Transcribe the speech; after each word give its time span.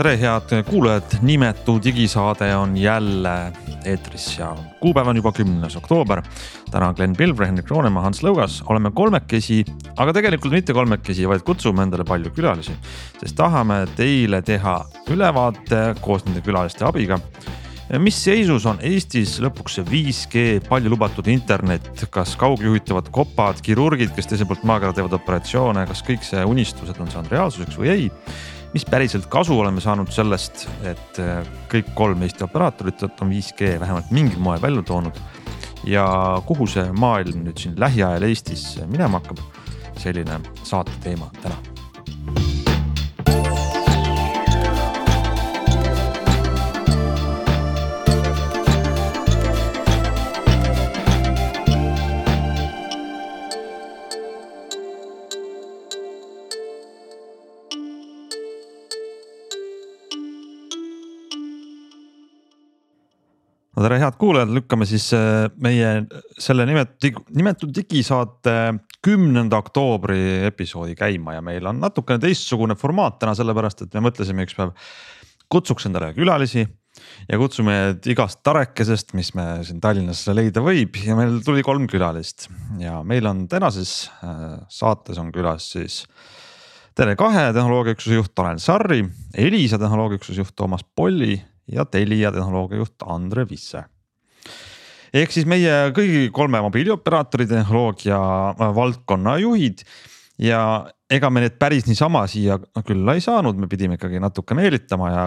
tere, 0.00 0.16
head 0.16 0.62
kuulajad, 0.64 1.18
nimetu 1.22 1.74
digisaade 1.84 2.46
on 2.56 2.76
jälle 2.76 3.52
eetris 3.84 4.38
ja 4.38 4.56
kuupäev 4.80 5.06
on 5.06 5.16
juba 5.16 5.32
kümnes 5.32 5.76
oktoober. 5.76 6.22
täna 6.70 6.88
on 6.88 6.94
Glen 6.94 7.16
Pilvre, 7.16 7.46
Hendrik 7.46 7.70
Roonemaa, 7.70 8.02
Hans 8.02 8.22
Lõugas, 8.22 8.62
oleme 8.68 8.90
kolmekesi, 8.90 9.64
aga 9.96 10.12
tegelikult 10.16 10.54
mitte 10.56 10.72
kolmekesi, 10.72 11.28
vaid 11.28 11.44
kutsume 11.44 11.82
endale 11.82 12.06
palju 12.08 12.32
külalisi, 12.32 12.72
sest 13.20 13.36
tahame 13.36 13.82
teile 13.96 14.40
teha 14.42 14.78
ülevaate 15.12 15.82
koos 16.00 16.24
nende 16.24 16.40
külaliste 16.46 16.86
abiga. 16.88 17.18
Mis 17.98 18.22
seisus 18.24 18.64
on 18.70 18.80
Eestis 18.86 19.34
lõpuks 19.42 19.76
see 19.80 19.84
5G 19.90 20.46
palju 20.68 20.94
lubatud 20.94 21.28
internet, 21.28 21.90
kas 22.14 22.38
kaugjuhitavad 22.40 23.10
kopad, 23.12 23.60
kirurgid, 23.66 24.14
kes 24.16 24.32
teiselt 24.32 24.48
poolt 24.48 24.64
maakera 24.64 24.96
teevad 24.96 25.18
operatsioone, 25.18 25.84
kas 25.90 26.00
kõik 26.08 26.24
see 26.24 26.46
unistused 26.46 27.02
on 27.02 27.12
saanud 27.12 27.36
reaalsuseks 27.36 27.76
või 27.82 27.92
ei 27.98 28.08
mis 28.74 28.84
päriselt 28.86 29.26
kasu 29.30 29.58
oleme 29.58 29.80
saanud 29.80 30.12
sellest, 30.14 30.66
et 30.86 31.18
äh, 31.22 31.42
kõik 31.72 31.92
kolm 31.98 32.22
Eesti 32.22 32.46
operaatorit 32.46 33.02
on 33.08 33.32
5G 33.32 33.74
vähemalt 33.80 34.12
mingil 34.14 34.38
moel 34.38 34.62
välja 34.62 34.82
toonud. 34.82 35.20
ja 35.84 36.04
kuhu 36.46 36.66
see 36.68 36.90
maailm 36.92 37.40
nüüd 37.46 37.58
siin 37.58 37.78
lähiajal 37.80 38.28
Eestis 38.28 38.64
minema 38.86 39.22
hakkab, 39.22 39.40
selline 39.98 40.40
saate 40.62 40.92
teema 41.00 41.30
täna 41.40 41.79
no 63.80 63.86
tere, 63.86 63.96
head 64.02 64.16
kuulajad, 64.20 64.50
lükkame 64.52 64.84
siis 64.88 65.06
äh, 65.16 65.46
meie 65.64 66.02
selle 66.40 66.66
nimetud, 66.68 67.22
nimetud 67.32 67.70
digisaate 67.72 68.56
kümnenda 69.00 69.56
oktoobri 69.62 70.44
episoodi 70.50 70.92
käima 70.98 71.38
ja 71.38 71.44
meil 71.44 71.64
on 71.70 71.80
natukene 71.80 72.20
teistsugune 72.20 72.76
formaat 72.76 73.16
täna, 73.22 73.32
sellepärast 73.38 73.86
et 73.86 73.96
me 73.96 74.04
mõtlesime 74.10 74.44
üks 74.44 74.58
päev 74.58 74.74
kutsuks 75.50 75.88
endale 75.88 76.12
külalisi 76.12 76.66
ja 77.30 77.38
kutsume 77.40 77.76
igast 78.12 78.42
tarekesest, 78.44 79.14
mis 79.16 79.32
me 79.38 79.46
siin 79.64 79.80
Tallinnas 79.80 80.26
leida 80.36 80.60
võib 80.64 81.00
ja 81.00 81.16
meil 81.16 81.38
tuli 81.46 81.64
kolm 81.64 81.88
külalist 81.88 82.50
ja 82.82 82.98
meil 83.00 83.32
on 83.32 83.46
tänases 83.48 84.10
äh, 84.20 84.58
saates 84.68 85.18
on 85.22 85.32
külas 85.32 85.72
siis. 85.72 86.02
Tele2 87.00 87.54
tehnoloogiaüksuse 87.56 88.18
juht 88.18 88.34
Tanel 88.36 88.60
Sarri, 88.60 89.00
Elisa 89.32 89.78
tehnoloogiaüksuse 89.80 90.42
juht 90.42 90.52
Toomas 90.58 90.84
Polli 90.84 91.38
ja 91.72 91.86
Telia 91.86 92.32
tehnoloogiajuht 92.34 93.06
Andre 93.06 93.46
Visse. 93.48 93.84
Ehk 95.14 95.32
siis 95.34 95.46
meie 95.50 95.90
kõigi 95.94 96.28
kolme 96.34 96.60
mobiilioperaatori 96.62 97.48
tehnoloogia 97.50 98.20
äh, 98.52 98.72
valdkonna 98.76 99.36
juhid 99.42 99.82
ja 100.40 100.60
ega 101.10 101.30
me 101.34 101.42
need 101.44 101.56
päris 101.60 101.88
niisama 101.88 102.22
siia 102.30 102.60
külla 102.86 103.16
ei 103.18 103.24
saanud, 103.24 103.58
me 103.58 103.66
pidime 103.70 103.98
ikkagi 103.98 104.22
natuke 104.22 104.54
meelitama 104.54 105.10
ja 105.10 105.24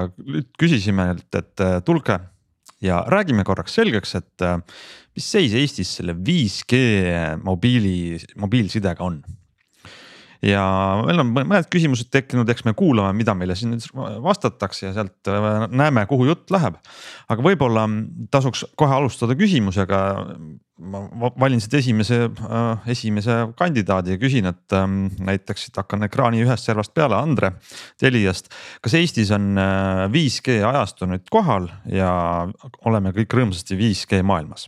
küsisime 0.59 1.09
neilt, 1.12 1.30
et 1.36 1.64
äh, 1.64 1.80
tulge 1.86 2.20
ja 2.84 3.04
räägime 3.12 3.44
korraks 3.48 3.75
selgeks, 3.80 4.16
et 4.20 4.48
äh, 4.48 4.60
mis 5.16 5.30
seis 5.36 5.54
Eestis 5.60 5.98
selle 6.00 6.16
5G 6.16 6.80
mobiili, 7.44 8.18
mobiilsidega 8.40 9.04
on 9.04 9.20
ja 10.44 10.64
meil 11.06 11.22
on 11.24 11.31
mõned 11.34 11.70
küsimused 11.72 12.09
tekkinud, 12.14 12.50
eks 12.52 12.66
me 12.68 12.74
kuulame, 12.78 13.14
mida 13.18 13.36
meile 13.38 13.56
siin 13.58 13.74
nüüd 13.74 13.86
vastatakse 14.24 14.90
ja 14.90 14.92
sealt 14.96 15.31
äh, 15.31 15.66
näeme, 15.72 16.06
kuhu 16.09 16.28
jutt 16.28 16.52
läheb. 16.54 16.78
aga 17.31 17.46
võib-olla 17.46 17.88
tasuks 18.34 18.66
kohe 18.80 18.94
alustada 18.96 19.38
küsimusega. 19.40 20.02
ma 20.84 21.30
valin 21.40 21.62
siit 21.62 21.76
esimese, 21.80 22.18
äh, 22.28 22.88
esimese 22.92 23.38
kandidaadi 23.56 24.16
ja 24.16 24.20
küsin, 24.20 24.50
et 24.50 24.74
ähm, 24.76 25.08
näiteks 25.20 25.68
siit 25.68 25.78
hakkan 25.80 26.04
ekraani 26.09 26.44
ühest 26.44 26.66
servast 26.66 26.94
peale, 26.94 27.16
Andre 27.16 27.54
Teliast. 28.02 28.50
kas 28.81 28.98
Eestis 29.00 29.31
on 29.31 29.56
5G 30.12 30.60
äh, 30.60 30.70
ajastu 30.70 31.08
nüüd 31.08 31.30
kohal 31.31 31.70
ja 31.88 32.48
oleme 32.86 33.16
kõik 33.16 33.38
rõõmsasti 33.38 33.80
5G 33.80 34.24
maailmas? 34.28 34.68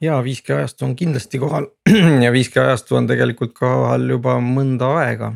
Ja 0.00 0.20
5G 0.24 0.56
ajastu 0.56 0.86
on 0.88 0.96
kindlasti 0.96 1.38
kohal 1.38 1.68
ja 2.24 2.32
5G 2.32 2.64
ajastu 2.64 2.96
on 2.96 3.08
tegelikult 3.10 3.54
kohal 3.56 4.08
juba 4.08 4.38
mõnda 4.44 4.90
aega 5.02 5.32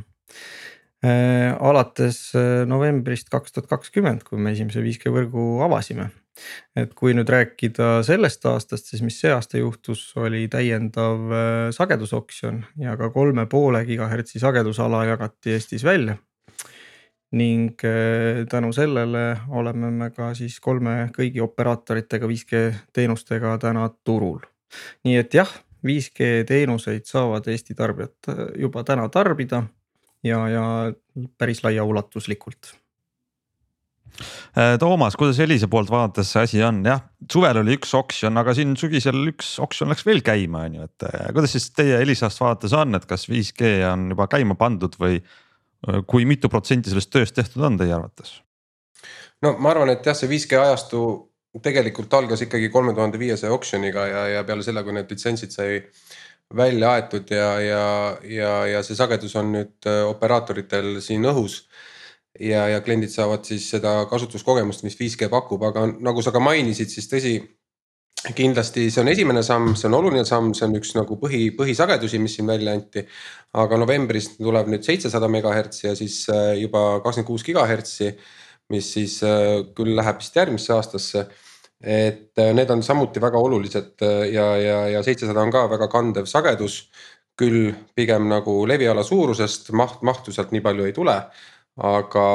äh,. 1.04 1.52
alates 1.60 2.32
äh, 2.38 2.64
novembrist 2.68 3.28
kaks 3.32 3.52
tuhat 3.52 3.68
kakskümmend, 3.70 4.24
kui 4.24 4.40
me 4.40 4.54
esimese 4.56 4.82
5G 4.84 5.12
võrgu 5.12 5.48
avasime. 5.64 6.10
et 6.74 6.94
kui 6.98 7.12
nüüd 7.14 7.28
rääkida 7.30 8.02
sellest 8.02 8.46
aastast, 8.50 8.88
siis 8.90 9.04
mis 9.06 9.20
see 9.20 9.30
aasta 9.30 9.60
juhtus, 9.60 10.08
oli 10.18 10.48
täiendav 10.50 11.28
äh, 11.30 11.66
sagedusoksjon 11.76 12.64
ja 12.82 12.96
ka 12.98 13.10
kolme 13.14 13.46
poole 13.46 13.84
gigahertsi 13.86 14.42
sagedusala 14.42 15.04
jagati 15.12 15.54
Eestis 15.54 15.84
välja 15.84 16.16
ning 17.34 17.80
tänu 18.50 18.68
sellele 18.72 19.40
oleme 19.48 19.90
me 19.90 20.10
ka 20.14 20.28
siis 20.38 20.60
kolme 20.62 21.08
kõigi 21.16 21.42
operaatoritega 21.42 22.28
5G 22.30 22.60
teenustega 22.94 23.56
täna 23.58 23.88
turul 24.06 24.38
nii 25.06 25.18
et 25.20 25.34
jah, 25.34 25.50
5G 25.84 26.44
teenuseid 26.48 27.04
saavad 27.08 27.48
Eesti 27.52 27.76
tarbijad 27.76 28.30
äh, 28.32 28.46
juba 28.64 28.84
täna 28.86 29.08
tarbida 29.12 29.64
ja, 30.24 30.40
ja 30.48 30.64
päris 31.38 31.60
laiaulatuslikult 31.64 32.72
äh, 34.56 34.78
Toomas, 34.80 35.18
kuidas 35.20 35.40
Elisa 35.44 35.68
poolt 35.68 35.92
vaadates 35.92 36.32
see 36.32 36.46
asi 36.48 36.64
on, 36.64 36.80
jah, 36.88 37.04
suvel 37.30 37.60
oli 37.60 37.76
üks 37.78 37.92
oksjon, 37.98 38.40
aga 38.40 38.56
siin 38.56 38.76
sügisel 38.80 39.20
üks 39.34 39.56
oksjon 39.64 39.92
läks 39.92 40.06
veel 40.08 40.24
käima, 40.24 40.64
on 40.68 40.80
ju, 40.80 40.88
et 40.88 41.08
äh, 41.10 41.28
kuidas 41.36 41.56
siis 41.56 41.68
teie 41.76 42.00
Elisast 42.00 42.40
vaadates 42.40 42.76
on, 42.76 42.96
et 42.96 43.06
kas 43.10 43.28
5G 43.30 43.76
on 43.92 44.08
juba 44.14 44.28
käima 44.32 44.56
pandud 44.60 44.96
või 45.00 45.20
kui 46.08 46.24
mitu 46.24 46.48
protsenti 46.48 46.88
sellest 46.88 47.10
tööst 47.12 47.34
tehtud 47.36 47.60
on 47.66 47.76
teie 47.76 47.92
arvates? 47.92 48.38
no 49.44 49.56
ma 49.60 49.74
arvan, 49.74 49.92
et 49.92 50.06
jah, 50.06 50.16
see 50.16 50.30
5G 50.30 50.56
ajastu 50.62 51.04
tegelikult 51.62 52.14
algas 52.14 52.42
ikkagi 52.42 52.68
kolme 52.72 52.94
tuhande 52.94 53.18
viiesaja 53.18 53.52
oksjoniga 53.54 54.06
ja, 54.06 54.22
ja 54.38 54.44
peale 54.44 54.64
selle, 54.66 54.82
kui 54.82 54.94
need 54.96 55.10
litsentsid 55.10 55.54
sai 55.54 55.80
välja 56.56 56.92
aetud 56.92 57.30
ja, 57.30 57.48
ja, 57.60 57.84
ja, 58.28 58.52
ja 58.66 58.82
see 58.86 58.96
sagedus 58.98 59.34
on 59.40 59.52
nüüd 59.54 59.88
äh, 59.90 60.02
operaatoritel 60.08 60.98
siin 61.04 61.24
õhus. 61.30 61.64
ja, 62.40 62.66
ja 62.68 62.80
kliendid 62.82 63.12
saavad 63.12 63.44
siis 63.46 63.68
seda 63.70 64.06
kasutuskogemust, 64.10 64.82
mis 64.82 64.96
5G 64.98 65.28
pakub, 65.30 65.62
aga 65.62 65.86
nagu 65.86 66.22
sa 66.22 66.32
ka 66.34 66.42
mainisid, 66.42 66.90
siis 66.90 67.06
tõsi. 67.10 67.36
kindlasti 68.34 68.88
see 68.90 69.02
on 69.02 69.08
esimene 69.12 69.42
samm, 69.44 69.74
see 69.76 69.86
on 69.88 69.94
oluline 69.98 70.24
samm, 70.24 70.54
see 70.56 70.64
on 70.66 70.74
üks 70.78 70.94
nagu 70.96 71.18
põhi, 71.20 71.50
põhisagedusi, 71.56 72.18
mis 72.18 72.34
siin 72.34 72.46
välja 72.48 72.72
anti. 72.72 73.06
aga 73.54 73.76
novembris 73.78 74.32
tuleb 74.38 74.68
nüüd 74.72 74.82
seitsesada 74.82 75.28
megahertsi 75.28 75.86
ja 75.86 75.94
siis 75.94 76.24
äh, 76.28 76.56
juba 76.58 77.00
kakskümmend 77.04 77.28
kuus 77.28 77.44
gigahertsi 77.46 78.16
mis 78.72 78.92
siis 78.96 79.18
äh, 79.22 79.64
küll 79.76 79.96
läheb 79.96 80.22
vist 80.22 80.36
järgmisse 80.36 80.72
aastasse 80.76 81.28
et 81.84 82.38
äh, 82.38 82.52
need 82.56 82.70
on 82.72 82.82
samuti 82.82 83.20
väga 83.20 83.38
olulised 83.38 84.02
äh, 84.02 84.28
ja, 84.32 84.46
ja, 84.56 84.78
ja 84.96 85.02
seitsesada 85.04 85.42
on 85.42 85.52
ka 85.52 85.66
väga 85.70 85.88
kandev 85.92 86.30
sagedus. 86.30 86.88
küll 87.34 87.72
pigem 87.98 88.28
nagu 88.30 88.52
leviala 88.62 89.02
suurusest 89.02 89.72
maht, 89.74 90.04
mahtu 90.06 90.30
sealt 90.30 90.52
nii 90.54 90.62
palju 90.62 90.84
ei 90.86 90.92
tule. 90.94 91.16
aga, 91.74 92.26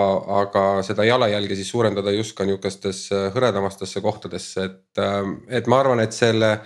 aga 0.42 0.64
seda 0.84 1.06
jalajälge 1.08 1.56
siis 1.56 1.70
suurendada 1.72 2.12
just 2.12 2.36
ka 2.36 2.44
nihukestes 2.44 3.06
äh, 3.16 3.30
hõredamastesse 3.34 4.02
kohtadesse, 4.04 4.66
et, 4.66 5.02
et 5.48 5.68
ma 5.68 5.80
arvan, 5.80 6.02
et 6.04 6.12
selle 6.12 6.58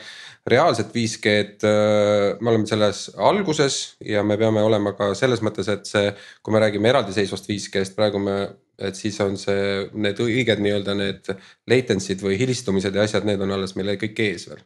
reaalset 0.49 0.89
5G-d 0.89 1.69
me 2.41 2.49
oleme 2.49 2.65
selles 2.65 3.11
alguses 3.15 3.77
ja 4.01 4.23
me 4.25 4.39
peame 4.41 4.65
olema 4.65 4.95
ka 4.97 5.13
selles 5.15 5.45
mõttes, 5.45 5.69
et 5.69 5.85
see, 5.85 6.09
kui 6.41 6.55
me 6.55 6.63
räägime 6.65 6.89
eraldiseisvast 6.89 7.45
5G-st, 7.47 7.93
praegu 7.95 8.19
me 8.19 8.39
et 8.87 8.99
siis 8.99 9.17
on 9.23 9.37
see, 9.39 9.87
need 9.93 10.19
õiged 10.23 10.61
nii-öelda 10.63 10.95
need 10.99 11.33
latency'd 11.69 12.23
või 12.23 12.37
hilistumised 12.41 12.95
ja 12.95 13.07
asjad, 13.07 13.27
need 13.27 13.41
on 13.43 13.55
alles 13.55 13.75
meil 13.79 13.95
kõik 14.01 14.23
ees 14.25 14.47
veel. 14.51 14.63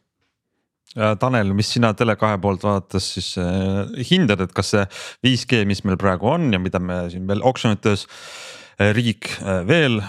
Tanel, 1.20 1.52
mis 1.52 1.68
sina 1.68 1.90
Tele2 1.92 2.38
poolt 2.40 2.62
vaadates 2.64 3.10
siis 3.18 3.34
äh, 3.38 3.82
hindad, 4.08 4.40
et 4.40 4.54
kas 4.56 4.72
see 4.72 4.84
5G, 5.26 5.66
mis 5.68 5.84
meil 5.84 5.98
praegu 6.00 6.30
on 6.32 6.48
ja 6.54 6.60
mida 6.62 6.80
me 6.80 7.02
siin 7.12 7.26
veel 7.28 7.44
oksjonites 7.44 8.06
äh, 8.08 8.88
riik 8.96 9.28
äh, 9.42 9.60
veel 9.68 10.00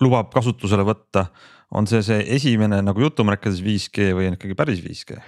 lubab 0.00 0.30
kasutusele 0.32 0.86
võtta, 0.86 1.26
on 1.74 1.90
see 1.90 2.04
see 2.06 2.22
esimene 2.36 2.78
nagu 2.86 3.02
jutumärkides 3.02 3.60
5G 3.66 4.12
või 4.14 4.30
on 4.30 4.38
ikkagi 4.38 4.56
päris 4.56 4.84
5G? 4.86 5.18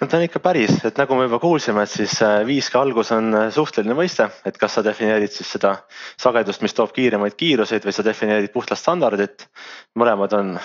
No 0.00 0.06
ta 0.06 0.16
on 0.16 0.24
ikka 0.26 0.40
päris, 0.42 0.76
et 0.86 0.98
nagu 1.00 1.16
me 1.18 1.26
juba 1.26 1.40
kuulsime, 1.42 1.82
et 1.82 1.90
siis 1.90 2.14
5G 2.22 2.76
äh, 2.76 2.80
algus 2.80 3.10
on 3.14 3.34
äh, 3.34 3.46
suhteline 3.54 3.96
mõiste, 3.98 4.28
et 4.46 4.58
kas 4.60 4.78
sa 4.78 4.84
defineerid 4.86 5.34
siis 5.34 5.50
seda 5.56 5.74
sagedust, 6.20 6.62
mis 6.62 6.76
toob 6.76 6.92
kiiremaid 6.94 7.34
kiiruseid 7.38 7.86
või 7.86 7.96
sa 7.96 8.06
defineerid 8.06 8.54
puhtalt 8.54 8.80
standardit. 8.80 9.48
mõlemad 9.98 10.34
on 10.38 10.58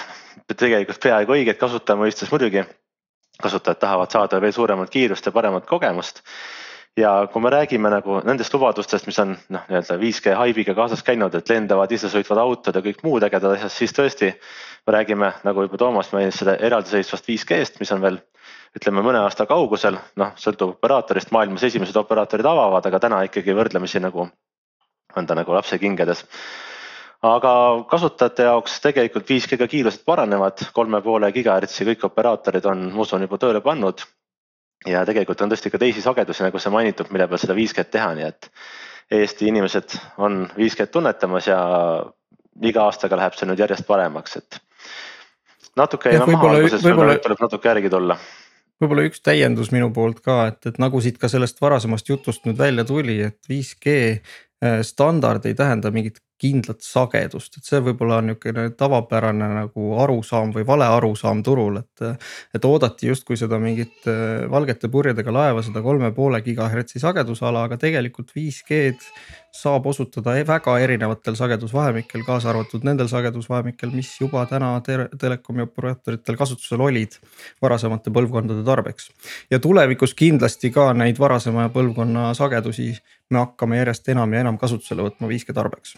tegelikult 0.55 1.01
peaaegu 1.01 1.37
õiged 1.37 1.57
kasutaja 1.57 1.99
mõistes 1.99 2.31
muidugi. 2.31 2.65
kasutajad 3.41 3.79
tahavad 3.79 4.11
saada 4.11 4.41
veel 4.41 4.53
suuremat 4.53 4.89
kiirust 4.89 5.25
ja 5.25 5.31
paremat 5.31 5.65
kogemust 5.65 6.21
ja 6.97 7.27
kui 7.33 7.41
me 7.41 7.49
räägime 7.49 7.89
nagu 7.89 8.19
nendest 8.23 8.53
lubadustest, 8.53 9.07
mis 9.09 9.19
on 9.19 9.33
noh, 9.49 9.63
nii-öelda 9.69 9.97
5G 9.97 10.35
haibiga 10.37 10.75
kaasas 10.77 11.01
käinud, 11.03 11.33
et 11.35 11.49
lendavad 11.49 11.91
isesõitvad 11.91 12.37
autod 12.37 12.75
ja 12.75 12.83
kõik 12.85 13.01
muud 13.03 13.25
ägedad 13.25 13.55
asjad, 13.55 13.73
siis 13.73 13.93
tõesti. 13.97 14.33
me 14.87 14.93
räägime 14.93 15.31
nagu 15.43 15.61
juba 15.61 15.77
Toomas 15.77 16.11
mainis 16.11 16.37
seda 16.37 16.55
eraldiseisvast 16.59 17.25
5G-st, 17.29 17.79
mis 17.79 17.91
on 17.91 18.01
veel 18.01 18.19
ütleme 18.77 19.03
mõne 19.05 19.21
aasta 19.21 19.45
kaugusel, 19.49 19.97
noh 20.19 20.33
sõltub 20.39 20.77
operaatorist, 20.77 21.31
maailmas 21.35 21.63
esimesed 21.67 21.97
operaatorid 21.99 22.47
avavad, 22.49 22.85
aga 22.89 22.99
täna 23.05 23.21
ikkagi 23.27 23.53
võrdlemisi 23.55 24.01
nagu 24.01 24.27
on 25.15 25.27
ta 25.27 25.35
nagu 25.37 25.53
lapsekingades. 25.53 26.25
aga 27.23 27.51
kasutajate 27.89 28.43
jaoks 28.49 28.79
tegelikult 28.83 29.29
5G-ga 29.29 29.67
kiirused 29.71 30.03
paranevad, 30.05 30.65
kolme 30.73 31.01
poole 31.01 31.31
gigahertsi 31.31 31.85
kõik 31.87 32.03
operaatorid 32.09 32.65
on, 32.65 32.89
ma 32.95 33.05
usun, 33.05 33.21
juba 33.21 33.37
tööle 33.37 33.61
pannud. 33.61 34.03
ja 34.87 35.05
tegelikult 35.05 35.41
on 35.41 35.49
tõesti 35.53 35.71
ka 35.71 35.79
teisi 35.79 36.01
sagedusi, 36.01 36.43
nagu 36.43 36.59
sai 36.59 36.73
mainitud, 36.73 37.11
mille 37.11 37.27
peal 37.27 37.39
seda 37.39 37.53
5G-d 37.53 37.89
teha, 37.91 38.13
nii 38.17 38.27
et 38.27 38.49
Eesti 39.11 39.47
inimesed 39.47 39.95
on 40.17 40.47
5G-d 40.57 40.91
tunnetamas 40.91 41.47
ja 41.47 41.59
iga 42.61 42.87
aastaga 42.87 43.15
läheb 43.19 43.35
see 43.37 43.47
nüüd 43.47 43.59
järjest 43.59 43.85
paremaks, 43.87 44.37
et 44.37 44.59
natuke 45.77 46.09
jäime 46.09 46.33
maha 46.33 46.55
alguses, 46.57 46.81
tuleb 46.81 47.43
natuke 47.45 47.69
järgi 47.69 47.91
tulla 47.93 48.17
võib-olla 48.81 49.07
üks 49.07 49.21
täiendus 49.23 49.71
minu 49.73 49.91
poolt 49.95 50.21
ka, 50.25 50.39
et, 50.51 50.59
et 50.69 50.79
nagu 50.81 51.01
siit 51.03 51.19
ka 51.21 51.29
sellest 51.31 51.61
varasemast 51.61 52.09
jutust 52.09 52.47
nüüd 52.47 52.59
välja 52.59 52.85
tuli, 52.87 53.19
et 53.29 53.39
5G 53.49 53.95
äh, 54.09 54.81
standard 54.85 55.45
ei 55.49 55.57
tähenda 55.57 55.91
mingit 55.93 56.21
kindlat 56.43 56.83
sagedust, 56.83 57.57
et 57.57 57.69
see 57.69 57.81
võib-olla 57.83 58.19
on 58.21 58.31
niisugune 58.31 58.67
tavapärane 58.79 59.49
nagu 59.53 59.93
arusaam 60.03 60.51
või 60.55 60.67
vale 60.67 60.89
arusaam 60.97 61.43
turul, 61.45 61.79
et. 61.83 62.25
et 62.55 62.65
oodati 62.67 63.07
justkui 63.09 63.37
seda 63.39 63.59
mingit 63.61 64.07
äh, 64.11 64.43
valgete 64.51 64.89
purjedega 64.91 65.33
laeva, 65.33 65.63
seda 65.65 65.81
kolme 65.85 66.11
poole 66.15 66.41
gigahertsi 66.45 67.01
sagedusala, 67.03 67.65
aga 67.67 67.79
tegelikult 67.81 68.33
5G-d 68.35 69.13
saab 69.53 69.85
osutada 69.87 70.33
e-, 70.39 70.45
väga 70.47 70.75
erinevatel 70.81 71.37
sagedusvahemikel, 71.37 72.23
kaasa 72.25 72.49
arvatud 72.51 72.85
nendel 72.87 73.09
sagedusvahemikel, 73.11 73.91
mis 73.93 74.09
juba 74.21 74.45
täna 74.49 74.73
te 74.85 74.97
telekomi 75.19 75.67
operaatoritel 75.67 76.37
kasutusel 76.39 76.81
olid 76.81 77.19
varasemate 77.61 78.13
põlvkondade 78.13 78.65
tarbeks. 78.65 79.11
ja 79.53 79.59
tulevikus 79.61 80.15
kindlasti 80.17 80.73
ka 80.73 80.89
neid 80.97 81.21
varasema 81.21 81.69
põlvkonna 81.73 82.31
sagedusi 82.37 82.93
me 83.31 83.43
hakkame 83.43 83.79
järjest 83.79 84.09
enam 84.13 84.33
ja 84.35 84.43
enam 84.43 84.57
kasutusele 84.61 85.05
võtma 85.05 85.29
5G 85.31 85.55
tarbeks. 85.55 85.95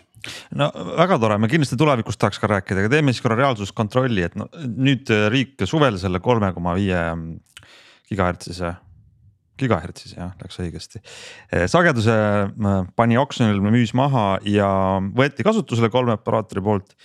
no 0.55 0.69
väga 0.99 1.19
tore, 1.21 1.37
me 1.41 1.49
kindlasti 1.51 1.77
tulevikus 1.79 2.19
tahaks 2.21 2.39
ka 2.41 2.49
rääkida, 2.51 2.83
aga 2.83 2.93
teeme 2.93 3.13
siis 3.13 3.23
korra 3.25 3.39
reaalsuskontrolli, 3.41 4.25
et 4.27 4.37
no 4.39 4.49
nüüd 4.65 5.11
äh, 5.13 5.27
riik 5.33 5.65
suvel 5.69 5.99
selle 6.01 6.21
kolme 6.23 6.53
koma 6.55 6.75
viie 6.77 7.01
gigahertsise 8.09 8.75
gigahertsis 9.59 10.15
jah, 10.17 10.33
läks 10.41 10.57
õigesti. 10.59 10.99
Äh, 11.53 11.65
sageduse 11.71 12.15
äh, 12.15 12.79
pani 12.99 13.19
oksjonil, 13.19 13.61
müüs 13.63 13.95
maha 13.97 14.35
ja 14.49 14.67
võeti 15.15 15.45
kasutusele 15.47 15.91
kolme 15.93 16.17
operaatori 16.17 16.63
poolt 16.65 16.97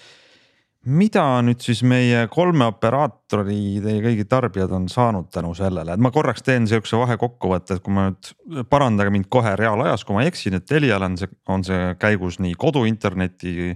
mida 0.89 1.25
nüüd 1.45 1.61
siis 1.61 1.83
meie 1.85 2.23
kolme 2.33 2.65
operaatori, 2.71 3.81
teie 3.85 4.01
kõigi 4.05 4.25
tarbijad 4.29 4.73
on 4.73 4.87
saanud 4.89 5.29
tänu 5.33 5.53
sellele, 5.57 5.93
et 5.93 6.01
ma 6.01 6.13
korraks 6.15 6.45
teen 6.47 6.69
sihukese 6.69 6.97
vahekokkuvõtte, 7.03 7.77
et 7.77 7.85
kui 7.85 7.95
ma 7.95 8.07
nüüd 8.09 8.65
parandage 8.73 9.13
mind 9.13 9.29
kohe 9.33 9.53
reaalajas, 9.61 10.07
kui 10.09 10.17
ma 10.17 10.25
eksin, 10.29 10.57
et 10.57 10.67
Telial 10.69 11.05
on 11.05 11.19
see, 11.21 11.29
on 11.53 11.67
see 11.67 11.93
käigus 12.01 12.41
nii 12.41 12.57
koduinterneti 12.61 13.75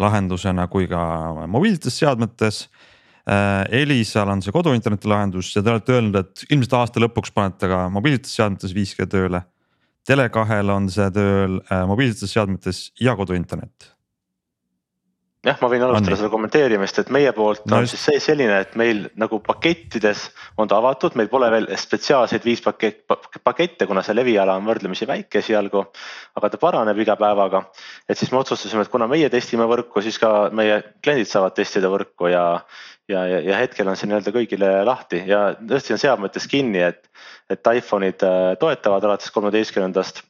lahendusena 0.00 0.66
kui 0.72 0.88
ka 0.88 1.02
mobiilsetes 1.50 2.00
seadmetes. 2.00 2.64
Äh, 3.28 3.82
Elisal 3.82 4.30
on 4.32 4.40
see 4.40 4.54
koduinterneti 4.54 5.10
lahendus 5.10 5.52
ja 5.52 5.60
te 5.62 5.74
olete 5.74 5.98
öelnud, 5.98 6.16
et 6.22 6.46
ilmselt 6.48 6.78
aasta 6.78 7.04
lõpuks 7.04 7.34
panete 7.36 7.68
ka 7.68 7.84
mobiilsetes 7.92 8.32
seadmetes 8.40 8.72
5G 8.74 9.10
tööle. 9.12 9.44
Tele2-l 10.08 10.72
on 10.72 10.88
see 10.88 11.12
tööl 11.12 11.60
äh, 11.66 11.84
mobiilsetes 11.90 12.32
seadmetes 12.32 12.86
ja 12.96 13.12
koduinternet 13.18 13.92
jah, 15.46 15.56
ma 15.62 15.68
võin 15.72 15.82
alustada 15.84 16.18
seda 16.18 16.28
kommenteerimist, 16.32 16.98
et 17.00 17.10
meie 17.14 17.30
poolt 17.36 17.64
no, 17.70 17.78
on 17.78 17.86
just. 17.86 17.96
siis 17.96 18.04
see 18.10 18.22
selline, 18.30 18.58
et 18.60 18.74
meil 18.80 19.06
nagu 19.20 19.40
pakettides 19.44 20.26
on 20.60 20.68
ta 20.68 20.76
avatud, 20.80 21.16
meil 21.16 21.30
pole 21.32 21.48
veel 21.52 21.68
spetsiaalseid 21.80 22.44
viis 22.44 22.60
pakett, 22.64 23.00
pakette, 23.44 23.88
kuna 23.88 24.04
see 24.04 24.16
leviala 24.18 24.58
on 24.60 24.68
võrdlemisi 24.68 25.08
väike 25.08 25.40
esialgu. 25.40 25.86
aga 26.36 26.52
ta 26.52 26.60
paraneb 26.60 27.00
iga 27.00 27.16
päevaga. 27.20 27.64
et 28.08 28.18
siis 28.18 28.32
me 28.32 28.40
otsustasime, 28.42 28.84
et 28.84 28.92
kuna 28.92 29.08
meie 29.08 29.30
testime 29.32 29.68
võrku, 29.70 30.04
siis 30.04 30.20
ka 30.20 30.50
meie 30.52 30.82
kliendid 31.02 31.30
saavad 31.30 31.56
testida 31.56 31.88
võrku 31.88 32.28
ja. 32.28 32.46
ja, 33.08 33.24
ja, 33.26 33.40
ja 33.40 33.62
hetkel 33.64 33.88
on 33.88 33.96
see 33.96 34.10
nii-öelda 34.10 34.34
kõigile 34.36 34.72
lahti 34.84 35.24
ja 35.26 35.54
tõesti 35.56 35.96
on 35.96 36.04
seadmetes 36.04 36.46
kinni, 36.52 36.84
et, 36.84 37.08
et 37.50 37.72
iPhone'id 37.80 38.26
äh, 38.28 38.42
toetavad 38.60 39.08
alates 39.08 39.32
kolmeteistkümnendast 39.32 40.22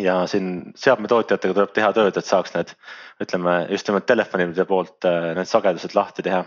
ja 0.00 0.18
siin 0.30 0.74
seadmetootjatega 0.78 1.54
tuleb 1.54 1.72
teha 1.74 1.92
tööd, 1.94 2.18
et 2.18 2.26
saaks 2.26 2.54
need, 2.56 2.74
ütleme 3.22 3.56
just 3.70 3.88
nimelt 3.88 4.06
telefonide 4.08 4.66
poolt 4.68 5.06
äh, 5.08 5.32
need 5.38 5.50
sagedused 5.50 5.94
lahti 5.94 6.24
teha. 6.26 6.44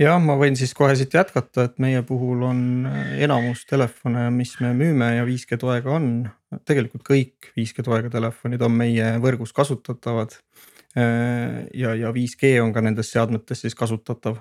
jah, 0.00 0.20
ma 0.22 0.36
võin 0.40 0.56
siis 0.58 0.72
kohe 0.74 0.94
siit 0.98 1.14
jätkata, 1.14 1.68
et 1.68 1.82
meie 1.82 2.02
puhul 2.08 2.44
on 2.48 2.62
äh, 2.88 3.16
enamus 3.26 3.66
telefone, 3.68 4.30
mis 4.34 4.54
me 4.60 4.72
müüme 4.76 5.12
ja 5.18 5.26
5G 5.28 5.60
toega 5.60 5.98
on, 5.98 6.08
tegelikult 6.68 7.04
kõik 7.08 7.52
5G 7.58 7.84
toega 7.84 8.12
telefonid 8.12 8.62
on 8.64 8.72
meie 8.76 9.16
võrgus 9.22 9.52
kasutatavad. 9.56 10.38
Äh, 10.96 11.68
ja, 11.76 11.92
ja 11.96 12.14
5G 12.16 12.56
on 12.64 12.72
ka 12.72 12.84
nendes 12.84 13.12
seadmetes 13.12 13.64
siis 13.64 13.76
kasutatav 13.76 14.40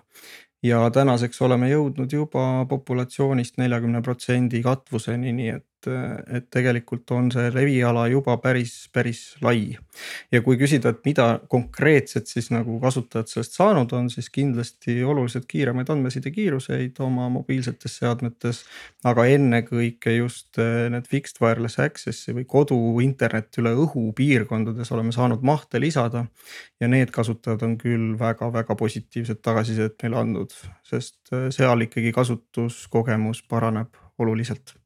ja 0.63 0.81
tänaseks 0.94 1.42
oleme 1.42 1.69
jõudnud 1.72 2.12
juba 2.13 2.66
populatsioonist 2.69 3.58
neljakümne 3.58 4.02
protsendi 4.06 4.62
katvuseni, 4.66 5.34
nii 5.36 5.54
et 5.58 5.66
et 5.88 6.48
tegelikult 6.54 7.12
on 7.16 7.30
see 7.33 7.50
leviala 7.54 8.06
juba 8.12 8.36
päris, 8.42 8.74
päris 8.94 9.22
lai. 9.42 9.78
ja 10.31 10.42
kui 10.42 10.57
küsida, 10.57 10.92
et 10.92 11.06
mida 11.06 11.28
konkreetselt 11.50 12.28
siis 12.30 12.50
nagu 12.54 12.78
kasutajad 12.81 13.30
sellest 13.31 13.57
saanud 13.57 13.94
on, 13.98 14.10
siis 14.13 14.30
kindlasti 14.33 15.00
oluliselt 15.04 15.48
kiiremaid 15.50 15.89
andmesidekiiruseid 15.94 17.00
oma 17.06 17.30
mobiilsetes 17.30 17.98
seadmetes. 18.01 18.63
aga 19.04 19.25
ennekõike 19.36 20.15
just 20.17 20.60
eh, 20.62 20.89
need 20.94 21.08
fixed 21.12 21.41
wireless 21.44 21.79
access'i 21.79 22.36
või 22.38 22.46
koduinternet 22.46 23.62
üle 23.62 23.74
õhu 23.86 24.12
piirkondades 24.17 24.91
oleme 24.91 25.12
saanud 25.15 25.41
mahte 25.41 25.79
lisada. 25.79 26.25
ja 26.79 26.88
need 26.88 27.12
kasutajad 27.12 27.63
on 27.63 27.77
küll 27.77 28.13
väga-väga 28.20 28.75
positiivset 28.75 29.41
tagasisidet 29.41 29.98
meile 30.03 30.22
andnud, 30.25 30.53
sest 30.88 31.34
eh, 31.34 31.50
seal 31.53 31.88
ikkagi 31.88 32.13
kasutuskogemus 32.15 33.44
paraneb 33.50 33.98
oluliselt 34.22 34.81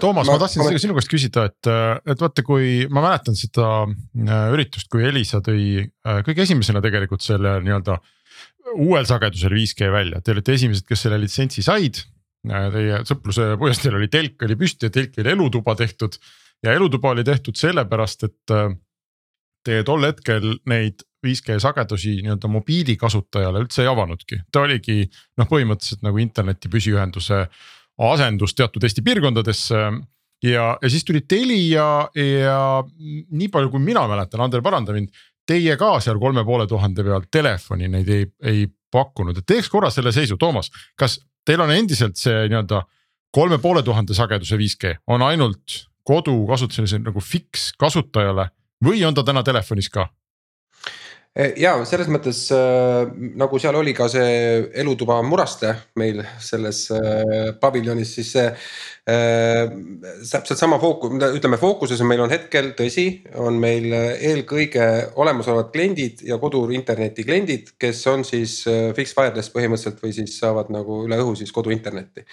Toomas, 0.00 0.28
ma 0.28 0.38
tahtsin 0.40 0.62
ma... 0.62 0.70
sinu 0.80 0.96
käest 0.96 1.10
küsida, 1.10 1.46
et, 1.48 1.68
et 2.08 2.22
vaata, 2.22 2.44
kui 2.46 2.86
ma 2.92 3.02
mäletan 3.04 3.36
seda 3.38 3.68
äh, 3.86 4.46
üritust, 4.54 4.88
kui 4.92 5.06
Elisa 5.08 5.40
tõi 5.44 5.82
äh, 5.84 6.20
kõige 6.26 6.44
esimesena 6.46 6.82
tegelikult 6.84 7.24
selle 7.24 7.58
nii-öelda 7.64 7.98
uuel 8.78 9.08
sagedusel 9.08 9.54
5G 9.56 9.90
välja, 9.92 10.22
te 10.24 10.34
olite 10.34 10.56
esimesed, 10.56 10.86
kes 10.88 11.06
selle 11.06 11.20
litsentsi 11.22 11.64
said. 11.64 12.02
Äh, 12.48 12.68
teie 12.74 13.00
sõpruse 13.08 13.52
puiesteel 13.60 13.98
oli 14.00 14.10
telk 14.12 14.46
oli 14.46 14.58
püsti 14.58 14.88
ja 14.88 14.94
telk 14.94 15.18
oli 15.22 15.34
elutuba 15.34 15.76
tehtud 15.78 16.18
ja 16.64 16.74
elutuba 16.74 17.14
oli 17.14 17.24
tehtud 17.26 17.58
sellepärast, 17.58 18.26
et 18.26 18.76
te 19.66 19.82
tol 19.86 20.06
hetkel 20.06 20.56
neid 20.70 21.04
5G 21.26 21.58
sagedusi 21.62 22.18
nii-öelda 22.22 22.50
mobiilikasutajale 22.50 23.64
üldse 23.64 23.82
ei 23.82 23.90
avanudki, 23.90 24.40
ta 24.54 24.62
oligi 24.66 25.02
noh, 25.38 25.48
põhimõtteliselt 25.50 26.04
nagu 26.06 26.20
interneti 26.22 26.70
püsiühenduse 26.70 27.44
asendus 27.98 28.54
teatud 28.54 28.84
Eesti 28.84 29.02
piirkondadesse. 29.02 29.74
ja, 30.42 30.78
ja 30.82 30.90
siis 30.90 31.04
tuli 31.04 31.20
Telia 31.28 32.08
ja 32.14 32.60
nii 33.30 33.48
palju, 33.48 33.70
kui 33.70 33.80
mina 33.82 34.06
mäletan, 34.08 34.40
Ander 34.40 34.62
paranda 34.62 34.92
mind. 34.92 35.10
Teie 35.48 35.76
ka 35.80 35.94
seal 36.04 36.18
kolme 36.20 36.44
poole 36.44 36.66
tuhande 36.68 37.02
peal 37.04 37.24
telefoni 37.32 37.88
neid 37.88 38.08
ei, 38.12 38.26
ei 38.44 38.66
pakkunud, 38.92 39.38
et 39.38 39.46
teeks 39.48 39.70
korra 39.72 39.90
selle 39.90 40.12
seisu, 40.12 40.36
Toomas, 40.36 40.68
kas 40.96 41.18
teil 41.44 41.60
on 41.64 41.72
endiselt 41.72 42.20
see 42.20 42.48
nii-öelda 42.50 42.82
kolme 43.32 43.58
poole 43.58 43.82
tuhande 43.82 44.14
sageduse 44.16 44.56
5G 44.56 44.94
on 45.06 45.24
ainult 45.24 45.78
kodukasutusel 46.08 47.02
nagu 47.04 47.20
fix 47.20 47.72
kasutajale 47.80 48.48
või 48.84 49.02
on 49.08 49.16
ta 49.16 49.24
täna 49.24 49.42
telefonis 49.44 49.90
ka? 49.92 50.08
Ja 51.36 51.76
selles 51.86 52.08
mõttes 52.10 52.40
äh, 52.50 53.04
nagu 53.38 53.60
seal 53.62 53.76
oli 53.78 53.92
ka 53.94 54.08
see 54.10 54.30
elutuba 54.80 55.20
Muraste 55.22 55.70
meil 56.00 56.24
selles 56.42 56.80
äh, 56.90 57.52
paviljonis, 57.60 58.14
siis 58.16 58.32
see 58.34 58.46
äh,. 58.48 59.68
täpselt 60.26 60.58
sama 60.58 60.80
fookus, 60.82 61.14
ütleme 61.36 61.60
fookuses 61.60 62.02
on 62.02 62.10
meil 62.10 62.24
on 62.24 62.34
hetkel 62.34 62.72
tõsi, 62.78 63.06
on 63.38 63.60
meil 63.60 63.86
eelkõige 63.92 64.88
olemasolevad 65.20 65.70
kliendid 65.76 66.24
ja 66.26 66.40
kodu 66.42 66.64
interneti 66.74 67.22
kliendid, 67.28 67.70
kes 67.78 68.02
on 68.10 68.26
siis 68.26 68.64
äh, 68.66 68.90
fixed 68.96 69.20
wireless 69.20 69.54
põhimõtteliselt 69.54 70.02
või 70.02 70.16
siis 70.16 70.34
saavad 70.42 70.74
nagu 70.74 71.04
üle 71.06 71.22
õhu 71.22 71.38
siis 71.38 71.54
kodu 71.54 71.70
internetti. 71.76 72.26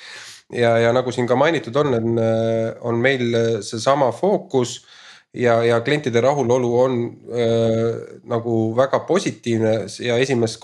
ja, 0.56 0.80
ja 0.82 0.96
nagu 0.96 1.14
siin 1.14 1.30
ka 1.30 1.38
mainitud 1.38 1.78
on, 1.84 1.94
on, 2.00 2.14
äh, 2.18 2.74
on 2.82 2.98
meil 3.06 3.62
seesama 3.62 4.10
fookus 4.16 4.80
ja, 5.36 5.64
ja 5.64 5.80
klientide 5.82 6.22
rahulolu 6.22 6.80
on 6.80 6.98
äh, 7.32 8.20
nagu 8.24 8.76
väga 8.78 9.00
positiivne 9.08 9.74
ja 10.06 10.18
esimest, 10.18 10.62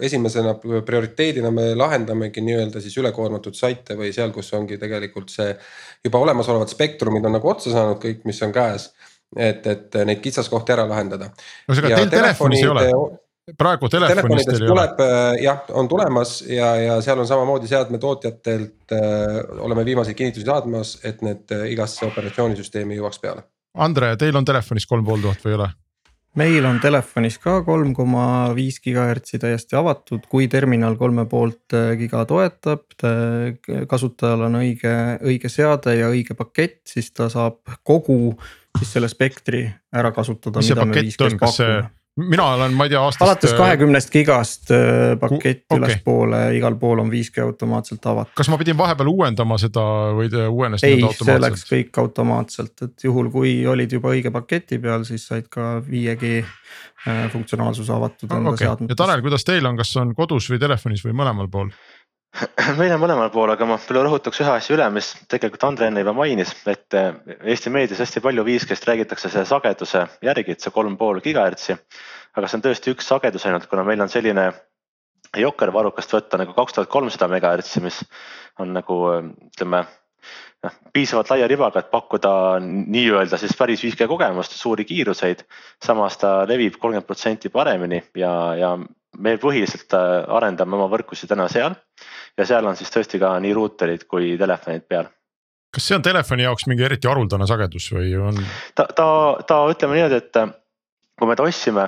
esimesena 0.00 0.54
prioriteedina 0.86 1.50
me 1.50 1.72
lahendamegi 1.74 2.44
nii-öelda 2.44 2.80
siis 2.80 2.96
ülekoormatud 3.02 3.56
saite 3.58 3.96
või 3.98 4.12
seal, 4.14 4.32
kus 4.34 4.52
ongi 4.58 4.78
tegelikult 4.80 5.32
see 5.32 5.54
juba 6.04 6.22
olemasolevad 6.22 6.70
spektrumid 6.70 7.26
on 7.26 7.36
nagu 7.38 7.50
otsa 7.50 7.74
saanud 7.74 8.00
kõik, 8.02 8.22
mis 8.28 8.42
on 8.42 8.54
käes. 8.54 8.92
et, 9.36 9.66
et 9.66 9.94
neid 10.04 10.20
kitsaskohti 10.20 10.72
ära 10.74 10.84
lahendada. 10.88 11.30
no 11.68 11.74
aga 11.74 11.94
teil 11.96 12.10
telefonis 12.12 12.62
ei 12.62 12.68
ole? 12.68 12.88
praegu 13.58 13.88
telefonist 13.88 14.50
teil 14.50 14.66
ei 14.66 14.74
ole? 14.74 14.84
Äh, 15.02 15.38
jah, 15.42 15.64
on 15.70 15.88
tulemas 15.88 16.40
ja, 16.46 16.74
ja 16.76 17.00
seal 17.02 17.18
on 17.18 17.26
samamoodi 17.26 17.70
seadmetootjatelt 17.70 18.94
äh, 18.94 19.40
oleme 19.64 19.84
viimaseid 19.84 20.16
kinnitusi 20.16 20.46
saatmas, 20.46 20.98
et 21.04 21.24
need 21.26 21.50
äh, 21.56 21.66
igasse 21.72 22.06
operatsioonisüsteemi 22.06 23.00
jõuaks 23.00 23.22
peale 23.22 23.48
Andre, 23.74 24.16
teil 24.20 24.36
on 24.36 24.44
telefonis 24.44 24.86
kolm 24.88 25.04
pool 25.06 25.22
tuhat 25.24 25.44
või 25.44 25.54
ei 25.54 25.60
ole? 25.60 25.70
meil 26.40 26.64
on 26.64 26.78
telefonis 26.80 27.36
ka 27.42 27.58
kolm 27.66 27.90
koma 27.92 28.24
viis 28.56 28.78
gigahertsi 28.80 29.36
täiesti 29.40 29.76
avatud, 29.76 30.24
kui 30.32 30.46
terminal 30.48 30.96
kolme 30.96 31.26
poolt 31.28 31.76
äh, 31.76 31.92
giga 32.00 32.24
toetab. 32.28 32.86
kasutajal 33.88 34.46
on 34.48 34.56
õige, 34.62 34.94
õige 35.20 35.50
seade 35.52 35.98
ja 35.98 36.08
õige 36.08 36.36
pakett, 36.38 36.80
siis 36.88 37.12
ta 37.12 37.28
saab 37.32 37.60
kogu 37.84 38.38
siis 38.78 38.94
selle 38.96 39.10
spektri 39.12 39.66
ära 39.92 40.12
kasutada. 40.16 40.62
mis 40.62 40.72
see 40.72 40.78
pakett 40.78 41.26
on, 41.26 41.38
kas 41.42 41.60
see 41.60 41.82
mina 42.16 42.44
olen, 42.44 42.74
ma 42.76 42.84
ei 42.84 42.92
tea 42.92 43.00
aastast. 43.00 43.24
alates 43.24 43.52
äh, 43.52 43.58
kahekümnest 43.58 44.10
gigast 44.12 44.70
äh, 44.70 45.14
pakett 45.20 45.64
okay. 45.64 45.78
ülespoole, 45.78 46.40
igal 46.58 46.76
pool 46.80 47.00
on 47.00 47.10
5G 47.12 47.44
automaatselt 47.44 48.06
avatud. 48.06 48.34
kas 48.36 48.50
ma 48.52 48.58
pidin 48.60 48.76
vahepeal 48.78 49.08
uuendama 49.08 49.56
seda 49.60 49.84
või 50.18 50.28
uuenes? 50.48 50.84
ei, 50.84 51.00
see 51.00 51.38
läks 51.40 51.64
kõik 51.70 52.02
automaatselt, 52.02 52.74
et 52.84 53.06
juhul 53.08 53.30
kui 53.32 53.54
olid 53.66 53.96
juba 53.96 54.12
õige 54.12 54.32
paketi 54.34 54.80
peal, 54.82 55.06
siis 55.08 55.24
said 55.30 55.48
ka 55.52 55.78
5G 55.86 56.34
äh, 56.42 57.24
funktsionaalsus 57.32 57.88
avatud 57.90 58.28
enda 58.28 58.52
okay. 58.52 58.66
seadmetes. 58.66 58.92
ja 58.92 59.00
Tanel, 59.04 59.24
kuidas 59.24 59.48
teil 59.48 59.72
on, 59.72 59.80
kas 59.80 59.96
on 60.02 60.12
kodus 60.18 60.50
või 60.52 60.60
telefonis 60.60 61.04
või 61.06 61.16
mõlemal 61.22 61.48
pool? 61.52 61.72
meil 62.78 62.92
on 62.94 63.00
mõlemal 63.02 63.28
pool, 63.32 63.50
aga 63.52 63.66
ma 63.68 63.76
veel 63.76 64.06
rõhutaks 64.06 64.40
ühe 64.40 64.52
asja 64.54 64.76
üle, 64.76 64.86
mis 64.94 65.10
tegelikult 65.30 65.66
Andre 65.68 65.90
enne 65.90 66.00
juba 66.00 66.14
mainis, 66.16 66.54
et 66.70 66.96
eh, 66.96 67.10
Eesti 67.52 67.72
meedias 67.74 68.00
hästi 68.00 68.22
palju 68.24 68.44
5G-st 68.46 68.88
räägitakse 68.88 69.28
selle 69.28 69.48
sageduse 69.48 70.06
järgi, 70.24 70.56
et 70.56 70.64
see 70.64 70.72
kolm 70.74 70.96
pool 71.00 71.20
gigahertsi. 71.24 71.76
aga 72.32 72.48
see 72.48 72.58
on 72.58 72.64
tõesti 72.64 72.94
üks 72.94 73.08
sagedus 73.12 73.44
ainult, 73.46 73.68
kuna 73.68 73.84
meil 73.84 74.00
on 74.00 74.08
selline 74.12 74.46
jokker 75.36 75.72
varrukast 75.72 76.12
võtta 76.12 76.40
nagu 76.40 76.54
kaks 76.56 76.78
tuhat 76.78 76.88
kolmsada 76.92 77.28
megahertsi, 77.28 77.84
mis 77.84 78.00
on 78.60 78.72
nagu 78.76 78.98
ütleme 79.20 79.84
noh, 80.64 80.74
piisavalt 80.94 81.30
laia 81.32 81.48
ribaga, 81.50 81.82
et 81.82 81.90
pakkuda 81.92 82.32
nii-öelda 82.62 83.38
siis 83.40 83.54
päris 83.58 83.84
5G 83.84 84.08
kogemust, 84.10 84.56
suuri 84.58 84.84
kiiruseid. 84.88 85.44
samas 85.84 86.18
ta 86.18 86.42
levib 86.48 86.78
kolmkümmend 86.78 87.06
protsenti 87.06 87.48
paremini 87.48 88.02
ja, 88.16 88.32
ja 88.58 88.76
me 89.18 89.36
põhiliselt 89.36 89.96
äh, 89.96 90.22
arendame 90.28 90.78
oma 90.78 90.88
võrkusid 90.92 91.28
täna 91.32 91.48
seal 91.52 91.74
ja 92.38 92.46
seal 92.46 92.66
on 92.66 92.78
siis 92.78 92.92
tõesti 92.92 93.20
ka 93.20 93.34
nii 93.40 93.52
ruuterid 93.56 94.06
kui 94.08 94.36
telefonid 94.38 94.86
peal. 94.88 95.10
kas 95.72 95.88
see 95.88 95.96
on 95.96 96.04
telefoni 96.04 96.46
jaoks 96.46 96.66
mingi 96.68 96.84
eriti 96.84 97.08
haruldane 97.08 97.46
sagedus 97.48 97.90
või 97.92 98.14
on? 98.16 98.40
ta, 98.74 98.86
ta, 98.96 99.06
ta 99.46 99.62
ütleme 99.72 99.98
niimoodi, 99.98 100.20
et 100.22 100.61
kui 101.22 101.30
me 101.30 101.38
ta 101.38 101.46
ostsime, 101.46 101.86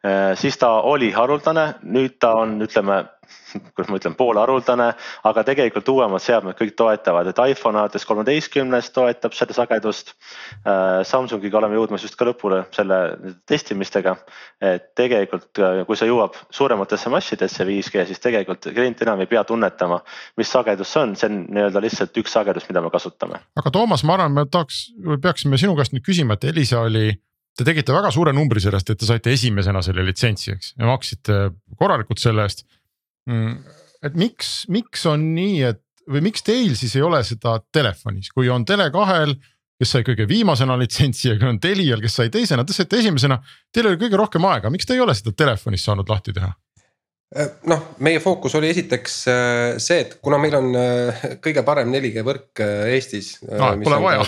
äh, 0.00 0.32
siis 0.40 0.56
ta 0.56 0.72
oli 0.88 1.10
haruldane, 1.12 1.74
nüüd 1.84 2.16
ta 2.16 2.32
on, 2.40 2.56
ütleme 2.64 3.02
kuidas 3.74 3.90
ma 3.90 3.98
ütlen, 4.00 4.14
poolharuldane, 4.16 4.86
aga 5.28 5.44
tegelikult 5.46 5.88
uuemad 5.92 6.22
seadmed 6.24 6.56
kõik 6.58 6.72
toetavad, 6.78 7.28
et 7.30 7.42
iPhone 7.52 7.78
alates 7.78 8.06
kolmeteistkümnest 8.08 8.94
toetab 8.96 9.36
seda 9.36 9.56
sagedust. 9.56 10.14
Äh, 10.64 11.02
Samsungiga 11.06 11.60
oleme 11.60 11.78
jõudmas 11.78 12.04
just 12.06 12.16
ka 12.18 12.28
lõpule 12.28 12.64
selle 12.76 13.00
testimistega. 13.50 14.16
et 14.60 14.90
tegelikult, 14.96 15.58
äh, 15.58 15.84
kui 15.86 15.96
see 15.96 16.08
jõuab 16.08 16.36
suurematesse 16.52 17.12
massidesse 17.12 17.64
5G, 17.64 18.04
siis 18.08 18.20
tegelikult 18.20 18.72
klient 18.74 19.02
enam 19.04 19.20
ei 19.20 19.28
pea 19.30 19.44
tunnetama, 19.44 20.00
mis 20.36 20.50
sagedus 20.52 20.92
see 20.92 21.04
on, 21.04 21.16
see 21.16 21.28
on 21.30 21.40
nii-öelda 21.48 21.80
lihtsalt 21.84 22.16
üks 22.20 22.32
sagedus, 22.32 22.68
mida 22.68 22.80
me 22.80 22.90
kasutame. 22.92 23.40
aga 23.56 23.72
Toomas, 23.72 24.04
ma 24.04 24.16
arvan, 24.18 24.36
me 24.36 24.44
tahaks, 24.48 24.90
peaksime 25.22 25.60
sinu 25.60 25.76
käest 25.76 25.96
nüüd 25.96 26.04
küsima, 26.04 26.36
et 26.36 26.44
Elisa 26.52 26.80
oli 26.84 27.10
te 27.60 27.68
tegite 27.68 27.92
väga 27.92 28.10
suure 28.14 28.32
numbri 28.32 28.62
sellest, 28.64 28.90
et 28.90 29.00
te 29.00 29.08
saite 29.08 29.32
esimesena 29.36 29.84
selle 29.84 30.02
litsentsi, 30.08 30.54
eks, 30.56 30.74
ja 30.80 30.88
maksite 30.88 31.42
korralikult 31.78 32.22
selle 32.22 32.48
eest 32.48 32.64
Mm, 33.28 33.60
et 34.06 34.18
miks, 34.18 34.64
miks 34.72 35.04
on 35.10 35.30
nii, 35.36 35.60
et 35.68 35.82
või 36.10 36.24
miks 36.30 36.44
teil 36.46 36.74
siis 36.78 36.96
ei 36.96 37.04
ole 37.04 37.20
seda 37.26 37.58
telefonis, 37.72 38.30
kui 38.34 38.48
on 38.50 38.64
Tele2-l, 38.68 39.36
kes 39.80 39.94
sai 39.94 40.04
kõige 40.04 40.26
viimasena 40.28 40.76
litsentsi 40.80 41.30
ja 41.30 41.36
kui 41.40 41.48
on 41.48 41.60
Telial, 41.62 42.02
kes 42.02 42.18
sai 42.20 42.32
teisena, 42.32 42.66
te 42.68 42.76
saite 42.76 42.98
esimesena. 43.00 43.38
Teil 43.72 43.88
oli 43.90 44.00
kõige 44.00 44.18
rohkem 44.20 44.44
aega, 44.50 44.72
miks 44.72 44.88
te 44.88 44.96
ei 44.96 45.04
ole 45.04 45.14
seda 45.16 45.32
telefonis 45.36 45.86
saanud 45.86 46.10
lahti 46.10 46.34
teha? 46.36 46.50
Äh, 47.38 47.52
noh, 47.70 47.92
meie 48.02 48.20
fookus 48.20 48.56
oli 48.58 48.72
esiteks 48.72 49.16
äh, 49.30 49.78
see, 49.80 50.02
et 50.02 50.16
kuna 50.24 50.40
meil 50.42 50.56
on 50.58 50.72
äh, 50.76 51.26
kõige 51.44 51.62
parem 51.64 51.92
4G 51.94 52.24
võrk 52.26 52.64
Eestis 52.90 53.36
no,. 53.46 53.76
Pole 53.84 54.00
vaja 54.02 54.24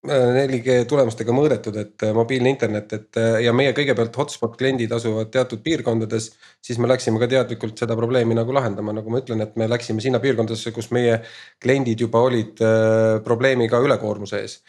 4G 0.00 0.86
tulemustega 0.88 1.32
mõõdetud, 1.36 1.76
et 1.76 2.04
äh, 2.06 2.12
mobiilne 2.16 2.48
internet, 2.48 2.92
et 2.96 3.18
äh, 3.20 3.34
ja 3.44 3.52
meie 3.52 3.74
kõigepealt 3.76 4.14
hotspot 4.16 4.54
kliendid 4.56 4.92
asuvad 4.96 5.28
teatud 5.28 5.60
piirkondades. 5.60 6.30
siis 6.64 6.78
me 6.80 6.88
läksime 6.88 7.20
ka 7.20 7.28
teadlikult 7.28 7.76
seda 7.78 7.96
probleemi 7.96 8.34
nagu 8.34 8.52
lahendama, 8.52 8.94
nagu 8.96 9.10
ma 9.12 9.20
ütlen, 9.20 9.42
et 9.44 9.56
me 9.60 9.68
läksime 9.68 10.00
sinna 10.00 10.18
piirkondadesse, 10.18 10.72
kus 10.72 10.88
meie 10.90 11.20
kliendid 11.60 12.00
juba 12.00 12.22
olid 12.24 12.62
äh, 12.64 13.20
probleemiga 13.24 13.80
ülekoormuse 13.80 14.40
ees. 14.40 14.62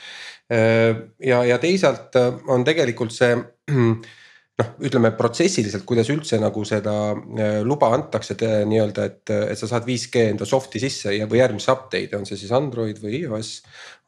ja, 0.52 1.38
ja 1.48 1.58
teisalt 1.64 2.18
on 2.52 2.66
tegelikult 2.68 3.14
see 3.16 3.38
noh, 4.62 4.70
ütleme 4.86 5.12
protsessiliselt, 5.18 5.84
kuidas 5.88 6.10
üldse 6.14 6.40
nagu 6.42 6.64
seda 6.68 6.94
äh, 7.14 7.60
luba 7.66 7.92
antakse 7.96 8.38
nii-öelda, 8.40 9.08
et, 9.10 9.34
et 9.52 9.60
sa 9.60 9.70
saad 9.70 9.88
5G 9.88 10.28
enda 10.36 10.48
soft'i 10.48 10.82
sisse 10.82 11.16
ja, 11.16 11.28
või 11.30 11.42
järgmisse 11.42 11.74
update'i, 11.74 12.12
on 12.18 12.28
see 12.30 12.40
siis 12.40 12.54
Android 12.56 13.02
või 13.02 13.24
iOS. 13.24 13.52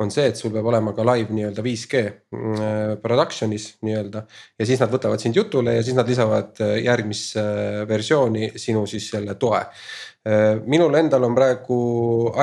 on 0.03 0.11
see, 0.13 0.25
et 0.29 0.39
sul 0.39 0.53
peab 0.53 0.69
olema 0.71 0.93
ka 0.95 1.05
live 1.07 1.33
nii-öelda 1.33 1.65
5G 1.65 2.03
äh, 2.03 2.95
production'is 3.03 3.67
nii-öelda 3.85 4.25
ja 4.59 4.69
siis 4.69 4.81
nad 4.83 4.93
võtavad 4.93 5.21
sind 5.21 5.37
jutule 5.37 5.77
ja 5.77 5.83
siis 5.85 5.97
nad 5.97 6.09
lisavad 6.09 6.63
äh, 6.63 6.79
järgmisse 6.85 7.43
versiooni 7.89 8.53
sinu 8.61 8.87
siis 8.89 9.11
selle 9.13 9.37
toe 9.39 9.61
minul 10.71 10.93
endal 10.95 11.25
on 11.27 11.33
praegu 11.35 11.77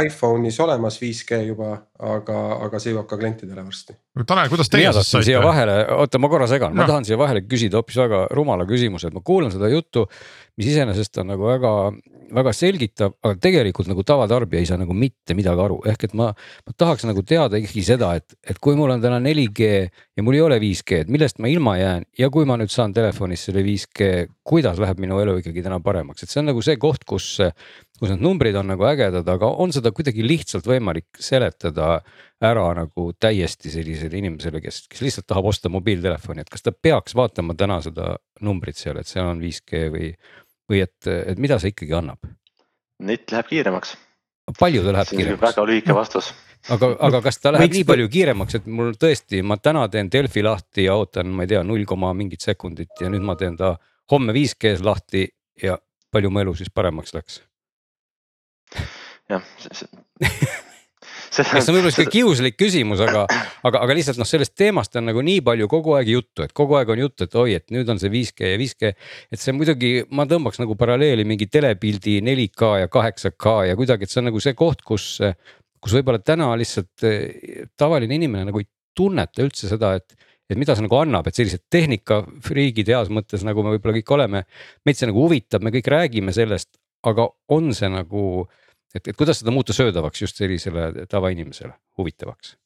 iPhone'is 0.03 0.59
olemas 0.61 0.99
5G 1.01 1.39
juba, 1.47 1.71
aga, 1.97 2.41
aga 2.67 2.81
see 2.83 2.93
jõuab 2.93 3.07
ka 3.09 3.17
klientidele 3.17 3.65
varsti. 3.65 3.97
Tanel, 4.27 4.49
kuidas 4.51 4.69
teie 4.73 4.91
siis 4.91 5.07
saite? 5.07 5.29
siia 5.29 5.41
vahele, 5.43 5.77
oota, 5.95 6.19
ma 6.19 6.29
korra 6.33 6.49
segan 6.51 6.75
no., 6.75 6.83
ma 6.83 6.89
tahan 6.89 7.07
siia 7.07 7.19
vahele 7.21 7.45
küsida 7.47 7.79
hoopis 7.79 8.01
väga 8.01 8.25
rumala 8.35 8.67
küsimuse, 8.67 9.09
et 9.11 9.15
ma 9.15 9.23
kuulan 9.25 9.53
seda 9.55 9.71
juttu, 9.71 10.07
mis 10.59 10.73
iseenesest 10.73 11.23
on 11.23 11.31
nagu 11.31 11.47
väga 11.47 11.75
väga 12.35 12.53
selgitav, 12.55 13.15
aga 13.25 13.37
tegelikult 13.43 13.89
nagu 13.91 14.05
tavatarbija 14.07 14.63
ei 14.63 14.69
saa 14.69 14.79
nagu 14.81 14.95
mitte 14.97 15.35
midagi 15.39 15.65
aru, 15.65 15.81
ehk 15.91 16.07
et 16.09 16.15
ma, 16.19 16.31
ma 16.67 16.75
tahaks 16.79 17.07
nagu 17.09 17.23
teada 17.27 17.59
ikkagi 17.61 17.85
seda, 17.87 18.13
et, 18.21 18.37
et 18.47 18.61
kui 18.63 18.79
mul 18.79 18.93
on 18.95 19.03
täna 19.03 19.21
4G 19.23 19.71
ja 20.19 20.25
mul 20.27 20.39
ei 20.39 20.45
ole 20.45 20.61
5G, 20.63 21.03
et 21.05 21.13
millest 21.13 21.41
ma 21.43 21.51
ilma 21.51 21.77
jään 21.81 22.07
ja 22.19 22.31
kui 22.33 22.49
ma 22.49 22.59
nüüd 22.61 22.73
saan 22.73 22.95
telefonis 22.97 23.47
selle 23.49 23.65
5G, 23.67 24.11
kuidas 24.47 24.81
läheb 24.83 25.03
minu 25.03 25.21
elu 25.23 25.39
ikkagi 25.41 25.65
täna 25.67 25.81
paremaks, 25.85 26.25
et 26.25 26.33
see 26.33 26.43
on 26.43 26.51
nagu 26.53 26.63
see 26.65 26.79
koht, 26.81 27.05
kus 27.09 27.33
kus 28.01 28.15
need 28.15 28.25
numbrid 28.25 28.57
on 28.57 28.71
nagu 28.73 28.85
ägedad, 28.89 29.29
aga 29.29 29.53
on 29.61 29.75
seda 29.77 29.93
kuidagi 29.93 30.25
lihtsalt 30.25 30.65
võimalik 30.67 31.21
seletada 31.21 31.99
ära 32.41 32.67
nagu 32.79 33.11
täiesti 33.21 33.73
sellisele 33.73 34.17
inimesele, 34.23 34.63
kes, 34.65 34.87
kes 34.89 35.03
lihtsalt 35.05 35.29
tahab 35.29 35.51
osta 35.53 35.69
mobiiltelefoni, 35.73 36.41
et 36.41 36.53
kas 36.53 36.65
ta 36.65 36.73
peaks 36.73 37.15
vaatama 37.19 37.55
täna 37.59 37.81
seda 37.85 38.15
numbrit 38.41 38.81
seal, 38.81 38.97
et 39.01 39.11
seal 39.11 39.29
on 39.29 39.43
5G 39.45 39.89
või 39.93 40.15
või 40.71 40.85
et, 40.85 41.09
et 41.09 41.41
mida 41.43 41.59
see 41.61 41.75
ikkagi 41.75 41.97
annab? 41.99 42.31
net 43.01 43.33
läheb 43.33 43.49
kiiremaks. 43.49 43.97
palju 44.61 44.85
ta 44.85 44.95
läheb 44.95 45.11
kiiremaks? 45.11 45.43
väga 45.43 45.67
lühike 45.67 45.97
vastus 45.97 46.31
aga, 46.71 46.93
aga 47.09 47.23
kas 47.27 47.41
ta 47.41 47.55
läheb 47.55 47.67
Võiks... 47.67 47.79
nii 47.79 47.89
palju 47.89 48.09
kiiremaks, 48.15 48.59
et 48.61 48.71
mul 48.71 48.95
tõesti, 49.01 49.43
ma 49.47 49.59
täna 49.59 49.87
teen 49.93 50.11
Delfi 50.13 50.45
lahti 50.47 50.87
ja 50.87 50.97
ootan, 51.01 51.33
ma 51.35 51.47
ei 51.47 51.55
tea, 51.55 51.63
null 51.67 51.87
koma 51.89 52.13
mingit 52.17 52.45
sekundit 52.47 53.03
ja 53.03 53.11
nüüd 53.13 53.25
ma 53.27 53.37
teen 53.41 53.59
ta 53.61 53.75
homme 54.13 54.35
5G-s 54.37 54.85
lahti 54.87 55.27
ja 55.63 55.79
palju 56.13 56.31
mu 56.31 56.43
elu 56.45 56.55
siis 56.59 56.73
paremaks 56.75 57.17
läks? 57.17 57.41
Jah, 59.31 59.43
see 61.31 61.45
on 61.47 61.77
võib-olla 61.77 61.93
sihuke 61.95 62.13
kiuslik 62.13 62.57
küsimus, 62.59 63.01
aga, 63.05 63.23
aga, 63.67 63.83
aga 63.85 63.97
lihtsalt 63.97 64.19
noh, 64.21 64.29
sellest 64.29 64.57
teemast 64.59 64.97
on 64.99 65.07
nagu 65.11 65.23
nii 65.25 65.43
palju 65.47 65.69
kogu 65.71 65.95
aeg 65.99 66.11
juttu, 66.11 66.45
et 66.47 66.55
kogu 66.57 66.77
aeg 66.79 66.91
on 66.95 67.03
juttu, 67.05 67.27
et 67.27 67.37
oi, 67.39 67.55
et 67.61 67.67
nüüd 67.75 67.91
on 67.93 68.01
see 68.03 68.11
5G 68.13 68.51
ja 68.55 68.59
5G. 68.61 68.93
et 69.31 69.43
see 69.43 69.55
muidugi, 69.57 69.93
ma 70.17 70.27
tõmbaks 70.31 70.61
nagu 70.63 70.77
paralleeli 70.79 71.27
mingi 71.29 71.47
telepildi 71.51 72.19
4K 72.27 72.73
ja 72.83 72.91
8K 72.91 73.55
ja 73.71 73.79
kuidagi, 73.79 74.07
et 74.07 74.15
see 74.15 74.23
on 74.23 74.31
nagu 74.31 74.43
see 74.43 74.57
koht, 74.59 74.83
kus, 74.87 75.13
kus 75.81 75.97
võib-olla 75.99 76.23
täna 76.23 76.51
lihtsalt 76.59 77.07
eh, 77.09 77.65
tavaline 77.79 78.19
inimene 78.19 78.51
nagu 78.51 78.63
ei 78.63 78.69
tunneta 78.97 79.47
üldse 79.47 79.71
seda, 79.71 79.95
et 80.01 80.19
et 80.51 80.59
mida 80.59 80.75
see 80.75 80.83
nagu 80.83 80.97
annab, 80.99 81.29
et 81.31 81.37
sellised 81.39 81.63
tehnikafriigid 81.71 82.89
heas 82.91 83.07
mõttes, 83.15 83.45
nagu 83.47 83.63
me 83.63 83.77
võib-olla 83.77 84.01
kõik 84.01 84.15
oleme. 84.17 84.41
meid 84.83 84.99
see 84.99 85.07
nagu 85.07 85.23
huvitab, 85.23 85.63
me 85.63 85.71
kõik 85.71 85.87
räägime 85.93 86.35
sellest, 86.35 86.73
aga 87.07 87.29
on 87.57 87.71
see 87.77 87.89
nagu 87.93 88.25
et, 88.95 89.05
et 89.07 89.17
kuidas 89.17 89.43
seda 89.43 89.55
muuta 89.55 89.77
söödavaks 89.77 90.27
just 90.27 90.41
sellisele 90.41 91.07
tavainimesele, 91.11 91.73
huvitavaks? 91.99 92.57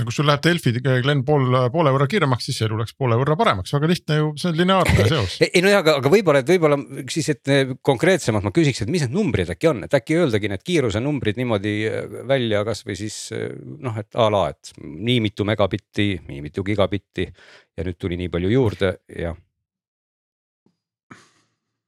no 0.00 0.06
kui 0.08 0.14
sul 0.14 0.26
läheb 0.26 0.42
Delfi 0.42 0.72
Glen 0.82 1.20
pool, 1.26 1.52
poole 1.70 1.92
võrra 1.94 2.08
kiiremaks, 2.10 2.46
siis 2.48 2.62
elu 2.64 2.78
läks 2.80 2.94
poole 2.98 3.16
võrra 3.20 3.36
paremaks, 3.38 3.74
väga 3.76 3.90
lihtne 3.90 4.16
ju, 4.18 4.30
see 4.40 4.48
on 4.50 4.56
lineaarne 4.58 5.06
seos. 5.06 5.36
ei 5.44 5.62
no 5.62 5.70
jaa, 5.70 5.82
aga, 5.84 5.94
aga 6.00 6.12
võib-olla, 6.12 6.42
et 6.42 6.48
võib-olla 6.48 6.78
siis, 7.12 7.28
et 7.34 7.52
konkreetsemalt 7.84 8.46
ma 8.48 8.54
küsiks, 8.56 8.82
et 8.82 8.90
mis 8.92 9.04
need 9.04 9.14
numbrid 9.14 9.52
äkki 9.52 9.70
on, 9.70 9.84
et 9.86 9.94
äkki 9.98 10.18
öeldagi 10.18 10.50
need 10.50 10.64
kiiruse 10.66 11.02
numbrid 11.04 11.38
niimoodi 11.38 11.76
äh, 11.90 12.18
välja, 12.28 12.64
kasvõi 12.66 12.98
siis 12.98 13.20
äh, 13.36 13.52
noh, 13.84 14.00
et 14.00 14.18
a 14.18 14.28
la, 14.32 14.46
et 14.56 14.74
nii 14.80 15.20
mitu 15.28 15.46
megabitti, 15.48 16.08
nii 16.28 16.42
mitu 16.48 16.66
gigabitti 16.66 17.28
ja 17.28 17.86
nüüd 17.86 18.00
tuli 18.00 18.18
nii 18.20 18.32
palju 18.32 18.52
juurde 18.56 18.96
ja 19.20 19.36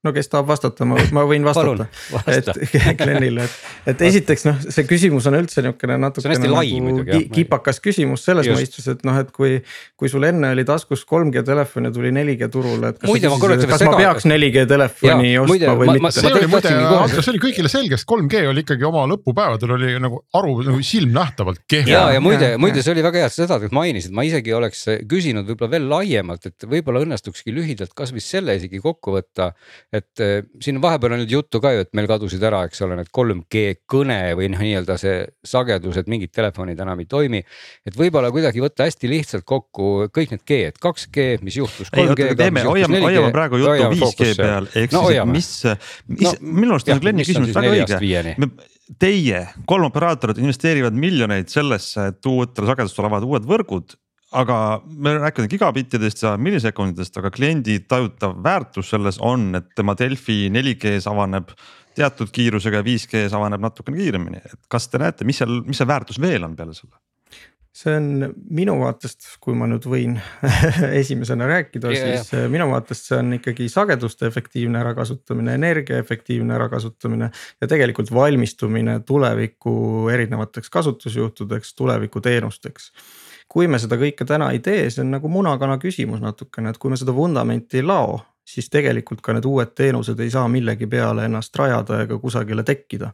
no 0.04 0.12
kes 0.14 0.28
tahab 0.32 0.48
vastata, 0.50 0.86
ma, 0.88 0.98
ma 1.16 1.24
võin 1.28 1.46
vastata. 1.46 1.86
et 2.30 2.50
Glenile, 3.00 3.46
et, 3.46 3.56
et 3.94 4.04
esiteks 4.10 4.46
noh, 4.48 4.60
see 4.64 4.86
küsimus 4.88 5.28
on 5.30 5.38
üldse 5.38 5.64
niisugune 5.64 5.96
natukene 6.02 6.36
nagu 6.42 7.20
kipakas 7.34 7.80
küsimus 7.84 8.26
selles 8.28 8.48
Just. 8.48 8.58
mõistes, 8.58 8.88
et 8.92 9.04
noh, 9.06 9.18
et 9.20 9.32
kui. 9.34 9.60
kui 10.00 10.10
sul 10.10 10.26
enne 10.26 10.50
oli 10.52 10.64
taskus 10.68 11.04
3G 11.08 11.44
telefon 11.46 11.88
ja 11.88 11.92
tuli 11.94 12.10
4G 12.12 12.48
turule, 12.52 12.90
et 12.92 12.98
kas, 13.00 13.08
muide, 13.08 13.30
siis, 13.30 13.66
kas 13.70 13.84
ma 13.86 13.94
peaks 13.96 14.26
4G 14.28 14.64
telefoni 14.68 15.32
ja, 15.32 15.42
ostma 15.42 15.54
muide, 15.54 15.70
või 15.80 15.88
ma, 15.88 15.96
mitte. 16.08 16.20
see 16.20 16.32
oli 16.32 16.48
muide, 16.50 16.72
see 17.14 17.32
oli 17.32 17.42
kõigile 17.46 17.70
selge, 17.72 17.98
sest 17.98 18.10
3G 18.10 18.42
oli 18.50 18.64
ikkagi 18.66 18.88
oma 18.88 19.06
lõpupäevadel 19.10 19.74
oli 19.78 19.94
nagu 20.02 20.20
aru 20.36 20.58
nagu 20.66 20.84
silmnähtavalt 20.84 21.64
kehv. 21.70 21.90
ja, 21.92 22.04
ja 22.16 22.22
muide, 22.24 22.54
muide, 22.60 22.82
see 22.84 22.92
oli 22.94 23.04
väga 23.06 23.22
hea, 23.22 23.30
et 23.30 23.36
sa 23.36 23.46
seda 23.46 23.72
mainisid, 23.74 24.14
ma 24.14 24.26
isegi 24.26 24.54
oleks 24.56 24.84
küsinud 25.10 25.48
võib-olla 25.48 25.76
veel 25.76 25.88
laiemalt, 25.94 26.50
et 26.50 26.68
võib-olla 26.68 27.04
õnnestukski 27.06 27.54
lühidalt 27.54 27.94
kasvõi 27.96 28.22
selle 28.24 28.58
isegi 28.58 28.82
kokku 28.82 29.14
võtta 29.16 29.52
et 29.94 30.22
äh, 30.22 30.42
siin 30.62 30.80
vahepeal 30.82 31.14
on 31.14 31.20
nüüd 31.22 31.32
juttu 31.36 31.60
ka 31.62 31.70
ju, 31.74 31.84
et 31.84 31.90
meil 31.96 32.08
kadusid 32.10 32.42
ära, 32.44 32.64
eks 32.68 32.82
ole, 32.86 32.96
need 32.98 33.10
3G 33.14 33.62
kõne 33.90 34.18
või 34.38 34.48
noh, 34.52 34.62
nii-öelda 34.64 34.96
see 35.00 35.20
sagedus, 35.46 35.98
et 36.00 36.10
mingid 36.10 36.32
telefonid 36.34 36.80
enam 36.82 37.02
ei 37.02 37.08
toimi. 37.10 37.42
et 37.86 37.98
võib-olla 37.98 38.32
kuidagi 38.34 38.62
võtta 38.64 38.88
hästi 38.88 39.10
lihtsalt 39.10 39.46
kokku 39.46 40.08
kõik 40.14 40.34
need 40.34 40.44
G-d, 40.44 40.82
2G, 40.82 41.26
mis 41.46 41.58
juhtus. 41.60 41.92
teeme, 41.94 42.66
hoiame, 42.66 43.02
hoiame 43.06 43.32
praegu 43.34 43.62
juttu 43.62 43.90
5G 43.94 44.30
peal, 44.40 44.70
ehk 44.74 44.94
no, 44.96 45.04
siis, 45.08 45.20
et 45.22 45.34
mis, 45.34 45.50
mis 46.18 46.30
no, 46.30 46.54
minu 46.62 46.78
arust 46.78 46.94
on 46.94 47.04
Glenni 47.04 47.26
küsimus 47.28 47.54
väga 47.54 47.74
õige. 47.74 48.70
Teie, 49.00 49.38
kolm 49.64 49.86
operaatorit 49.88 50.36
investeerivad 50.42 50.92
miljoneid 50.92 51.48
sellesse, 51.48 52.10
et 52.12 52.26
uutele 52.28 52.68
sagedustele 52.68 53.08
avada 53.08 53.30
uued 53.30 53.46
võrgud 53.48 53.94
aga 54.34 54.58
me 54.86 55.14
rääkisime 55.18 55.48
gigabittidest 55.52 56.22
ja 56.22 56.34
millisekundidest, 56.40 57.16
aga 57.20 57.30
kliendi 57.34 57.78
tajutav 57.88 58.36
väärtus 58.42 58.90
selles 58.90 59.20
on, 59.22 59.52
et 59.58 59.70
tema 59.76 59.94
Delfi 59.98 60.48
4G-s 60.52 61.08
avaneb 61.10 61.54
teatud 61.94 62.30
kiirusega 62.34 62.82
ja 62.82 62.86
5G-s 62.86 63.34
avaneb 63.38 63.62
natukene 63.62 64.00
kiiremini, 64.00 64.42
et 64.44 64.60
kas 64.70 64.88
te 64.90 64.98
näete, 65.02 65.26
mis 65.26 65.38
seal, 65.42 65.60
mis 65.66 65.78
see 65.80 65.88
väärtus 65.88 66.20
veel 66.22 66.46
on 66.46 66.56
peale 66.58 66.74
selle? 66.76 66.96
see 67.74 67.90
on 67.90 68.04
minu 68.54 68.76
vaatest, 68.78 69.32
kui 69.42 69.56
ma 69.58 69.66
nüüd 69.66 69.82
võin 69.90 70.12
esimesena 71.02 71.48
rääkida 71.50 71.90
yeah,, 71.90 72.20
siis 72.20 72.30
yeah. 72.36 72.46
minu 72.50 72.68
vaatest 72.70 73.08
see 73.08 73.18
on 73.18 73.34
ikkagi 73.34 73.66
sageduste 73.72 74.28
efektiivne 74.30 74.78
ärakasutamine, 74.78 75.56
energia 75.58 75.98
efektiivne 75.98 76.54
ärakasutamine. 76.54 77.32
ja 77.60 77.70
tegelikult 77.70 78.14
valmistumine 78.14 79.00
tuleviku 79.06 79.74
erinevateks 80.14 80.70
kasutusjuhtudeks, 80.70 81.74
tuleviku 81.74 82.22
teenusteks 82.22 82.92
kui 83.54 83.70
me 83.70 83.78
seda 83.78 83.94
kõike 84.00 84.26
täna 84.26 84.50
ei 84.50 84.58
tee, 84.58 84.88
see 84.90 85.04
on 85.04 85.12
nagu 85.14 85.30
muna-kana 85.30 85.78
küsimus 85.82 86.22
natukene, 86.22 86.74
et 86.74 86.78
kui 86.82 86.90
me 86.90 86.98
seda 86.98 87.14
vundamenti 87.14 87.78
ei 87.78 87.86
lao, 87.86 88.16
siis 88.44 88.66
tegelikult 88.70 89.22
ka 89.24 89.32
need 89.32 89.46
uued 89.48 89.70
teenused 89.78 90.18
ei 90.20 90.32
saa 90.32 90.48
millegi 90.52 90.88
peale 90.90 91.24
ennast 91.28 91.54
rajada 91.56 92.02
ega 92.04 92.18
kusagile 92.20 92.64
tekkida. 92.66 93.12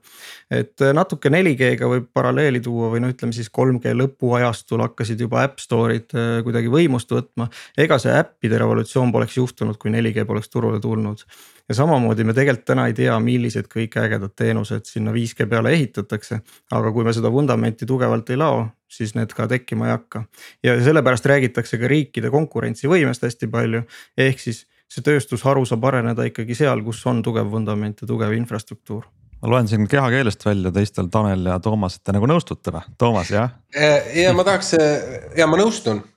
et 0.50 0.82
äh, 0.82 0.94
natuke 0.96 1.30
4G-ga 1.30 1.90
võib 1.92 2.08
paralleeli 2.14 2.60
tuua 2.64 2.88
või 2.90 3.04
no 3.04 3.12
ütleme 3.12 3.36
siis 3.36 3.50
3G 3.58 3.94
lõpuajastul 4.00 4.82
hakkasid 4.86 5.20
juba 5.20 5.44
äpp 5.46 5.62
store'id 5.62 6.16
äh, 6.16 6.32
kuidagi 6.46 6.72
võimust 6.72 7.14
võtma. 7.14 7.46
ega 7.78 8.00
see 8.02 8.16
äppide 8.16 8.58
revolutsioon 8.58 9.12
poleks 9.12 9.36
juhtunud, 9.38 9.78
kui 9.78 9.92
4G 9.94 10.26
poleks 10.26 10.50
turule 10.50 10.80
tulnud. 10.80 11.22
ja 11.68 11.78
samamoodi 11.78 12.24
me 12.24 12.34
tegelikult 12.34 12.66
täna 12.72 12.88
ei 12.90 12.98
tea, 12.98 13.14
millised 13.20 13.70
kõik 13.70 14.00
ägedad 14.02 14.34
teenused 14.34 14.90
sinna 14.90 15.14
5G 15.14 15.46
peale 15.46 15.76
ehitatakse. 15.78 16.40
aga 16.72 16.92
kui 16.92 17.04
me 17.04 17.14
seda 17.14 17.30
vundamenti 17.30 17.86
tugevalt 17.86 18.34
ei 18.34 18.40
lao, 18.40 18.66
siis 18.90 19.14
need 19.14 19.32
ka 19.36 19.46
tekkima 19.50 19.88
ei 19.88 19.94
hakka. 19.94 20.24
ja 20.66 20.76
sellepärast 20.82 21.26
räägitakse 21.30 21.78
ka 21.78 21.88
riikide 21.90 22.30
konkurentsivõimest 22.30 23.24
hästi 23.26 23.48
palju, 23.50 23.84
ehk 24.18 24.42
siis 24.42 24.66
see 24.90 25.06
tööstusharu 25.06 25.64
saab 25.68 25.86
areneda 25.86 26.26
ikkagi 26.26 26.56
seal, 26.58 26.82
kus 26.86 27.04
on 27.06 27.22
tugev 27.22 27.50
vundament 27.50 28.02
ja 28.02 28.10
tugev 28.10 28.34
infrastruktuur 28.36 29.06
ma 29.40 29.54
loen 29.54 29.68
siin 29.70 29.86
kehakeelest 29.88 30.44
välja 30.44 30.72
teistel 30.74 31.08
Tanel 31.08 31.46
ja 31.46 31.58
Toomas, 31.64 31.96
et 31.96 32.04
te 32.04 32.12
nagu 32.12 32.28
nõustute 32.28 32.74
või, 32.74 32.82
Toomas 33.00 33.30
jah? 33.32 33.54
Äh, 33.72 34.10
ja 34.20 34.34
ma 34.36 34.44
tahaks 34.44 34.74
ja 35.38 35.46
ma 35.48 35.60
nõustun 35.60 36.02
äh, 36.02 36.09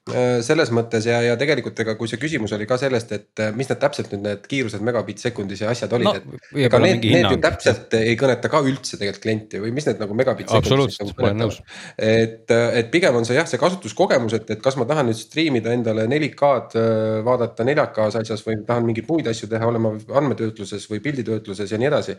selles 0.43 0.67
mõttes 0.75 1.05
ja, 1.07 1.21
ja 1.23 1.35
tegelikult 1.39 1.77
ega 1.79 1.93
kui 1.95 2.09
see 2.11 2.19
küsimus 2.19 2.51
oli 2.57 2.65
ka 2.67 2.75
sellest, 2.81 3.11
et 3.15 3.39
äh, 3.39 3.53
mis 3.55 3.69
need 3.71 3.79
täpselt 3.79 4.09
nüüd 4.11 4.25
need 4.25 4.47
kiirused 4.51 4.83
megabitt 4.83 5.21
sekundis 5.23 5.61
ja 5.63 5.69
asjad 5.71 5.93
olid 5.95 6.09
no,, 6.09 6.13
et. 6.19 6.49
ega 6.65 6.81
need, 6.83 7.05
need 7.07 7.27
ju 7.31 7.37
täpselt 7.43 7.95
ei 7.95 8.17
kõneta 8.19 8.51
ka 8.51 8.59
üldse 8.67 8.99
tegelikult 8.99 9.23
klienti 9.23 9.61
või 9.63 9.71
mis 9.75 9.87
need 9.87 10.01
nagu 10.03 10.17
megabitt. 10.19 10.51
absoluutselt, 10.51 11.13
ma 11.15 11.29
olen 11.29 11.39
nõus. 11.45 11.61
et, 11.95 12.51
et 12.51 12.89
pigem 12.91 13.15
on 13.15 13.27
see 13.27 13.37
jah, 13.37 13.47
see 13.47 13.61
kasutuskogemus, 13.61 14.35
et, 14.41 14.51
et 14.57 14.63
kas 14.65 14.75
ma 14.75 14.87
tahan 14.89 15.07
nüüd 15.07 15.21
striimida 15.21 15.71
endale 15.71 16.03
4K-d 16.11 16.83
vaadata 17.23 17.67
4K-s 17.71 18.19
asjas 18.25 18.43
või 18.43 18.59
tahan 18.67 18.83
mingeid 18.89 19.07
muid 19.07 19.31
asju 19.31 19.47
teha, 19.55 19.71
olema 19.71 19.93
andmetöötluses 19.95 20.89
või 20.91 20.99
pilditöötluses 21.05 21.71
ja 21.71 21.79
nii 21.79 21.91
edasi. 21.93 22.17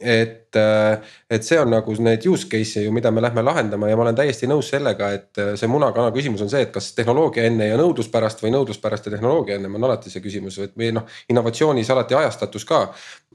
et, 0.00 0.56
et 0.56 1.44
see 1.44 1.60
on 1.60 1.68
nagu 1.76 2.00
need 2.00 2.24
use 2.32 2.48
case'e 2.48 2.86
ju, 2.88 2.96
mida 2.96 3.12
me 3.12 3.20
lähme 3.20 3.44
lahendama 3.44 3.92
ja 3.92 4.00
ma 4.00 4.08
olen 4.08 4.16
täiesti 4.16 4.48
nõus 4.48 4.72
sellega, 4.72 5.12
et 5.20 5.44
äh, 5.44 5.52
see 5.60 5.68
muna-kana 5.68 6.16
küsimus 6.16 6.40
on 6.44 6.48
see, 6.52 6.64
et 6.64 6.72
kas 6.72 6.94
tehnoloogia 6.96 7.25
enne 7.34 7.68
ja 7.70 7.76
nõudlus 7.80 8.08
pärast 8.12 8.40
või 8.44 8.52
nõudlus 8.54 8.78
pärast 8.82 9.08
ja 9.08 9.12
tehnoloogia 9.14 9.58
ennem 9.58 9.74
on 9.78 9.86
alati 9.88 10.12
see 10.12 10.22
küsimus 10.24 10.60
või 10.76 10.92
noh, 10.94 11.06
innovatsioonis 11.32 11.90
alati 11.90 12.16
ajastatus 12.18 12.64
ka. 12.68 12.80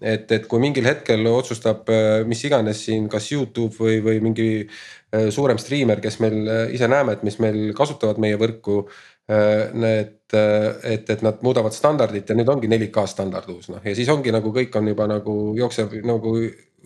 et, 0.02 0.32
et 0.32 0.48
kui 0.48 0.64
mingil 0.64 0.88
hetkel 0.88 1.28
otsustab 1.32 1.90
äh, 1.92 2.24
mis 2.28 2.44
iganes 2.48 2.86
siin, 2.86 3.10
kas 3.10 3.32
Youtube 3.32 3.76
või, 3.78 4.00
või 4.04 4.24
mingi 4.24 4.50
äh, 4.64 5.30
suurem 5.30 5.60
striimer, 5.62 6.02
kes 6.02 6.20
meil 6.24 6.42
ise 6.74 6.88
näeme, 6.88 7.14
et 7.18 7.24
mis 7.24 7.40
meil 7.40 7.72
kasutavad 7.78 8.22
meie 8.22 8.40
võrku 8.40 8.86
need, 9.32 10.34
et, 10.34 11.10
et 11.14 11.22
nad 11.24 11.38
muudavad 11.46 11.72
standardit 11.72 12.28
ja 12.28 12.36
nüüd 12.36 12.50
ongi 12.52 12.68
4K 12.68 13.06
standard 13.08 13.48
uus 13.54 13.70
noh 13.72 13.86
ja 13.86 13.94
siis 13.96 14.10
ongi 14.12 14.34
nagu 14.34 14.52
kõik 14.52 14.74
on 14.76 14.90
juba 14.92 15.06
nagu 15.08 15.36
jookseb 15.56 15.94
nagu 16.04 16.34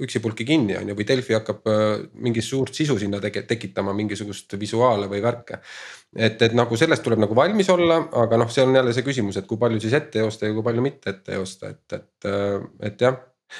üksipulki 0.01 0.45
kinni 0.45 0.75
on 0.77 0.89
ju, 0.89 0.95
või 0.97 1.07
Delfi 1.07 1.35
hakkab 1.37 1.69
äh, 1.71 1.83
mingit 2.23 2.45
suurt 2.45 2.75
sisu 2.75 2.97
sinna 2.99 3.21
tege, 3.23 3.45
tekitama, 3.47 3.93
mingisugust 3.95 4.57
visuaale 4.59 5.07
või 5.11 5.21
värke. 5.23 5.61
Et, 6.15 6.41
et 6.41 6.57
nagu 6.57 6.79
sellest 6.79 7.03
tuleb 7.05 7.21
nagu 7.25 7.37
valmis 7.37 7.69
olla, 7.73 8.01
aga 8.23 8.39
noh, 8.41 8.51
see 8.51 8.65
on 8.65 8.75
jälle 8.75 8.95
see 8.95 9.05
küsimus, 9.05 9.39
et 9.39 9.47
kui 9.49 9.59
palju 9.61 9.81
siis 9.83 9.95
ette 9.97 10.23
joosta 10.23 10.49
ja 10.49 10.55
kui 10.55 10.65
palju 10.65 10.83
mitte 10.85 11.15
ette 11.15 11.39
joosta, 11.39 11.71
et, 11.75 11.85
et, 11.99 12.29
äh, 12.31 12.67
et 12.89 13.07
jah 13.07 13.17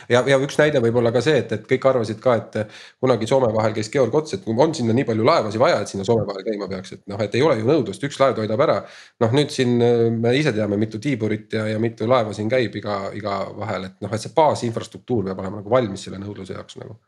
ja, 0.10 0.22
ja 0.28 0.38
üks 0.41 0.58
näide 0.60 0.80
võib 0.84 0.98
olla 1.00 1.12
ka 1.13 1.22
see, 1.24 1.38
et, 1.44 1.52
et 1.56 1.65
kõik 1.70 1.88
arvasid 1.89 2.20
ka, 2.24 2.36
et 2.39 2.76
kunagi 3.04 3.28
Soome 3.30 3.52
vahel 3.54 3.76
käis 3.76 3.89
Georg 3.94 4.15
Ots, 4.18 4.36
et 4.38 4.48
on 4.52 4.74
sinna 4.76 4.96
nii 4.98 5.06
palju 5.08 5.26
laevasi 5.28 5.62
vaja, 5.62 5.82
et 5.82 5.91
sinna 5.91 6.06
Soome 6.08 6.26
vahel 6.28 6.46
käima 6.48 6.70
peaks, 6.72 6.96
et 6.98 7.04
noh, 7.12 7.22
et 7.22 7.36
ei 7.38 7.44
ole 7.46 7.58
ju 7.60 7.68
nõudlust, 7.70 8.04
üks 8.08 8.20
laev 8.22 8.38
toidab 8.39 8.63
ära. 8.65 8.78
noh, 9.24 9.36
nüüd 9.36 9.54
siin 9.54 9.76
me 10.22 10.36
ise 10.38 10.54
teame, 10.56 10.80
mitu 10.82 11.00
tiiburit 11.02 11.54
ja, 11.54 11.68
ja 11.74 11.82
mitu 11.82 12.10
laeva 12.10 12.34
siin 12.36 12.50
käib 12.52 12.76
iga, 12.82 13.02
iga 13.18 13.41
vahel, 13.58 13.89
et 13.91 14.00
noh, 14.06 14.13
et 14.13 14.26
see 14.26 14.34
baasinfrastruktuur 14.36 15.30
peab 15.30 15.44
olema 15.44 15.62
nagu 15.62 15.76
valmis 15.78 16.08
selle 16.08 16.22
nõudluse 16.22 16.58
jaoks 16.58 16.82
nagu 16.82 17.00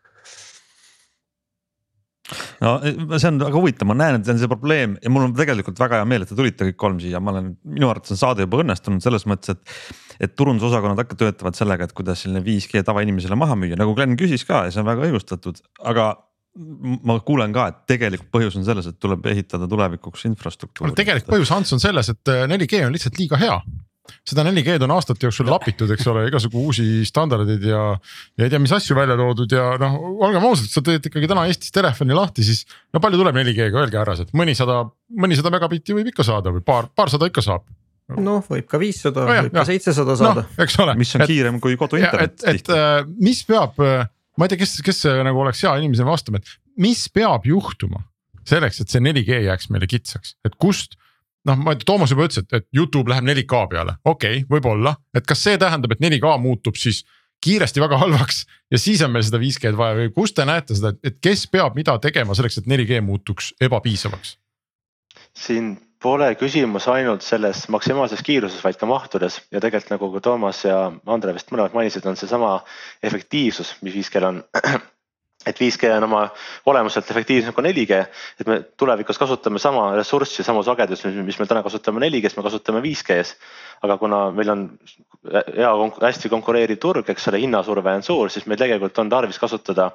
no 2.64 2.74
see 2.84 3.30
on 3.30 3.40
väga 3.42 3.56
huvitav, 3.56 3.90
ma 3.90 3.98
näen, 3.98 4.20
et 4.20 4.28
see 4.28 4.36
on 4.36 4.42
see 4.42 4.52
probleem 4.52 4.98
ja 5.04 5.12
mul 5.14 5.28
on 5.30 5.36
tegelikult 5.38 5.80
väga 5.80 6.02
hea 6.02 6.10
meel, 6.10 6.26
et 6.26 6.32
te 6.32 6.38
tulite 6.38 6.70
kõik 6.70 6.80
kolm 6.84 7.00
siia, 7.04 7.22
ma 7.24 7.34
olen, 7.36 7.54
minu 7.78 7.90
arvates 7.92 8.16
on 8.16 8.20
saade 8.20 8.46
juba 8.46 8.62
õnnestunud 8.64 9.04
selles 9.04 9.28
mõttes, 9.30 9.56
et 9.56 10.06
et 10.18 10.32
turundusosakonnad 10.34 10.98
ikka 11.04 11.18
töötavad 11.20 11.58
sellega, 11.58 11.86
et 11.86 11.94
kuidas 11.94 12.24
selline 12.24 12.42
5G 12.42 12.82
tavainimesele 12.88 13.38
maha 13.38 13.54
müüa, 13.60 13.78
nagu 13.78 13.94
Glen 13.98 14.16
küsis 14.18 14.48
ka 14.50 14.64
ja 14.66 14.74
see 14.74 14.82
on 14.82 14.88
väga 14.90 15.06
õigustatud, 15.06 15.62
aga 15.86 16.08
ma 17.06 17.20
kuulen 17.26 17.54
ka, 17.54 17.68
et 17.70 17.84
tegelik 17.92 18.24
põhjus 18.34 18.58
on 18.58 18.66
selles, 18.66 18.88
et 18.90 18.98
tuleb 19.02 19.26
ehitada 19.30 19.68
tulevikuks 19.70 20.26
infrastruktuuri. 20.32 20.96
tegelik 20.98 21.28
põhjus, 21.30 21.52
Ants, 21.54 21.76
on 21.76 21.84
selles, 21.84 22.10
et 22.14 22.34
4G 22.50 22.82
äh, 22.82 22.88
on 22.88 22.98
lihtsalt 22.98 23.20
liiga 23.22 23.38
hea 23.42 23.60
seda 24.28 24.46
4G-d 24.48 24.86
on 24.88 24.94
aastate 24.96 25.28
jooksul 25.28 25.50
lapitud, 25.52 25.92
eks 25.94 26.08
ole, 26.12 26.28
igasugu 26.30 26.68
uusi 26.70 27.06
standardeid 27.08 27.64
ja. 27.70 27.82
ja 28.38 28.48
ei 28.48 28.54
tea, 28.54 28.62
mis 28.64 28.74
asju 28.76 28.98
välja 28.98 29.18
toodud 29.20 29.56
ja 29.58 29.70
noh, 29.82 29.98
olgem 30.28 30.46
ausad, 30.50 30.70
sa 30.72 30.84
teed 30.86 31.10
ikkagi 31.10 31.30
täna 31.30 31.48
Eestis 31.50 31.74
telefoni 31.76 32.18
lahti, 32.18 32.46
siis. 32.48 32.66
no 32.96 33.02
palju 33.04 33.20
tuleb 33.22 33.40
4G-ga, 33.40 33.84
öelge 33.84 34.00
härrased, 34.02 34.34
mõnisada, 34.38 34.84
mõnisada 35.24 35.54
megabitti 35.54 35.96
võib 35.98 36.12
ikka 36.14 36.28
saada 36.28 36.54
või 36.56 36.66
paar, 36.66 36.92
paarsada 36.96 37.30
ikka 37.30 37.46
saab 37.46 37.66
noh, 38.16 38.44
võib 38.48 38.68
ka 38.72 38.80
viissada 38.80 39.26
oh, 39.26 39.34
võib 39.44 39.56
ka 39.58 39.66
seitsesada 39.68 40.16
saada 40.20 40.46
no,. 40.46 40.60
eks 40.64 40.78
ole. 40.84 40.96
mis 41.00 41.16
on 41.18 41.26
et, 41.26 41.32
kiirem 41.32 41.58
kui 41.64 41.76
koduinternet. 41.80 42.38
et, 42.44 42.62
et 42.62 42.72
äh, 42.72 43.02
mis 43.20 43.42
peab, 43.48 43.76
ma 43.78 44.48
ei 44.48 44.54
tea, 44.54 44.62
kes, 44.62 44.78
kes 44.86 45.04
nagu 45.28 45.44
oleks 45.44 45.66
hea 45.66 45.74
inimesena 45.82 46.14
vastama, 46.14 46.40
et 46.40 46.54
mis 46.80 47.04
peab 47.12 47.48
juhtuma 47.50 48.06
selleks, 48.48 48.80
et 48.82 48.94
see 48.94 49.04
4G 49.04 49.42
jääks 49.48 49.68
meile 49.74 49.90
kitsaks, 49.92 50.38
et 50.48 50.56
kust 50.62 50.96
noh, 51.48 51.60
ma, 51.64 51.76
Toomas 51.86 52.14
juba 52.14 52.28
ütles, 52.28 52.44
et, 52.44 52.60
et 52.60 52.68
Youtube 52.76 53.12
läheb 53.12 53.28
4K 53.28 53.62
peale, 53.72 53.98
okei 54.04 54.42
okay,, 54.42 54.50
võib-olla, 54.52 54.98
et 55.16 55.28
kas 55.28 55.46
see 55.48 55.60
tähendab, 55.62 55.96
et 55.96 56.04
4K 56.04 56.36
muutub 56.44 56.80
siis 56.80 57.04
kiiresti 57.44 57.82
väga 57.84 58.00
halvaks 58.02 58.44
ja 58.74 58.80
siis 58.82 59.02
on 59.06 59.14
meil 59.14 59.26
seda 59.26 59.40
5G-d 59.42 59.78
vaja 59.78 59.98
või 60.00 60.14
kus 60.16 60.34
te 60.34 60.46
näete 60.48 60.78
seda, 60.78 60.96
et 61.06 61.20
kes 61.24 61.46
peab 61.54 61.78
mida 61.78 61.98
tegema 62.04 62.36
selleks, 62.38 62.62
et 62.62 62.70
4G 62.70 63.02
muutuks 63.06 63.54
ebapiisavaks? 63.62 64.38
siin 65.38 65.76
pole 66.02 66.30
küsimus 66.38 66.88
ainult 66.90 67.26
selles 67.26 67.64
maksimaalses 67.74 68.22
kiiruses, 68.26 68.62
vaid 68.64 68.78
ka 68.78 68.90
mahtudes. 68.90 69.40
Ja 69.54 69.62
tegelikult 69.62 69.94
nagu 69.96 70.10
ka 70.14 70.22
Toomas 70.30 70.64
ja 70.66 70.78
Andre 71.06 71.34
vist 71.38 71.52
mõlemad 71.54 71.76
mainisid, 71.78 72.06
on 72.10 72.18
seesama 72.20 72.60
efektiivsus, 73.06 73.76
mis 73.86 73.98
5G-l 73.98 74.30
on 74.30 74.44
et 75.48 75.60
5G 75.62 75.92
on 75.98 76.08
oma 76.08 76.24
olemuselt 76.70 77.10
efektiivsem 77.12 77.56
kui 77.56 77.66
4G, 77.66 78.00
et 78.42 78.50
me 78.50 78.60
tulevikus 78.80 79.20
kasutame 79.22 79.62
sama 79.64 79.90
ressurssi, 79.96 80.46
samu 80.46 80.64
sagedust, 80.68 81.08
mis 81.28 81.40
me 81.40 81.48
täna 81.50 81.64
kasutame 81.66 82.04
4G-s, 82.06 82.38
me 82.38 82.46
kasutame 82.46 82.84
5G-s. 82.86 83.36
aga 83.86 83.98
kuna 84.02 84.24
meil 84.34 84.50
on 84.50 84.66
hea, 85.30 85.72
hästi 86.02 86.32
konkureeriv 86.34 86.80
turg, 86.82 87.10
eks 87.10 87.30
ole, 87.30 87.42
hinnasurve 87.44 87.94
on 88.00 88.04
suur, 88.06 88.34
siis 88.34 88.48
meil 88.50 88.60
tegelikult 88.60 88.98
on 89.04 89.10
tarvis 89.10 89.40
kasutada 89.40 89.92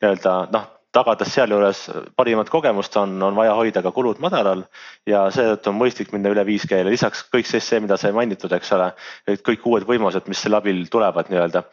nii-öelda 0.00 0.34
noh, 0.54 0.66
tagades 0.94 1.30
sealjuures 1.34 1.82
parimat 2.16 2.48
kogemust, 2.50 2.96
on, 2.96 3.18
on 3.22 3.36
vaja 3.36 3.52
hoida 3.58 3.82
ka 3.84 3.92
kulud 3.92 4.22
madalal 4.24 4.64
ja 5.08 5.26
seetõttu 5.34 5.72
on 5.72 5.78
mõistlik 5.82 6.14
minna 6.14 6.32
üle 6.32 6.44
5G-le, 6.48 6.94
lisaks 6.94 7.26
kõik 7.32 7.48
siis 7.48 7.66
see, 7.68 7.82
mida 7.84 7.98
sai 8.00 8.14
mainitud, 8.16 8.52
eks 8.56 8.72
ole, 8.76 8.88
et 9.28 9.44
kõik 9.44 9.66
uued 9.68 9.88
võimalused, 9.88 10.30
mis 10.30 10.40
selle 10.44 10.60
abil 10.60 10.86
tulevad 10.92 11.28
nii-öelda 11.32 11.64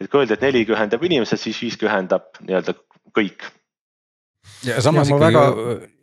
et 0.00 0.10
kui 0.10 0.22
öeldi, 0.22 0.36
et 0.36 0.46
4G 0.46 0.74
ühendab 0.76 1.04
inimesed, 1.04 1.40
siis 1.40 1.58
5G 1.60 1.88
ühendab 1.88 2.30
nii-öelda 2.44 2.74
kõik. 3.16 3.46
ja 4.66 4.80
samas 4.84 5.10
ja 5.10 5.16
ikka 5.16 5.24
väga... 5.26 5.44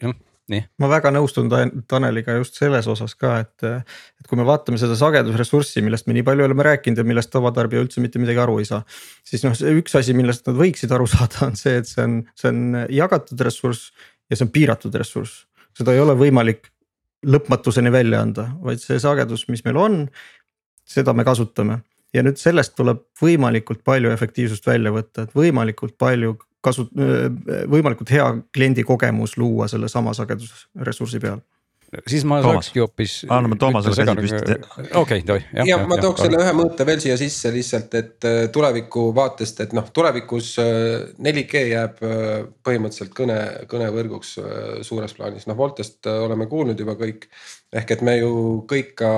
ju, 0.03 0.13
nii. 0.51 0.65
ma 0.81 0.89
väga 0.91 1.11
nõustun 1.15 1.49
Taneliga 1.89 2.35
just 2.39 2.59
selles 2.59 2.87
osas 2.91 3.15
ka, 3.19 3.37
et, 3.45 3.65
et 3.65 4.29
kui 4.29 4.39
me 4.39 4.45
vaatame 4.47 4.79
seda 4.81 4.97
sagedusressurssi, 4.99 5.83
millest 5.85 6.09
me 6.09 6.17
nii 6.17 6.25
palju 6.27 6.47
oleme 6.47 6.67
rääkinud 6.67 7.01
ja 7.01 7.07
millest 7.07 7.31
tavatarbija 7.33 7.85
üldse 7.85 8.03
mitte 8.03 8.21
midagi 8.21 8.43
aru 8.43 8.59
ei 8.61 8.69
saa. 8.69 8.83
siis 9.25 9.45
noh, 9.47 9.55
see 9.57 9.73
üks 9.79 9.97
asi, 9.97 10.15
millest 10.17 10.47
nad 10.49 10.59
võiksid 10.59 10.93
aru 10.95 11.09
saada, 11.15 11.47
on 11.49 11.59
see, 11.59 11.79
et 11.81 11.89
see 11.89 12.03
on, 12.05 12.21
see 12.37 12.51
on 12.51 12.85
jagatud 12.93 13.47
ressurss 13.47 13.91
ja 14.29 14.37
see 14.37 14.47
on 14.47 14.53
piiratud 14.55 14.95
ressurss. 15.01 15.45
seda 15.75 15.95
ei 15.95 16.03
ole 16.03 16.17
võimalik 16.19 16.71
lõpmatuseni 17.25 17.89
välja 17.89 18.21
anda, 18.21 18.49
vaid 18.61 18.81
see 18.83 18.99
sagedus, 19.01 19.47
mis 19.49 19.63
meil 19.65 19.79
on, 19.81 20.01
seda 20.85 21.15
me 21.17 21.25
kasutame 21.25 21.81
ja 22.13 22.23
nüüd 22.23 22.39
sellest 22.41 22.75
tuleb 22.77 23.05
võimalikult 23.21 23.83
palju 23.83 24.11
efektiivsust 24.13 24.67
välja 24.67 24.93
võtta, 24.95 25.25
et 25.25 25.35
võimalikult 25.35 25.97
palju 25.97 26.37
kasu-, 26.65 26.89
võimalikult 27.71 28.11
hea 28.13 28.29
kliendi 28.53 28.83
kogemus 28.83 29.37
luua 29.37 29.67
sellesama 29.71 30.13
sagedusressursi 30.17 31.21
peal 31.23 31.43
siis 32.07 32.25
ma 32.27 32.39
saakski 32.43 32.79
hoopis. 32.79 33.15
anname 33.29 33.55
Toomasele 33.59 33.95
käsi 33.95 34.15
püsti. 34.21 34.55
okei, 34.93 35.21
tohi. 35.21 35.45
ja 35.67 35.77
ma 35.87 35.97
tooks 36.01 36.25
selle 36.25 36.39
ühe 36.41 36.53
mõõte 36.57 36.87
veel 36.87 37.01
siia 37.03 37.17
sisse 37.19 37.51
lihtsalt, 37.53 37.95
et 37.99 38.27
äh, 38.27 38.39
tuleviku 38.53 39.07
vaatest, 39.15 39.61
et 39.65 39.75
noh, 39.77 39.87
tulevikus 39.93 40.55
4G 40.59 41.61
äh, 41.61 41.69
jääb 41.71 42.03
äh, 42.05 42.31
põhimõtteliselt 42.65 43.15
kõne, 43.17 43.39
kõnevõrguks 43.71 44.35
suures 44.87 45.15
plaanis, 45.17 45.47
noh 45.49 45.57
Voltest 45.57 46.07
oleme 46.11 46.49
kuulnud 46.51 46.79
juba 46.79 46.97
kõik. 46.99 47.29
ehk 47.73 47.91
et 47.91 48.01
me 48.01 48.17
ju 48.17 48.31
kõik 48.69 48.95
ka 48.99 49.11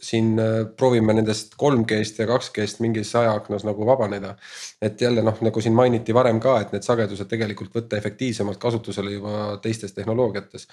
siin 0.00 0.38
äh, 0.40 0.64
proovime 0.76 1.14
nendest 1.16 1.54
3G-st 1.60 2.22
ja 2.22 2.26
2G-st 2.30 2.80
mingis 2.80 3.12
ajaaknas 3.16 3.64
nagu 3.68 3.86
vabaneda. 3.86 4.34
et 4.82 5.00
jälle 5.00 5.22
noh, 5.22 5.36
nagu 5.44 5.60
siin 5.60 5.74
mainiti 5.74 6.14
varem 6.14 6.40
ka, 6.40 6.54
et 6.60 6.72
need 6.72 6.84
sagedused 6.84 7.28
tegelikult 7.28 7.74
võtta 7.76 7.98
efektiivsemalt 8.00 8.58
kasutusele 8.58 9.12
juba 9.12 9.58
teistes 9.62 9.92
tehnoloogiates. 9.92 10.66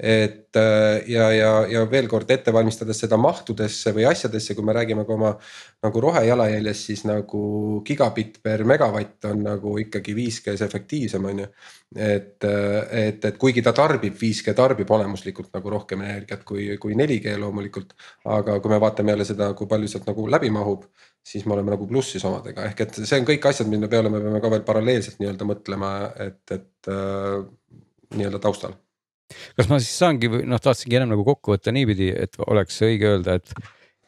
et 0.00 0.56
äh, 0.56 1.08
ja, 1.08 1.30
ja, 1.32 1.52
ja 1.70 1.86
veel 1.90 2.08
kord 2.08 2.30
ette 2.30 2.52
valmistades 2.52 3.00
seda 3.00 3.16
mahtudesse 3.16 3.94
või 3.96 4.06
asjadesse, 4.10 4.54
kui 4.54 4.64
me 4.64 4.76
räägime 4.76 5.06
ka 5.06 5.14
oma 5.16 5.32
nagu 5.82 6.00
rohejalajäljest, 6.00 6.90
siis 6.90 7.04
nagu 7.08 7.80
gigabitt 7.86 8.40
per 8.42 8.64
megavatt 8.64 9.24
on 9.30 9.42
nagu 9.46 9.76
ikkagi 9.80 10.14
5G-s 10.16 10.64
efektiivsem, 10.66 11.24
on 11.24 11.44
ju. 11.44 11.48
et, 11.96 12.44
et, 12.44 13.24
et 13.24 13.36
kuigi 13.40 13.62
ta 13.62 13.72
tarbib, 13.72 14.16
5G 14.20 14.54
tarbib 14.56 14.90
olemuslikult 14.90 15.52
nagu 15.54 15.70
rohkem 15.70 16.02
energiat 16.04 16.44
kui, 16.44 16.68
kui 16.82 16.96
4G 16.98 17.38
loomulikult. 17.40 17.94
aga 18.36 18.60
kui 18.66 18.74
me 18.74 18.80
vaatame 18.82 19.14
jälle 19.14 19.24
seda, 19.26 19.52
kui 19.54 19.68
palju 19.70 19.88
sealt 19.90 20.08
nagu 20.08 20.24
läbi 20.30 20.50
mahub, 20.50 20.88
siis 21.26 21.44
me 21.46 21.54
oleme 21.54 21.70
nagu 21.74 21.86
plussis 21.86 22.24
omadega, 22.26 22.64
ehk 22.70 22.82
et 22.82 22.98
see 22.98 23.20
on 23.20 23.28
kõik 23.28 23.46
asjad, 23.46 23.70
mille 23.70 23.86
peale 23.92 24.10
me 24.10 24.20
peame 24.24 24.40
ka 24.42 24.50
veel 24.50 24.64
paralleelselt 24.66 25.20
nii-öelda 25.22 25.46
mõtlema, 25.46 25.92
et, 26.24 26.42
et 26.56 26.90
äh, 26.90 27.44
nii-öelda 28.18 28.42
taustal. 28.42 28.74
Kas 29.58 29.70
ma 29.70 29.78
siis 29.82 29.94
saangi 30.02 30.30
või 30.30 30.42
noh, 30.50 30.62
tahtsingi 30.62 30.98
ennem 30.98 31.14
nagu 31.14 31.26
kokku 31.26 31.54
võtta 31.54 31.74
niipidi, 31.74 32.10
et 32.14 32.34
oleks 32.46 32.80
õige 32.86 33.12
öelda, 33.14 33.38
et, 33.38 33.54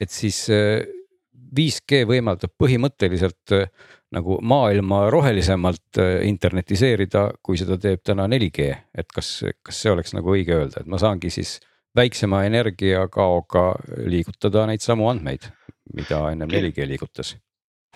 et 0.02 0.14
siis 0.14 0.40
5G 0.50 2.02
äh, 2.02 2.08
võimaldab 2.10 2.54
põhimõtteliselt 2.58 3.54
äh, 3.54 3.70
nagu 4.14 4.40
maailma 4.42 5.04
rohelisemalt 5.12 6.00
internetiseerida, 6.24 7.28
kui 7.44 7.58
seda 7.60 7.76
teeb 7.78 8.00
täna 8.06 8.24
4G, 8.30 8.70
et 8.98 9.10
kas, 9.14 9.42
kas 9.62 9.82
see 9.84 9.92
oleks 9.92 10.14
nagu 10.16 10.32
õige 10.32 10.54
öelda, 10.56 10.80
et 10.80 10.88
ma 10.88 10.98
saangi 10.98 11.30
siis 11.30 11.58
väiksema 11.96 12.44
energiakaoga 12.48 13.66
liigutada 14.06 14.66
neid 14.68 14.84
samu 14.84 15.08
andmeid, 15.10 15.50
mida 15.94 16.24
ennem 16.32 16.50
4G 16.50 16.88
liigutas. 16.88 17.36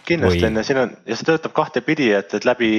kindlasti 0.07 0.45
on 0.47 0.57
ja 0.57 0.63
siin 0.67 0.79
on 0.79 0.95
ja 1.07 1.17
see 1.17 1.27
töötab 1.29 1.53
kahtepidi, 1.55 2.09
et, 2.17 2.33
et 2.35 2.45
läbi 2.45 2.71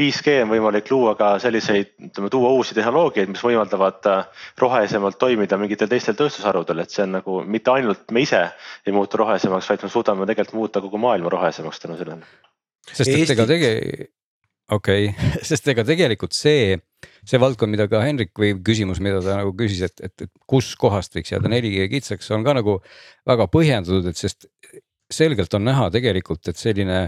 5G 0.00 0.40
on 0.42 0.50
võimalik 0.50 0.88
luua 0.90 1.12
ka 1.14 1.28
selliseid, 1.38 1.92
ütleme 2.08 2.30
tuua 2.32 2.50
uusi 2.56 2.74
tehnoloogiaid, 2.74 3.30
mis 3.30 3.44
võimaldavad 3.46 4.08
äh, 4.10 4.48
rohelisemalt 4.58 5.18
toimida 5.20 5.58
mingitel 5.60 5.90
teistel 5.92 6.18
tööstusharudel, 6.18 6.82
et 6.82 6.90
see 6.90 7.04
on 7.06 7.14
nagu 7.20 7.38
mitte 7.46 7.70
ainult 7.70 8.10
me 8.10 8.24
ise 8.26 8.42
ei 8.86 8.96
muutu 8.96 9.22
rohelisemaks, 9.22 9.70
vaid 9.70 9.86
me 9.86 9.92
suudame 9.92 10.26
tegelikult 10.26 10.58
muuta 10.58 10.82
kogu 10.82 10.98
maailma 10.98 11.30
rohelisemaks 11.36 11.84
tänu 11.84 12.00
sellele. 12.00 12.26
sest 12.90 13.14
et 13.14 13.36
ega 13.36 13.46
tege-, 13.46 14.10
okei 14.72 15.10
okay. 15.10 15.40
sest 15.50 15.68
ega 15.72 15.84
tegelikult 15.86 16.36
see 16.36 16.78
see 17.24 17.40
valdkond, 17.40 17.72
mida 17.72 17.86
ka 17.90 18.02
Henrik 18.04 18.32
või 18.38 18.54
küsimus, 18.64 19.00
mida 19.04 19.20
ta 19.24 19.38
nagu 19.40 19.52
küsis, 19.56 19.82
et, 19.86 20.00
et, 20.04 20.26
et 20.26 20.32
kuskohast 20.50 21.16
võiks 21.16 21.32
jääda 21.32 21.50
4G 21.52 21.88
kitsaks, 21.92 22.30
on 22.36 22.44
ka 22.46 22.56
nagu 22.56 22.78
väga 23.28 23.48
põhjendatud, 23.52 24.08
et 24.08 24.20
sest 24.20 24.48
selgelt 25.12 25.52
on 25.56 25.64
näha 25.68 25.90
tegelikult, 25.94 26.48
et 26.48 26.60
selline 26.60 27.06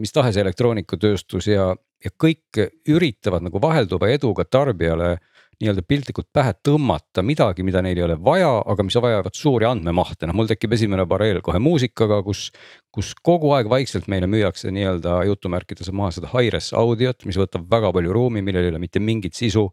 mis 0.00 0.12
tahes 0.12 0.36
elektroonikatööstus 0.40 1.50
ja, 1.50 1.70
ja 2.04 2.12
kõik 2.24 2.60
üritavad 2.88 3.44
nagu 3.44 3.60
vahelduva 3.60 4.08
eduga 4.08 4.46
tarbijale 4.48 5.16
nii-öelda 5.60 5.82
piltlikult 5.88 6.28
pähe 6.36 6.52
tõmmata 6.64 7.22
midagi, 7.24 7.64
mida 7.64 7.80
neil 7.84 7.96
ei 7.96 8.04
ole 8.04 8.16
vaja, 8.20 8.50
aga 8.68 8.84
mis 8.84 8.96
vajavad 9.00 9.36
suuri 9.36 9.64
andmemahte, 9.68 10.28
noh 10.28 10.36
mul 10.36 10.50
tekib 10.50 10.74
esimene 10.76 11.06
paralleel 11.08 11.40
kohe 11.44 11.60
muusikaga, 11.62 12.20
kus. 12.26 12.50
kus 12.96 13.10
kogu 13.20 13.50
aeg 13.52 13.68
vaikselt 13.68 14.06
meile 14.08 14.24
müüakse 14.24 14.70
nii-öelda 14.72 15.18
jutumärkides 15.28 15.90
maha 15.92 16.14
seda 16.16 16.30
high-res 16.32 16.70
audiot, 16.72 17.26
mis 17.28 17.36
võtab 17.36 17.66
väga 17.68 17.90
palju 17.92 18.14
ruumi, 18.16 18.40
millel 18.44 18.64
ei 18.64 18.72
ole 18.72 18.80
mitte 18.80 19.02
mingit 19.04 19.36
sisu 19.36 19.66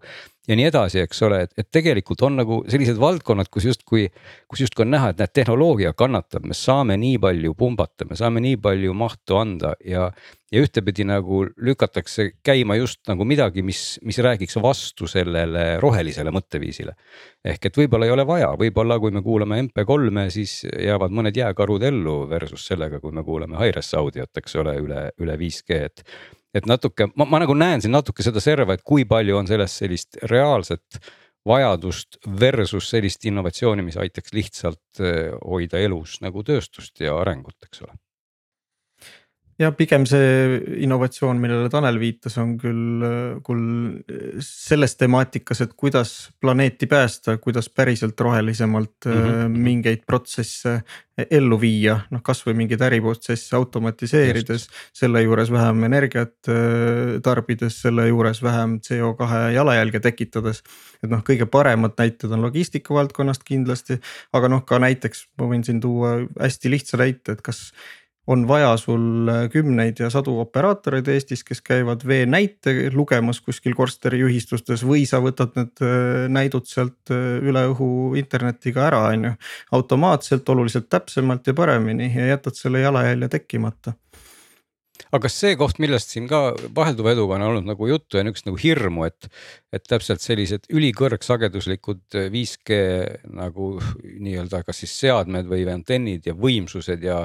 ja 0.48 0.58
nii 0.60 0.68
edasi, 0.68 1.00
eks 1.04 1.22
ole, 1.24 1.44
et, 1.46 1.54
et 1.60 1.70
tegelikult 1.72 2.22
on 2.28 2.38
nagu 2.42 2.60
sellised 2.70 3.00
valdkonnad, 3.00 3.48
kus 3.54 3.68
justkui, 3.70 4.08
kus 4.52 4.66
justkui 4.66 4.84
on 4.86 4.94
näha, 4.94 5.12
et 5.14 5.22
näed, 5.22 5.32
tehnoloogia 5.40 5.94
kannatab, 5.98 6.48
me 6.50 6.58
saame 6.58 6.98
nii 7.00 7.20
palju 7.24 7.54
pumbata, 7.58 8.08
me 8.10 8.18
saame 8.20 8.44
nii 8.44 8.60
palju 8.64 8.96
mahtu 8.98 9.40
anda 9.40 9.74
ja. 9.88 10.10
ja 10.54 10.62
ühtepidi 10.62 11.06
nagu 11.08 11.46
lükatakse 11.66 12.28
käima 12.46 12.76
just 12.78 13.00
nagu 13.10 13.26
midagi, 13.26 13.64
mis, 13.66 13.98
mis 14.06 14.20
räägiks 14.22 14.60
vastu 14.62 15.08
sellele 15.10 15.80
rohelisele 15.82 16.34
mõtteviisile. 16.36 16.94
ehk 17.46 17.66
et 17.72 17.80
võib-olla 17.80 18.06
ei 18.06 18.14
ole 18.14 18.28
vaja, 18.28 18.52
võib-olla 18.60 19.00
kui 19.00 19.16
me 19.16 19.24
kuulame 19.24 19.64
MP3-e, 19.64 20.30
siis 20.36 20.60
jäävad 20.68 21.16
mõned 21.16 21.40
jääkarud 21.40 21.88
ellu 21.88 22.20
versus 22.30 22.68
sellega, 22.68 23.00
kui 23.00 23.16
me 23.16 23.24
kuulame 23.24 23.58
high-res 23.64 23.94
audiot, 23.98 24.32
eks 24.38 24.56
ole, 24.62 24.78
üle, 24.84 25.10
üle 25.24 25.40
5G, 25.40 25.84
et 25.90 26.06
et 26.54 26.70
natuke, 26.70 27.10
ma, 27.16 27.26
ma 27.26 27.42
nagu 27.44 27.56
näen 27.58 27.82
siin 27.82 27.96
natuke 27.96 28.26
seda 28.26 28.42
serva, 28.44 28.78
et 28.78 28.86
kui 28.86 29.08
palju 29.10 29.38
on 29.40 29.50
sellest 29.50 29.84
sellist 29.84 30.18
reaalset 30.30 31.02
vajadust 31.48 32.22
versus 32.40 32.88
sellist 32.94 33.26
innovatsiooni, 33.28 33.84
mis 33.84 34.00
aitaks 34.00 34.34
lihtsalt 34.36 35.04
eh, 35.04 35.34
hoida 35.44 35.82
elus 35.84 36.20
nagu 36.24 36.44
tööstust 36.48 37.04
ja 37.04 37.18
arengut, 37.20 37.58
eks 37.66 37.84
ole 37.84 37.98
ja 39.64 39.72
pigem 39.76 40.06
see 40.10 40.60
innovatsioon, 40.86 41.40
millele 41.42 41.72
Tanel 41.74 41.98
viitas, 42.02 42.36
on 42.42 42.56
küll, 42.62 43.06
küll 43.46 44.42
selles 44.44 44.98
temaatikas, 45.00 45.64
et 45.66 45.74
kuidas 45.80 46.14
planeeti 46.44 46.90
päästa, 46.92 47.38
kuidas 47.42 47.70
päriselt 47.70 48.20
rohelisemalt 48.20 49.08
mm 49.08 49.24
-hmm. 49.24 49.58
mingeid 49.70 50.06
protsesse 50.06 50.82
ellu 51.14 51.60
viia, 51.62 52.00
noh 52.10 52.22
kasvõi 52.26 52.56
mingeid 52.58 52.82
äriprotsesse 52.82 53.56
automatiseerides. 53.56 54.68
selle 54.94 55.22
juures 55.22 55.52
vähem 55.52 55.84
energiat 55.84 56.50
äh, 56.50 57.20
tarbides, 57.24 57.82
selle 57.82 58.08
juures 58.08 58.42
vähem 58.44 58.80
CO2 58.80 59.52
jalajälge 59.54 60.00
tekitades. 60.00 60.64
et 61.04 61.10
noh, 61.10 61.22
kõige 61.22 61.46
paremad 61.46 61.94
näited 61.98 62.32
on 62.32 62.42
logistika 62.42 62.94
valdkonnast 62.94 63.44
kindlasti, 63.44 64.00
aga 64.34 64.50
noh, 64.50 64.66
ka 64.66 64.80
näiteks 64.80 65.28
ma 65.38 65.50
võin 65.52 65.64
siin 65.64 65.82
tuua 65.82 66.16
hästi 66.40 66.70
lihtsa 66.70 66.98
näite, 66.98 67.38
et 67.38 67.42
kas 67.42 67.72
on 68.28 68.46
vaja 68.48 68.76
sul 68.78 69.30
äh, 69.30 69.50
kümneid 69.52 70.00
ja 70.00 70.10
sadu 70.10 70.38
operaatoreid 70.40 71.08
Eestis, 71.12 71.44
kes 71.44 71.62
käivad 71.62 72.06
veenäite 72.08 72.92
lugemas 72.94 73.42
kuskil 73.44 73.76
korteriühistustes 73.76 74.86
või 74.88 75.04
sa 75.10 75.20
võtad 75.24 75.58
need 75.60 75.84
äh, 75.84 76.28
näidud 76.32 76.70
sealt 76.70 77.12
äh, 77.12 77.42
üle 77.44 77.66
õhu 77.74 77.90
internetiga 78.20 78.88
ära, 78.88 79.04
on 79.12 79.28
ju. 79.30 79.34
automaatselt, 79.80 80.50
oluliselt 80.50 80.88
täpsemalt 80.90 81.48
ja 81.48 81.58
paremini 81.58 82.12
ja 82.16 82.34
jätad 82.34 82.60
selle 82.60 82.86
jalajälje 82.86 83.34
tekkimata 83.36 83.98
aga 85.14 85.28
kas 85.28 85.36
see 85.38 85.56
koht, 85.58 85.80
millest 85.82 86.14
siin 86.14 86.26
ka 86.30 86.54
vahelduva 86.76 87.14
eduga 87.14 87.38
on 87.38 87.46
olnud 87.48 87.68
nagu 87.70 87.88
juttu 87.90 88.18
ja 88.18 88.24
niisugust 88.26 88.48
nagu 88.48 88.60
hirmu, 88.62 89.06
et, 89.06 89.28
et 89.74 89.84
täpselt 89.90 90.24
sellised 90.24 90.66
ülikõrgsageduslikud 90.74 92.18
5G 92.34 92.80
nagu 93.38 93.74
nii-öelda, 94.02 94.64
kas 94.66 94.84
siis 94.84 94.96
seadmed 95.04 95.50
või 95.50 95.66
antennid 95.74 96.30
ja 96.30 96.38
võimsused 96.38 97.06
ja 97.06 97.24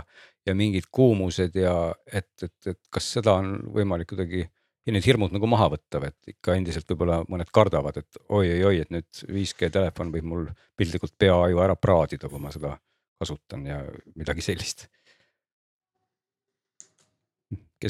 ja 0.48 0.54
mingid 0.56 0.88
kuumused 0.92 1.56
ja 1.58 1.74
et, 2.06 2.30
et, 2.42 2.56
et 2.72 2.80
kas 2.92 3.12
seda 3.18 3.36
on 3.40 3.58
võimalik 3.74 4.08
kuidagi 4.12 4.46
ja 4.88 4.94
need 4.94 5.04
hirmud 5.04 5.34
nagu 5.34 5.48
maha 5.50 5.68
võtta 5.74 6.00
et 6.08 6.32
ikka 6.32 6.56
endiselt 6.56 6.88
võib-olla 6.88 7.20
mõned 7.28 7.50
kardavad, 7.52 8.00
et 8.00 8.20
oi-oi-oi, 8.28 8.78
et 8.84 8.92
nüüd 8.94 9.24
5G 9.28 9.68
telefon 9.74 10.12
võib 10.14 10.28
mul 10.30 10.46
piltlikult 10.78 11.12
peaaju 11.20 11.60
ära 11.64 11.76
praadida, 11.76 12.30
kui 12.32 12.40
ma 12.40 12.52
seda 12.54 12.72
kasutan 13.18 13.66
ja 13.66 13.82
midagi 14.16 14.44
sellist. 14.44 14.86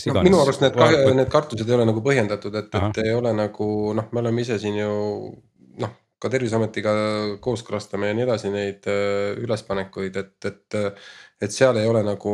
No, 0.08 0.20
minu 0.20 0.40
arust 0.42 0.60
need, 0.60 0.74
need 1.16 1.30
kartused 1.32 1.68
ei 1.68 1.76
ole 1.78 1.86
nagu 1.88 2.02
põhjendatud, 2.04 2.56
et, 2.60 2.74
et 2.76 2.98
ei 3.06 3.14
ole 3.16 3.30
nagu 3.32 3.68
noh, 3.96 4.10
me 4.12 4.20
oleme 4.20 4.42
ise 4.44 4.58
siin 4.60 4.76
ju 4.76 4.90
noh, 5.80 5.94
ka 6.18 6.30
Terviseametiga 6.32 6.92
kooskõlastame 7.44 8.10
ja 8.10 8.18
nii 8.18 8.26
edasi 8.26 8.52
neid 8.52 8.86
äh, 8.90 9.38
ülespanekuid, 9.44 10.16
et, 10.18 10.36
et 10.50 10.78
et 11.40 11.54
seal 11.54 11.78
ei 11.78 11.88
ole 11.88 12.02
nagu 12.06 12.32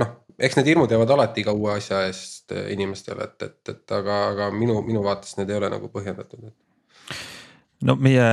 noh, 0.00 0.12
eks 0.38 0.58
need 0.58 0.70
hirmud 0.72 0.92
jäävad 0.92 1.14
alati 1.16 1.42
iga 1.42 1.54
uue 1.56 1.76
asja 1.76 2.04
eest 2.08 2.54
eh, 2.54 2.70
inimestele, 2.74 3.30
et, 3.30 3.48
et, 3.48 3.72
et 3.72 3.96
aga, 3.98 4.20
aga 4.32 4.52
minu, 4.54 4.78
minu 4.86 5.02
vaates 5.06 5.36
need 5.40 5.50
ei 5.50 5.58
ole 5.58 5.70
nagu 5.72 5.90
põhjendatud 5.92 6.48
no 7.86 7.96
meie 8.00 8.26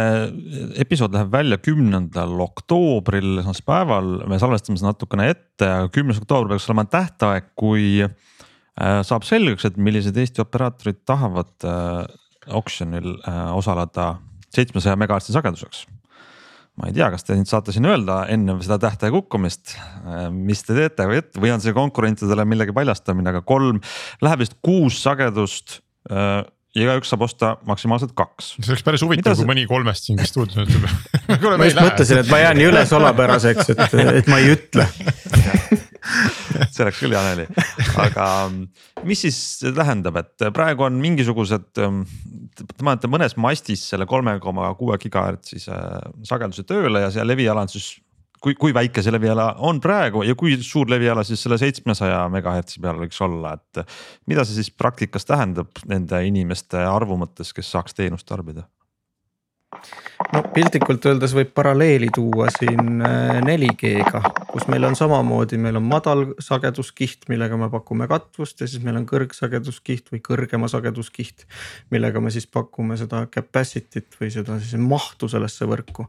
episood 0.80 1.13
läheb 1.16 1.32
välja 1.34 1.60
kümnendal 1.60 2.39
oktoobril, 2.46 3.42
esmaspäeval, 3.42 4.13
me 4.32 4.39
salvestame 4.39 4.80
seda 4.80 4.94
natukene 4.94 5.28
ette, 5.34 5.68
aga 5.68 5.89
kümnes 5.94 6.22
oktoober 6.22 6.54
peaks 6.54 6.70
olema 6.70 6.86
tähtaeg, 6.88 7.50
kui 7.60 8.06
äh, 8.06 9.02
saab 9.04 9.28
selgeks, 9.28 9.68
et 9.68 9.80
millised 9.82 10.18
Eesti 10.18 10.44
operaatorid 10.46 11.02
tahavad 11.10 11.68
äh, 11.68 12.06
oksjonil 12.56 13.18
äh, 13.20 13.50
osaleda 13.58 14.13
seitsmesaja 14.54 14.96
megahertsi 15.00 15.36
sageduseks. 15.36 15.86
Ma 16.74 16.89
ei 16.89 16.96
tea, 16.96 17.12
kas 17.13 17.26
te 17.26 17.36
nüüd 17.38 17.50
saate 17.50 17.74
siin 17.74 17.86
öelda 17.86 18.24
enne 18.34 18.56
seda 18.66 18.80
tähtaja 18.82 19.13
kukkumist, 19.13 19.76
äh, 19.78 20.26
mis 20.34 20.63
te 20.66 20.74
teete 20.78 21.06
või, 21.10 21.22
või 21.38 21.54
on 21.54 21.62
see 21.62 21.76
konkurentidele 21.76 22.48
millegi 22.50 22.74
paljastamine, 22.74 23.30
aga 23.30 23.44
kolm, 23.46 23.82
läheb 24.26 24.42
vist 24.42 24.58
kuus 24.66 24.98
sagedust 25.04 25.78
äh, 26.10 26.42
igaüks 26.74 27.12
saab 27.13 27.28
osta 27.28 27.52
maksimaalselt 27.70 28.16
kaks. 28.18 28.56
see 28.58 28.74
oleks 28.74 28.86
päris 28.86 29.06
huvitav, 29.06 29.38
kui 29.38 29.50
mõni 29.50 29.68
kolmest 29.70 30.10
siin 30.10 30.22
stuudios 30.26 30.66
ütleb 30.66 30.89
ma 31.62 31.68
just 31.70 31.78
mõtlesin, 31.78 32.24
et 32.24 32.32
ma 32.34 32.42
jään 32.42 32.58
nii 32.58 32.70
üle 32.72 32.86
salapäraseks, 32.89 33.74
et, 33.76 34.00
et 34.24 34.32
ma 34.34 34.42
ei 34.42 34.56
ütle 34.56 34.88
see 36.74 36.86
oleks 36.86 37.02
küll 37.02 37.16
hea 37.16 37.24
nali, 37.26 37.48
aga 38.04 38.28
mis 39.08 39.26
siis 39.26 39.39
tähendab, 39.63 40.22
et 40.24 40.48
praegu 40.56 40.88
on 40.88 41.02
mingisugused, 41.04 41.70
te 41.74 42.70
panete 42.80 43.12
mõnes 43.12 43.38
mastis 43.42 43.86
selle 43.92 44.08
kolme 44.10 44.38
koma 44.44 44.72
kuue 44.80 44.98
gigahertsise 45.02 45.78
sageduse 46.28 46.66
tööle 46.70 47.06
ja 47.06 47.13
see 47.13 47.26
leviala 47.26 47.66
on 47.66 47.72
siis 47.72 47.96
kui, 48.44 48.56
kui 48.60 48.76
väike 48.76 49.04
see 49.04 49.13
leviala 49.13 49.54
on 49.68 49.80
praegu 49.84 50.24
ja 50.28 50.36
kui 50.39 50.56
suur 50.66 50.89
leviala 50.92 51.24
siis 51.28 51.44
selle 51.46 51.58
seitsmesaja 51.62 52.26
megahertsi 52.34 52.82
peal 52.84 53.00
võiks 53.02 53.20
olla, 53.24 53.56
et. 53.58 53.84
mida 54.30 54.46
see 54.46 54.60
siis 54.60 54.72
praktikas 54.76 55.28
tähendab 55.30 55.84
nende 55.89 56.20
inimeste 56.28 56.82
arvu 56.84 57.18
mõttes, 57.20 57.54
kes 57.56 57.72
saaks 57.76 57.96
teenust 57.98 58.28
tarbida? 58.30 58.68
No 60.34 60.42
piltlikult 60.54 61.06
öeldes 61.10 61.34
võib 61.38 61.52
paralleeli 61.56 62.10
tuua 62.14 62.50
siin 62.54 63.02
4G-ga, 63.48 64.22
äh, 64.22 64.46
kus 64.52 64.68
meil 64.72 64.88
on 64.88 64.98
samamoodi, 65.00 65.60
meil 65.62 65.78
on 65.80 65.88
madal 65.88 66.26
sageduskiht, 66.44 67.28
millega 67.32 67.58
me 67.60 67.70
pakume 67.74 68.08
katvust 68.12 68.64
ja 68.64 68.70
siis 68.70 68.84
meil 68.86 69.02
on 69.02 69.10
kõrgsageduskiht 69.10 70.14
või 70.14 70.24
kõrgema 70.26 70.70
sageduskiht. 70.72 71.46
millega 71.94 72.22
me 72.22 72.32
siis 72.34 72.48
pakume 72.48 72.98
seda 72.98 73.26
capacity't 73.34 74.20
või 74.22 74.32
seda 74.34 74.60
siis 74.62 74.80
mahtu 74.80 75.30
sellesse 75.32 75.70
võrku 75.70 76.08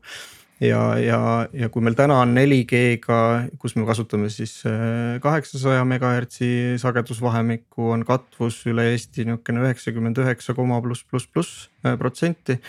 ja, 0.63 0.81
ja, 1.01 1.21
ja 1.53 1.69
kui 1.73 1.83
meil 1.85 1.97
täna 1.99 2.21
on 2.23 2.35
4G-ga, 2.37 3.19
kus 3.61 3.77
me 3.79 3.87
kasutame 3.89 4.31
siis 4.33 4.61
äh, 4.69 5.19
kaheksasaja 5.25 5.85
megahertsi 5.89 6.79
sagedusvahemikku, 6.83 7.91
on 7.97 8.05
katvus 8.07 8.61
üle 8.71 8.91
Eesti 8.93 9.27
niisugune 9.29 9.65
üheksakümmend 9.67 10.21
üheksa 10.23 10.57
koma 10.57 10.81
pluss, 10.85 11.05
pluss, 11.09 11.29
pluss 11.31 11.69
äh, 11.85 11.99
protsenti 12.01 12.61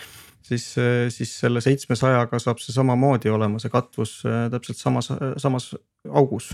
siis, 0.46 0.68
äh, 0.80 1.06
siis 1.12 1.32
selle 1.42 1.62
seitsmesajaga 1.64 2.40
saab 2.42 2.62
see 2.62 2.74
samamoodi 2.74 3.32
olema 3.32 3.60
see 3.62 3.72
katvus 3.72 4.18
täpselt 4.52 4.80
samas, 4.80 5.10
samas 5.42 5.72
augus. 6.06 6.52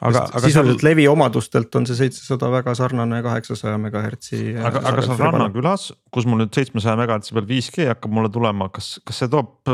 aga, 0.00 0.26
aga 0.28 0.44
sisuliselt 0.44 0.82
seal... 0.82 0.88
levi 0.90 1.08
omadustelt 1.08 1.74
on 1.78 1.88
see 1.88 1.98
seitsesada 2.04 2.50
väga 2.52 2.74
sarnane 2.78 3.22
kaheksasaja 3.24 3.80
megahertsi. 3.82 4.42
aga, 4.60 4.84
aga 4.92 5.06
seal 5.06 5.20
rannakülas, 5.22 5.90
kus 6.14 6.28
mul 6.28 6.44
nüüd 6.44 6.54
seitsmesaja 6.56 6.98
megahertsi 7.00 7.36
peal 7.38 7.48
5G 7.50 7.90
hakkab 7.94 8.14
mulle 8.18 8.32
tulema, 8.32 8.68
kas, 8.74 8.94
kas 9.06 9.24
see 9.24 9.32
toob 9.32 9.72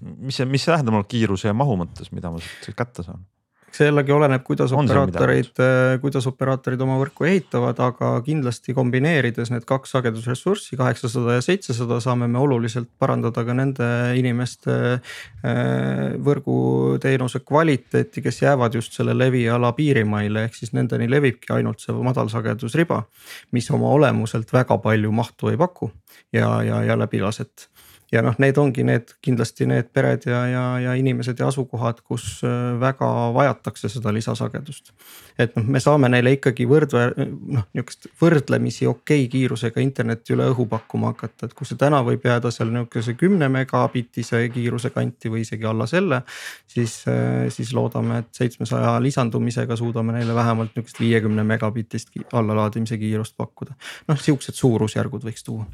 mis 0.00 0.36
see, 0.36 0.46
mis 0.48 0.64
see 0.64 0.72
tähendab 0.72 0.96
mul 0.96 1.08
kiiruse 1.08 1.50
ja 1.50 1.56
mahu 1.56 1.78
mõttes, 1.80 2.12
mida 2.14 2.30
ma 2.32 2.42
siit 2.42 2.76
kätte 2.76 3.06
saan? 3.06 3.24
See 3.76 3.86
jällegi 3.88 4.14
oleneb, 4.14 4.42
kuidas 4.46 4.72
on 4.72 4.86
operaatorid, 4.86 5.52
äh, 5.62 5.96
kuidas 6.02 6.26
operaatorid 6.30 6.80
oma 6.84 6.96
võrku 7.00 7.26
ehitavad, 7.28 7.78
aga 7.82 8.12
kindlasti 8.26 8.74
kombineerides 8.76 9.52
need 9.52 9.66
kaks 9.68 9.94
sagedusressurssi, 9.96 10.78
kaheksasada 10.80 11.36
ja 11.36 11.44
seitsesada, 11.44 12.00
saame 12.04 12.28
me 12.30 12.40
oluliselt 12.42 12.88
parandada 12.98 13.44
ka 13.46 13.56
nende 13.56 13.88
inimeste 14.18 14.76
äh, 14.96 16.16
võrguteenuse 16.28 17.42
kvaliteeti, 17.44 18.24
kes 18.24 18.42
jäävad 18.42 18.80
just 18.80 18.96
selle 18.96 19.16
leviala 19.16 19.72
piirimaile, 19.76 20.46
ehk 20.48 20.58
siis 20.58 20.74
nendeni 20.76 21.10
levibki 21.10 21.52
ainult 21.56 21.84
see 21.84 21.94
madalsagedusriba. 21.96 23.02
mis 23.52 23.70
oma 23.70 23.90
olemuselt 23.92 24.52
väga 24.52 24.78
palju 24.82 25.12
mahtu 25.12 25.52
ei 25.52 25.56
paku 25.60 25.90
ja, 26.32 26.62
ja, 26.62 26.82
ja 26.84 26.98
läbilaset 26.98 27.68
ja 28.12 28.22
noh, 28.22 28.36
need 28.42 28.58
ongi 28.60 28.84
need 28.86 29.10
kindlasti 29.24 29.66
need 29.66 29.88
pered 29.94 30.26
ja, 30.28 30.42
ja, 30.50 30.64
ja 30.82 30.94
inimesed 30.98 31.38
ja 31.40 31.48
asukohad, 31.50 32.02
kus 32.06 32.38
äh, 32.46 32.76
väga 32.80 33.08
vajatakse 33.34 33.90
seda 33.90 34.12
lisasagedust. 34.14 34.92
et 35.38 35.56
noh, 35.58 35.66
me 35.74 35.80
saame 35.82 36.08
neile 36.12 36.36
ikkagi 36.36 36.68
võrdväär-, 36.70 37.16
noh 37.18 37.66
nihukest 37.74 38.08
võrdlemisi 38.20 38.86
okei 38.86 39.24
okay 39.24 39.32
kiirusega 39.32 39.82
internetti 39.82 40.36
üle 40.36 40.46
õhu 40.52 40.68
pakkuma 40.70 41.10
hakata, 41.12 41.48
et 41.48 41.56
kui 41.56 41.66
see 41.68 41.78
täna 41.80 42.02
võib 42.06 42.24
jääda 42.26 42.52
seal 42.54 42.70
nihukese 42.74 43.16
kümne 43.18 43.48
megabitise 43.52 44.44
kiiruse 44.54 44.92
kanti 44.94 45.32
või 45.32 45.42
isegi 45.42 45.66
alla 45.66 45.88
selle. 45.90 46.22
siis, 46.66 47.02
äh, 47.10 47.48
siis 47.50 47.74
loodame, 47.74 48.22
et 48.22 48.30
seitsmesaja 48.38 49.00
lisandumisega 49.02 49.76
suudame 49.76 50.14
neile 50.18 50.34
vähemalt 50.34 50.76
nihukest 50.76 51.00
viiekümne 51.00 51.42
megabitist 51.44 52.14
allalaadimise 52.32 52.98
kiirust 52.98 53.36
pakkuda. 53.36 53.74
noh, 54.08 54.20
sihukesed 54.20 54.54
suurusjärgud 54.54 55.26
võiks 55.26 55.44
tuua 55.44 55.66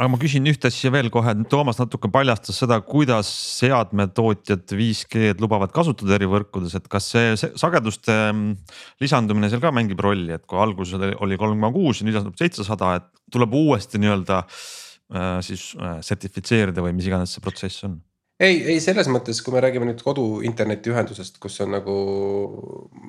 aga 0.00 0.08
ma 0.08 0.18
küsin 0.20 0.48
ühte 0.48 0.70
asja 0.70 0.88
veel 0.94 1.10
kohe, 1.12 1.34
Toomas 1.52 1.76
natuke 1.80 2.08
paljastas 2.12 2.56
seda, 2.62 2.78
kuidas 2.80 3.28
seadmetootjad 3.60 4.64
5G-d 4.72 5.44
lubavad 5.44 5.74
kasutada 5.76 6.16
eri 6.16 6.28
võrkudes, 6.30 6.78
et 6.78 6.88
kas 6.90 7.10
see, 7.12 7.34
see 7.40 7.52
sageduste 7.60 8.16
mm, 8.30 8.76
lisandumine 9.04 9.50
seal 9.52 9.60
ka 9.60 9.74
mängib 9.76 10.00
rolli, 10.00 10.32
et 10.36 10.46
kui 10.48 10.60
alguses 10.62 10.96
oli 11.20 11.40
kolm 11.40 11.58
koma 11.58 11.72
kuus 11.74 12.00
ja 12.00 12.08
nüüd 12.08 12.16
lisandub 12.16 12.40
seitsesada, 12.40 12.94
et 12.96 13.10
tuleb 13.34 13.56
uuesti 13.60 14.00
nii-öelda 14.00 14.40
äh, 14.40 15.34
siis 15.44 15.74
äh, 15.76 15.98
sertifitseerida 16.06 16.86
või 16.86 16.96
mis 16.96 17.10
iganes 17.10 17.36
see 17.36 17.44
protsess 17.44 17.84
on 17.88 18.00
ei, 18.40 18.60
ei 18.74 18.80
selles 18.80 19.08
mõttes, 19.12 19.40
kui 19.44 19.54
me 19.54 19.60
räägime 19.62 19.86
nüüd 19.88 20.02
kodu 20.04 20.24
internetiühendusest, 20.48 21.38
kus 21.42 21.60
on 21.64 21.74
nagu 21.76 21.96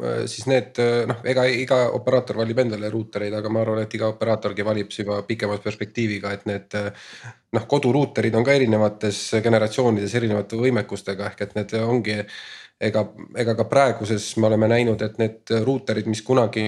äh, 0.03 0.23
siis 0.31 0.47
need 0.51 0.79
äh, 0.83 1.03
noh, 1.09 1.21
ega 1.27 1.45
iga 1.49 1.83
operaator 1.97 2.41
valib 2.41 2.59
endale 2.63 2.91
ruutereid, 2.93 3.35
aga 3.37 3.51
ma 3.53 3.63
arvan, 3.63 3.83
et 3.85 3.95
iga 3.97 4.11
operaatorgi 4.11 4.65
valib 4.67 4.91
juba 4.95 5.21
pikema 5.27 5.59
perspektiiviga, 5.63 6.33
et 6.35 6.49
need. 6.49 6.75
Äh, 6.77 7.37
noh, 7.51 7.65
koduruuterid 7.67 8.35
on 8.39 8.45
ka 8.47 8.53
erinevates 8.55 9.17
generatsioonides 9.43 10.13
erinevate 10.15 10.55
võimekustega 10.55 11.25
ehk 11.27 11.41
et 11.43 11.57
need 11.57 11.73
ongi 11.81 12.15
ega, 12.81 13.03
ega 13.37 13.53
ka 13.57 13.65
praeguses 13.69 14.25
me 14.41 14.47
oleme 14.49 14.67
näinud, 14.71 15.01
et 15.05 15.17
need 15.21 15.51
ruuterid, 15.65 16.07
mis 16.09 16.21
kunagi 16.25 16.63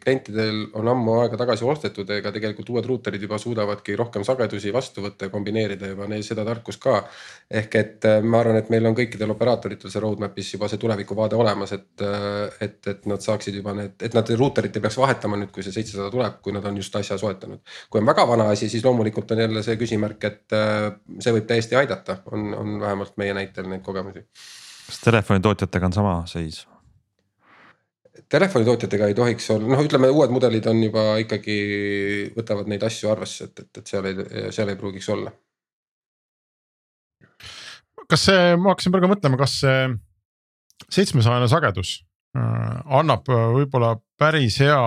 klientidel 0.00 0.62
on 0.80 0.88
ammu 0.92 1.16
aega 1.20 1.38
tagasi 1.40 1.66
ostetud, 1.68 2.08
ega 2.16 2.32
tegelikult 2.34 2.72
uued 2.74 2.88
ruuterid 2.88 3.24
juba 3.26 3.38
suudavadki 3.40 3.96
rohkem 4.00 4.24
sagedusi 4.26 4.72
vastu 4.72 5.04
võtta 5.04 5.28
ja 5.28 5.34
kombineerida 5.34 5.92
juba 5.92 6.08
neil 6.10 6.24
seda 6.26 6.44
tarkust 6.48 6.80
ka. 6.82 7.02
ehk 7.50 7.74
et 7.80 8.08
äh, 8.08 8.20
ma 8.22 8.40
arvan, 8.40 8.60
et 8.60 8.70
meil 8.72 8.86
on 8.86 8.96
kõikidel 8.96 9.34
operaatoritel 9.34 9.92
see 9.92 10.02
roadmap'is 10.02 10.54
juba 10.54 10.68
see 10.70 10.80
tulevikuvaade 10.80 11.36
olemas, 11.36 11.74
et, 11.76 12.06
äh, 12.06 12.62
et, 12.68 12.80
et 12.94 13.06
nad 13.10 13.20
saaksid 13.24 13.60
juba 13.60 13.74
need, 13.76 13.96
et 14.00 14.16
nad 14.16 14.32
ruuterit 14.42 14.76
ei 14.76 14.86
peaks 14.86 14.98
vahetama 15.02 15.40
nüüd, 15.40 15.52
kui 15.54 15.66
see 15.66 15.74
seitsesada 15.74 16.08
tuleb, 16.14 16.40
kui 16.44 16.56
nad 16.56 16.64
on 16.70 16.80
just 16.80 16.96
asja 16.96 17.18
soetanud. 17.20 17.60
kui 17.90 18.00
on 18.00 18.08
väga 18.08 18.26
vana 18.28 18.48
asi, 18.54 18.68
siis 18.72 18.84
loomulikult 18.86 19.36
on 19.36 19.44
jälle 19.44 19.62
see 19.66 19.76
küsimärk, 19.80 20.24
et 20.24 20.56
äh, 20.56 20.88
see 21.18 21.36
võib 21.36 21.48
täiesti 21.50 21.76
aidata, 21.76 22.20
on, 22.32 22.54
on 22.54 22.80
vähemalt 22.80 23.16
meie 23.20 23.36
näitel 23.36 23.68
neid 23.68 23.84
kogemusi 23.84 24.24
kas 24.90 25.00
telefonitootjatega 25.06 25.86
on 25.90 25.94
sama 25.94 26.14
seis? 26.30 26.64
Telefonitootjatega 28.30 29.10
ei 29.10 29.14
tohiks 29.14 29.46
olla, 29.54 29.70
noh, 29.72 29.82
ütleme 29.86 30.10
uued 30.10 30.34
mudelid 30.34 30.66
on 30.70 30.82
juba 30.82 31.04
ikkagi 31.22 31.56
võtavad 32.34 32.68
neid 32.70 32.82
asju 32.86 33.10
arvesse, 33.10 33.48
et, 33.48 33.62
et, 33.64 33.80
et 33.80 33.90
seal 33.90 34.06
ei, 34.10 34.18
seal 34.54 34.70
ei 34.70 34.78
pruugiks 34.78 35.08
olla. 35.14 35.32
kas 38.10 38.26
see, 38.26 38.54
ma 38.58 38.72
hakkasin 38.72 38.94
praegu 38.94 39.10
mõtlema, 39.12 39.38
kas 39.38 39.60
see 39.62 39.82
seitsmesajane 40.90 41.46
sagedus 41.50 42.00
äh, 42.34 42.80
annab 42.98 43.28
äh, 43.30 43.46
võib-olla 43.54 43.94
päris 44.18 44.58
hea 44.62 44.80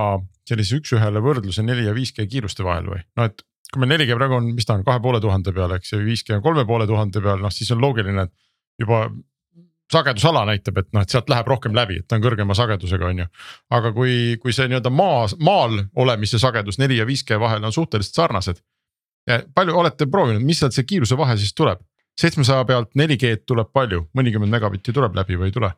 sellise 0.48 0.82
üks-ühele 0.82 1.22
võrdluse 1.24 1.64
neli 1.64 1.88
ja 1.88 1.96
5G 1.96 2.28
kiiruste 2.28 2.66
vahel 2.68 2.90
või 2.92 3.00
noh, 3.00 3.30
et 3.30 3.46
kui 3.72 3.80
meil 3.82 3.96
4G 3.96 4.18
praegu 4.20 4.40
on, 4.42 4.50
mis 4.58 4.68
ta 4.68 4.76
on, 4.76 4.84
kahe 4.88 5.00
poole 5.04 5.22
tuhande 5.24 5.56
peal, 5.56 5.72
eks 5.78 5.96
ju, 5.96 6.02
5G 6.04 6.38
on 6.38 6.44
kolme 6.44 6.68
poole 6.68 6.88
tuhande 6.90 7.24
peal, 7.24 7.40
noh 7.44 7.54
siis 7.54 7.72
on 7.76 7.80
loogiline, 7.84 8.28
et 8.28 8.84
juba 8.84 9.06
sagedusala 9.94 10.44
näitab, 10.50 10.80
et 10.82 10.90
noh, 10.96 11.06
et 11.06 11.14
sealt 11.14 11.30
läheb 11.32 11.48
rohkem 11.50 11.76
läbi, 11.78 12.00
et 12.02 12.08
ta 12.10 12.18
on 12.18 12.26
kõrgema 12.26 12.56
sagedusega, 12.58 13.10
on 13.14 13.24
ju. 13.24 13.30
aga 13.78 13.94
kui, 13.96 14.16
kui 14.42 14.56
see 14.56 14.68
nii-öelda 14.72 14.92
maa, 14.94 15.28
maal 15.44 15.80
olemise 16.04 16.42
sagedus 16.42 16.80
neli 16.82 17.00
ja 17.00 17.08
5G 17.10 17.40
vahel 17.42 17.64
on 17.64 17.76
suhteliselt 17.76 18.20
sarnased. 18.20 18.62
palju 19.56 19.78
olete 19.80 20.10
proovinud, 20.12 20.44
mis 20.44 20.60
sealt 20.60 20.76
see 20.76 20.88
kiiruse 20.90 21.18
vahe 21.18 21.38
siis 21.38 21.54
tuleb? 21.54 21.82
seitsmesaja 22.20 22.66
pealt 22.70 22.92
4G-d 23.00 23.48
tuleb 23.50 23.72
palju, 23.74 24.04
mõnikümmend 24.14 24.54
megabitti 24.54 24.94
tuleb 24.94 25.16
läbi 25.18 25.40
või 25.40 25.50
ei 25.50 25.56
tule? 25.56 25.72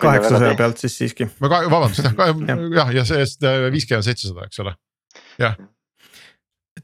kaheksasaja 0.00 0.56
pealt 0.58 0.82
siis 0.82 0.98
siiski. 0.98 1.28
vabandust 1.40 2.04
jah, 2.08 2.66
jah, 2.74 2.90
ja 3.00 3.06
see 3.08 3.22
5G 3.46 4.00
on 4.00 4.06
seitsesada, 4.06 4.48
eks 4.50 4.64
ole, 4.64 4.74
jah 5.38 5.56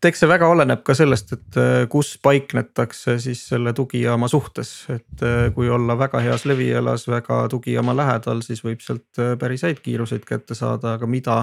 et 0.00 0.08
eks 0.08 0.22
see 0.22 0.28
väga 0.30 0.48
oleneb 0.48 0.80
ka 0.84 0.94
sellest, 0.96 1.34
et 1.36 1.56
äh, 1.60 1.82
kus 1.92 2.14
paiknetakse 2.24 3.18
siis 3.20 3.42
selle 3.50 3.74
tugijaama 3.76 4.30
suhtes, 4.32 4.70
et 4.94 5.24
äh, 5.26 5.50
kui 5.52 5.68
olla 5.68 5.96
väga 6.00 6.22
heas 6.24 6.46
levialas, 6.48 7.04
väga 7.10 7.42
tugijaama 7.52 7.92
lähedal, 7.98 8.40
siis 8.46 8.64
võib 8.64 8.80
sealt 8.84 9.20
äh, 9.20 9.34
päris 9.40 9.66
häid 9.68 9.82
kiiruseid 9.84 10.24
kätte 10.28 10.56
saada, 10.56 10.96
aga 10.96 11.10
mida 11.10 11.42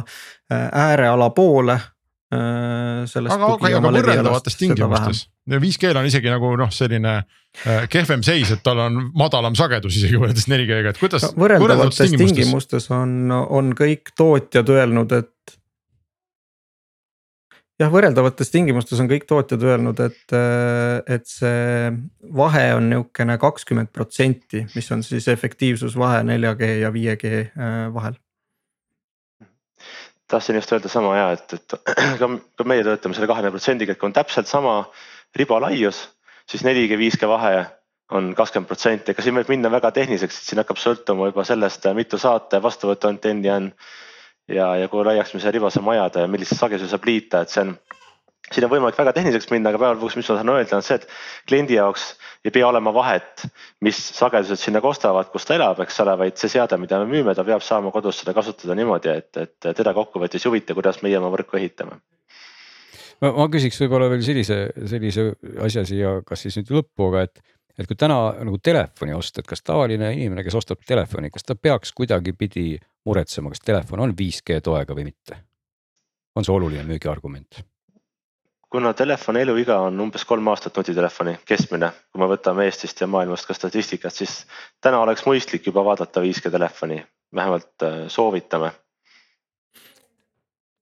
ääreala 0.49 1.29
poole. 1.37 1.77
aga, 2.33 3.45
aga, 3.53 3.67
aga 3.69 3.79
võrreldavates 3.85 4.57
tingimustes, 4.59 5.21
5G-l 5.47 6.01
on 6.01 6.09
isegi 6.09 6.27
nagu 6.27 6.49
noh, 6.59 6.73
selline 6.73 7.21
kehvem 7.93 8.25
seis, 8.25 8.51
et 8.51 8.63
tal 8.65 8.81
on 8.83 8.97
madalam 9.15 9.55
sagedus 9.55 10.01
isegi 10.01 10.19
võrreldes 10.19 10.49
4G-ga, 10.49 10.91
et 10.91 10.99
kuidas 10.99 11.29
no,. 11.29 11.45
võrreldavates 11.45 12.01
tingimustes, 12.01 12.35
tingimustes 12.41 12.89
on, 12.91 13.31
on 13.31 13.71
kõik 13.77 14.11
tootjad 14.17 14.75
öelnud, 14.75 15.15
et 15.15 15.56
jah, 17.81 17.91
võrreldavates 17.93 18.51
tingimustes 18.53 19.01
on 19.01 19.09
kõik 19.09 19.27
tootjad 19.29 19.63
öelnud, 19.69 19.99
et, 20.05 20.23
äh, 20.35 21.01
et 21.17 21.27
see 21.29 21.91
vahe 22.37 22.65
on 22.77 22.89
nihukene 22.91 23.37
kakskümmend 23.41 23.91
protsenti, 23.93 24.65
mis 24.75 24.89
on 24.93 25.03
siis 25.05 25.27
efektiivsusvahe 25.33 26.23
4G 26.27 26.71
ja 26.83 26.91
5G 26.93 27.33
äh, 27.45 27.75
vahel. 27.93 28.17
tahtsin 30.27 30.57
just 30.59 30.71
öelda 30.75 30.89
sama 30.91 31.13
ja 31.15 31.27
et, 31.31 31.53
et 31.53 31.73
ka, 32.19 32.27
ka 32.57 32.63
meie 32.67 32.83
töötame 32.83 33.15
selle 33.15 33.29
kahekümne 33.29 33.53
protsendiga, 33.53 33.93
et 33.93 33.99
kui 33.99 34.09
on 34.09 34.15
täpselt 34.15 34.49
sama 34.49 34.81
riba 35.35 35.61
laius, 35.63 36.01
siis 36.49 36.65
4G, 36.65 36.97
5G 36.99 37.29
vahe 37.31 37.61
on 38.11 38.33
kakskümmend 38.35 38.67
protsenti, 38.67 39.11
ega 39.11 39.23
siin 39.23 39.35
võib 39.35 39.49
minna 39.51 39.71
väga 39.71 39.91
tehniliseks, 39.95 40.41
siin 40.49 40.59
hakkab 40.59 40.79
sõltuma 40.79 41.29
juba 41.29 41.43
sellest, 41.47 41.87
mitu 41.95 42.19
saate 42.19 42.59
vastuvõtuantenni 42.63 43.51
on 43.51 43.71
ja, 44.47 44.71
ja 44.81 44.87
kui 44.91 45.05
laiaks 45.05 45.33
me 45.33 45.41
selle 45.43 45.57
ribase 45.57 45.83
majade 45.83 46.23
ja 46.23 46.31
millise 46.31 46.55
sageduse 46.55 46.89
saab 46.91 47.07
liita, 47.07 47.43
et 47.43 47.53
see 47.53 47.65
on 47.65 47.75
siin 48.53 48.63
on 48.63 48.71
võimalik 48.71 48.97
väga 48.97 49.13
tehniliseks 49.17 49.49
minna, 49.51 49.71
aga 49.71 49.81
päeva 49.81 49.95
lõpuks, 49.97 50.15
mis 50.19 50.29
ma 50.29 50.37
saan 50.39 50.51
öelda, 50.53 50.77
on 50.77 50.85
see, 50.85 50.97
et 50.99 51.07
kliendi 51.49 51.75
jaoks 51.75 52.05
ei 52.47 52.53
pea 52.55 52.67
olema 52.67 52.93
vahet, 52.95 53.43
mis 53.83 53.97
sagedused 54.15 54.61
sinna 54.61 54.81
kostavad, 54.83 55.27
kus 55.33 55.47
ta 55.47 55.57
elab, 55.57 55.81
eks 55.83 55.99
ole, 56.03 56.13
vaid 56.21 56.39
see 56.39 56.53
seade, 56.53 56.79
mida 56.79 57.01
me 57.01 57.09
müüme, 57.11 57.35
ta 57.35 57.43
peab 57.47 57.65
saama 57.65 57.91
kodus 57.91 58.21
seda 58.21 58.35
kasutada 58.37 58.77
niimoodi, 58.77 59.11
et, 59.19 59.41
et 59.41 59.71
teda 59.81 59.93
kokkuvõttes 59.97 60.45
ei 60.45 60.51
huvita, 60.51 60.77
kuidas 60.77 61.01
meie 61.03 61.19
oma 61.19 61.33
võrku 61.33 61.59
ehitame. 61.59 61.99
ma, 63.19 63.33
ma 63.33 63.49
küsiks 63.51 63.81
võib-olla 63.83 64.07
veel 64.13 64.23
sellise, 64.23 64.61
sellise 64.93 65.31
asja 65.67 65.83
siia, 65.89 66.19
kas 66.27 66.45
siis 66.45 66.59
nüüd 66.61 66.71
lõppu, 66.79 67.11
aga 67.11 67.27
et 67.27 67.43
et 67.77 67.87
kui 67.87 67.97
täna 67.99 68.17
nagu 68.41 68.57
telefoni 68.63 69.13
osta, 69.13 69.41
et 69.41 69.49
kas 69.49 69.63
tavaline 69.63 70.11
inimene, 70.15 70.43
kes 70.43 70.57
ostab 70.57 70.81
telefoni, 70.87 71.31
kas 71.33 71.45
ta 71.45 71.55
peaks 71.55 71.93
kuidagipidi 71.97 72.77
muretsema, 73.05 73.53
kas 73.53 73.63
telefon 73.65 74.05
on 74.05 74.15
5G 74.17 74.61
toega 74.63 74.97
või 74.97 75.11
mitte? 75.11 75.43
on 76.37 76.45
see 76.45 76.53
oluline 76.53 76.83
müügiargument? 76.85 77.63
kuna 78.69 78.93
telefoni 78.93 79.41
eluiga 79.41 79.79
on 79.79 79.99
umbes 79.99 80.25
kolm 80.25 80.47
aastat 80.51 80.75
nutitelefoni 80.77 81.37
keskmine, 81.47 81.91
kui 82.11 82.21
me 82.21 82.27
võtame 82.29 82.65
Eestist 82.67 83.01
ja 83.01 83.07
maailmast 83.07 83.47
ka 83.47 83.55
statistikat, 83.55 84.13
siis 84.13 84.41
täna 84.83 84.99
oleks 84.99 85.23
mõistlik 85.25 85.69
juba 85.69 85.85
vaadata 85.87 86.21
5G 86.21 86.51
telefoni, 86.51 86.99
vähemalt 87.35 87.87
äh, 87.87 88.03
soovitame 88.11 88.73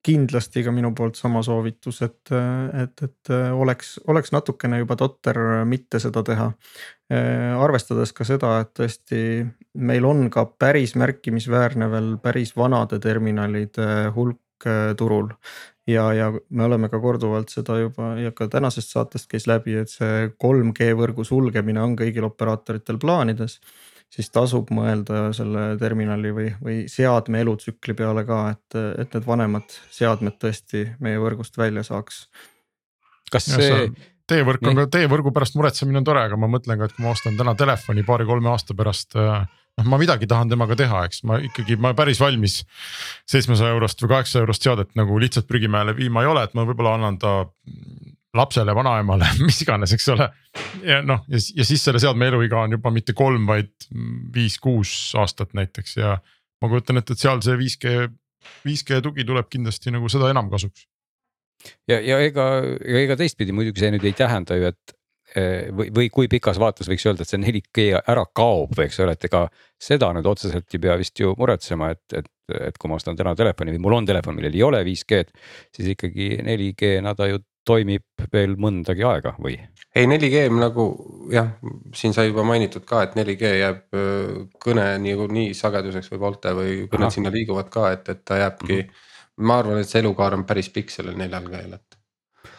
kindlasti 0.06 0.64
ka 0.66 0.74
minu 0.74 0.92
poolt 0.96 1.18
sama 1.18 1.42
soovitus, 1.46 2.02
et, 2.06 2.32
et, 2.84 3.04
et 3.08 3.32
oleks, 3.54 3.96
oleks 4.12 4.34
natukene 4.36 4.84
juba 4.84 4.98
totter 5.00 5.40
mitte 5.66 6.00
seda 6.04 6.24
teha. 6.26 6.52
arvestades 7.62 8.14
ka 8.18 8.26
seda, 8.26 8.56
et 8.64 8.72
tõesti 8.78 9.20
meil 9.78 10.06
on 10.06 10.30
ka 10.34 10.46
päris 10.60 10.96
märkimisväärne 10.98 11.90
veel 11.92 12.10
päris 12.24 12.56
vanade 12.58 13.00
terminalide 13.00 14.12
hulk 14.16 14.66
eh, 14.66 14.94
turul. 14.98 15.30
ja, 15.88 16.14
ja 16.14 16.32
me 16.50 16.64
oleme 16.66 16.90
ka 16.90 17.00
korduvalt 17.00 17.52
seda 17.54 17.78
juba 17.80 18.16
ja 18.18 18.32
ka 18.32 18.48
tänasest 18.50 18.94
saatest 18.96 19.30
käis 19.30 19.46
läbi, 19.48 19.76
et 19.78 19.90
see 19.90 20.32
3G 20.42 20.96
võrgu 20.98 21.26
sulgemine 21.26 21.82
on 21.82 21.96
kõigil 22.00 22.26
operaatoritel 22.26 22.98
plaanides 22.98 23.60
siis 24.14 24.32
tasub 24.34 24.72
mõelda 24.74 25.30
selle 25.36 25.68
terminali 25.82 26.32
või, 26.36 26.50
või 26.64 26.78
seadme 26.92 27.42
elutsükli 27.44 27.96
peale 27.98 28.26
ka, 28.28 28.42
et, 28.56 28.78
et 29.04 29.16
need 29.18 29.28
vanemad 29.28 29.78
seadmed 29.94 30.38
tõesti 30.42 30.86
meie 31.04 31.20
võrgust 31.22 31.58
välja 31.60 31.84
saaks. 31.88 32.26
kas 33.32 33.50
see? 33.52 33.90
teevõrk 34.30 34.64
on 34.66 34.82
ka, 34.82 34.88
teevõrgu 34.98 35.34
pärast 35.36 35.58
muretsemine 35.60 36.02
on 36.02 36.08
tore, 36.08 36.24
aga 36.30 36.38
ma 36.40 36.50
mõtlen 36.50 36.80
ka, 36.80 36.88
et 36.88 36.96
kui 36.96 37.06
ma 37.06 37.14
ostan 37.14 37.38
täna 37.38 37.54
telefoni 37.58 38.06
paari-kolme 38.08 38.50
aasta 38.50 38.78
pärast 38.78 39.18
äh, 39.20 39.46
noh, 39.80 39.90
ma 39.92 40.00
midagi 40.02 40.28
tahan 40.30 40.52
temaga 40.52 40.78
teha, 40.80 41.04
eks 41.10 41.24
ma 41.28 41.40
ikkagi, 41.44 41.78
ma 41.82 41.94
päris 41.98 42.22
valmis 42.24 42.62
seitsmesaja 43.30 43.76
eurost 43.76 44.02
või 44.04 44.16
kaheksasaja 44.16 44.46
eurost 44.46 44.66
seadet 44.66 44.96
nagu 45.00 45.20
lihtsalt 45.22 45.48
prügimäele 45.50 45.96
viima 45.98 46.24
ei 46.24 46.32
ole, 46.32 46.46
et 46.48 46.56
ma 46.58 46.66
võib-olla 46.68 46.96
annan 47.00 47.20
ta 47.22 47.38
lapsele, 48.36 48.76
vanaemale, 48.76 49.28
mis 49.48 49.62
iganes, 49.66 49.94
eks 49.96 50.10
ole. 50.14 50.28
ja 50.86 51.02
noh, 51.06 51.24
ja, 51.32 51.40
siis 51.42 51.84
selle 51.84 52.02
seadme 52.04 52.30
eluiga 52.32 52.64
on 52.66 52.78
juba 52.78 52.92
mitte 52.94 53.16
kolm, 53.18 53.48
vaid 53.50 53.90
viis-kuus 54.36 55.14
aastat 55.20 55.56
näiteks 55.58 55.98
ja 56.02 56.18
ma 56.62 56.72
kujutan 56.72 57.02
ette, 57.02 57.16
et 57.16 57.24
seal 57.24 57.42
see 57.46 57.58
5G, 57.60 57.96
5G 58.66 59.00
tugi 59.06 59.26
tuleb 59.28 59.50
kindlasti 59.52 59.94
nagu 59.96 60.12
seda 60.12 60.32
enam 60.34 60.52
kasuks. 60.52 60.88
ja, 61.90 62.00
ja 62.00 62.20
ega, 62.24 62.50
ega 63.04 63.18
teistpidi 63.20 63.56
muidugi 63.56 63.84
see 63.84 63.96
nüüd 63.96 64.06
ei 64.06 64.16
tähenda 64.18 64.58
ju, 64.60 64.72
et 64.74 64.96
eh, 65.36 65.72
või, 65.76 65.90
või 65.96 66.12
kui 66.14 66.30
pikas 66.32 66.60
vaates 66.62 66.90
võiks 66.92 67.08
öelda, 67.08 67.26
et 67.26 67.32
see 67.32 67.42
4G 67.42 67.88
ära 68.02 68.26
kaob, 68.36 68.78
eks 68.86 69.02
ole, 69.04 69.16
et 69.16 69.28
ega 69.30 69.46
seda 69.82 70.12
nüüd 70.16 70.28
otseselt 70.30 70.76
ei 70.76 70.84
pea 70.84 71.00
vist 71.02 71.20
ju 71.20 71.34
muretsema, 71.40 71.92
et, 71.96 72.20
et, 72.22 72.32
et 72.70 72.78
kui 72.78 72.92
ma 72.92 73.00
ostan 73.00 73.18
täna 73.18 73.36
telefoni 73.38 73.76
või 73.76 73.84
mul 73.88 74.00
on 74.02 74.08
telefon, 74.12 74.38
millel 74.38 74.56
ei 74.56 74.64
ole 74.66 74.84
5G-d, 74.88 75.46
siis 75.76 75.92
ikkagi 75.96 76.36
4G-na 76.46 77.16
ta 77.18 77.30
ju 77.32 77.42
toimib 77.66 78.28
veel 78.34 78.56
mõndagi 78.62 79.06
aega 79.08 79.36
või? 79.42 79.58
ei, 79.96 80.06
4G 80.06 80.46
nagu 80.54 80.86
jah, 81.34 81.52
siin 81.96 82.16
sai 82.16 82.30
juba 82.30 82.46
mainitud 82.48 82.86
ka, 82.88 83.04
et 83.06 83.18
4G 83.18 83.52
jääb 83.62 84.00
kõne 84.64 84.88
niikuinii 85.04 85.54
sageduseks 85.58 86.14
või 86.14 86.24
volte 86.28 86.56
või 86.58 86.78
kõned 86.92 87.14
sinna 87.16 87.34
liiguvad 87.34 87.70
ka, 87.74 87.92
et, 87.96 88.10
et 88.14 88.24
ta 88.28 88.40
jääbki 88.44 88.74
mm. 88.74 88.88
-hmm. 88.88 89.46
ma 89.50 89.60
arvan, 89.64 89.82
et 89.82 89.92
see 89.92 90.04
elukaar 90.04 90.38
on 90.38 90.48
päris 90.48 90.72
pikk 90.74 90.94
sellel 90.94 91.18
4G-l, 91.20 91.80
et 91.80 92.02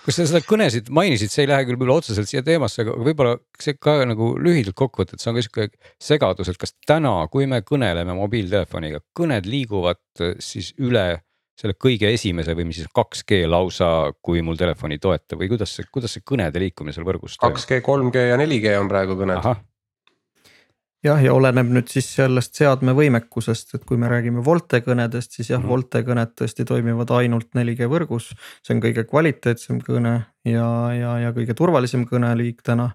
kas 0.07 0.21
sa 0.21 0.27
seda 0.29 0.43
kõnesid 0.47 0.89
mainisid, 0.95 1.33
see 1.33 1.45
ei 1.45 1.51
lähe 1.51 1.67
küll 1.67 1.79
võib-olla 1.79 1.99
otseselt 2.01 2.31
siia 2.31 2.43
teemasse, 2.47 2.85
aga 2.85 2.95
võib-olla 2.95 3.37
see 3.63 3.75
ka 3.75 3.99
nagu 4.07 4.33
lühidalt 4.39 4.77
kokku 4.79 5.03
võtta, 5.03 5.17
et 5.17 5.23
see 5.23 5.33
on 5.33 5.39
ka 5.39 5.45
sihuke 5.47 5.67
segadus, 6.09 6.51
et 6.53 6.61
kas 6.61 6.75
täna, 6.87 7.15
kui 7.33 7.49
me 7.51 7.63
kõneleme 7.67 8.15
mobiiltelefoniga, 8.19 9.03
kõned 9.17 9.49
liiguvad 9.51 10.01
siis 10.43 10.73
üle 10.79 11.09
selle 11.57 11.77
kõige 11.81 12.11
esimese 12.13 12.55
või 12.57 12.69
mis 12.69 12.83
siis 12.83 12.91
2G 12.93 13.47
lausa, 13.49 13.89
kui 14.25 14.43
mul 14.45 14.59
telefon 14.61 14.93
ei 14.93 15.01
toeta 15.03 15.39
või 15.41 15.49
kuidas 15.53 15.73
see, 15.79 15.89
kuidas 15.93 16.17
see 16.17 16.25
kõnede 16.27 16.61
liikumine 16.61 16.95
seal 16.95 17.07
võrgus 17.09 17.39
toimub? 17.41 17.57
2G, 17.63 17.81
3G 17.87 18.29
ja 18.31 18.37
4G 18.41 18.77
on 18.81 18.91
praegu 18.93 19.17
kõned. 19.17 19.49
jah, 21.07 21.23
ja 21.23 21.33
oleneb 21.33 21.71
nüüd 21.73 21.89
siis 21.93 22.09
sellest 22.19 22.59
seadme 22.61 22.93
võimekusest, 22.97 23.73
et 23.79 23.87
kui 23.89 23.97
me 24.01 24.11
räägime 24.13 24.45
Volte 24.45 24.83
kõnedest, 24.85 25.39
siis 25.39 25.49
jah 25.51 25.61
mm, 25.61 25.65
-hmm. 25.65 25.73
Volte 25.73 26.03
kõned 26.05 26.35
tõesti 26.37 26.69
toimivad 26.69 27.15
ainult 27.17 27.49
4G 27.57 27.89
võrgus. 27.89 28.35
see 28.63 28.77
on 28.77 28.83
kõige 28.85 29.07
kvaliteetsem 29.09 29.81
kõne 29.81 30.15
ja, 30.45 30.69
ja, 30.93 31.19
ja 31.25 31.33
kõige 31.33 31.55
turvalisem 31.55 32.05
kõneliik 32.05 32.61
täna 32.63 32.93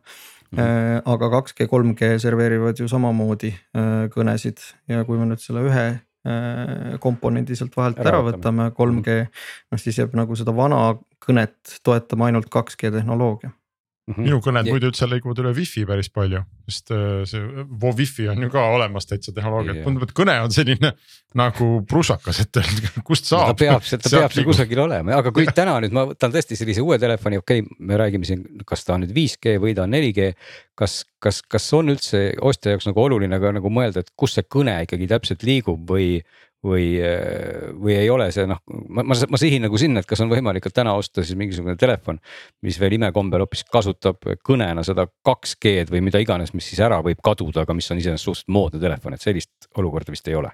mm. 0.52 0.60
-hmm. 0.60 1.02
aga 1.06 1.34
2G, 1.40 1.66
3G 1.66 2.20
serveerivad 2.20 2.78
ju 2.78 2.88
samamoodi 2.88 3.56
äh, 3.58 4.06
kõnesid 4.14 4.62
ja 4.88 5.04
kui 5.04 5.18
me 5.18 5.26
nüüd 5.26 5.42
selle 5.42 5.66
ühe 5.66 5.90
komponendi 7.02 7.56
sealt 7.58 7.74
vahelt 7.78 7.98
ära, 8.02 8.12
ära 8.12 8.26
võtame, 8.28 8.68
3G, 8.78 9.16
noh 9.74 9.82
siis 9.82 9.98
jääb 9.98 10.14
nagu 10.18 10.36
seda 10.38 10.54
vana 10.54 10.84
kõnet 11.22 11.80
toetama 11.86 12.30
ainult 12.30 12.52
2G 12.54 12.94
tehnoloogia 12.94 13.50
Mm 14.12 14.18
-hmm. 14.18 14.28
minu 14.28 14.40
kõned 14.44 14.68
ja. 14.68 14.74
muidu 14.74 14.90
üldse 14.92 15.08
lõiguvad 15.08 15.40
üle 15.40 15.54
wifi 15.56 15.86
päris 15.88 16.10
palju, 16.12 16.42
sest 16.68 16.92
äh, 16.92 17.22
see 17.30 17.66
Wi-Fi 17.82 18.28
on 18.34 18.44
ju 18.44 18.50
ka 18.52 18.64
olemas 18.76 19.08
täitsa 19.08 19.32
tehnoloogia, 19.32 19.84
tundub, 19.86 20.04
et 20.04 20.14
kõne 20.18 20.36
on 20.44 20.52
selline 20.52 20.92
nagu 21.40 21.70
prusakas, 21.88 22.42
et 22.44 22.62
kust 23.08 23.30
saab. 23.30 23.54
ta 23.54 23.58
peab, 23.64 23.88
ta 23.88 24.10
peab 24.10 24.36
seal 24.36 24.48
kusagil 24.50 24.84
olema, 24.84 25.16
aga 25.22 25.32
kui 25.32 25.48
täna 25.56 25.78
nüüd 25.80 25.96
ma 25.96 26.06
võtan 26.12 26.34
tõesti 26.36 26.60
sellise 26.60 26.84
uue 26.84 27.00
telefoni, 27.00 27.40
okei 27.40 27.64
okay,, 27.64 27.78
me 27.80 27.98
räägime 27.98 28.28
siin, 28.28 28.44
kas 28.68 28.84
ta 28.86 28.98
on 28.98 29.06
nüüd 29.06 29.16
5G 29.16 29.58
või 29.64 29.76
ta 29.78 29.88
on 29.88 29.96
4G. 29.96 30.34
kas, 30.76 31.06
kas, 31.20 31.42
kas 31.42 31.74
on 31.78 31.94
üldse 31.94 32.32
ostja 32.42 32.76
jaoks 32.76 32.90
nagu 32.90 33.04
oluline 33.04 33.40
ka 33.40 33.56
nagu 33.56 33.70
mõelda, 33.72 34.04
et 34.04 34.12
kus 34.16 34.36
see 34.36 34.44
kõne 34.44 34.82
ikkagi 34.84 35.08
täpselt 35.08 35.44
liigub 35.48 35.88
või 35.88 36.20
või, 36.66 36.88
või 37.82 37.96
ei 37.98 38.10
ole 38.14 38.30
see 38.34 38.46
noh, 38.50 38.62
ma, 38.90 39.04
ma, 39.04 39.18
ma 39.34 39.40
sihin 39.42 39.66
nagu 39.66 39.80
sinna, 39.82 40.04
et 40.04 40.10
kas 40.10 40.22
on 40.22 40.32
võimalik 40.32 40.66
ka 40.68 40.74
täna 40.82 40.94
osta 40.98 41.26
siis 41.26 41.38
mingisugune 41.40 41.76
telefon. 41.80 42.20
mis 42.62 42.80
veel 42.80 42.98
imekombel 43.00 43.46
hoopis 43.46 43.66
kasutab 43.72 44.22
kõnena 44.46 44.86
seda 44.86 45.08
2G-d 45.28 45.94
või 45.94 46.04
mida 46.06 46.22
iganes, 46.22 46.54
mis 46.54 46.70
siis 46.70 46.84
ära 46.86 47.02
võib 47.06 47.22
kaduda, 47.24 47.66
aga 47.66 47.78
mis 47.78 47.90
on 47.92 48.02
iseenesest 48.02 48.30
suhteliselt 48.30 48.54
moodne 48.54 48.82
telefon, 48.82 49.16
et 49.16 49.22
sellist 49.24 49.72
olukorda 49.78 50.14
vist 50.14 50.28
ei 50.30 50.38
ole 50.38 50.54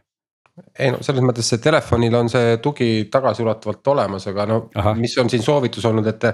ei 0.80 0.90
no 0.90 1.02
selles 1.06 1.22
mõttes, 1.22 1.50
et 1.54 1.62
telefonil 1.62 2.16
on 2.18 2.30
see 2.32 2.56
tugi 2.64 2.88
tagasiulatuvalt 3.14 3.92
olemas, 3.94 4.26
aga 4.32 4.46
no 4.50 4.58
Aha. 4.76 4.96
mis 4.98 5.14
on 5.22 5.30
siin 5.30 5.44
soovitus 5.46 5.86
olnud, 5.86 6.08
et. 6.10 6.26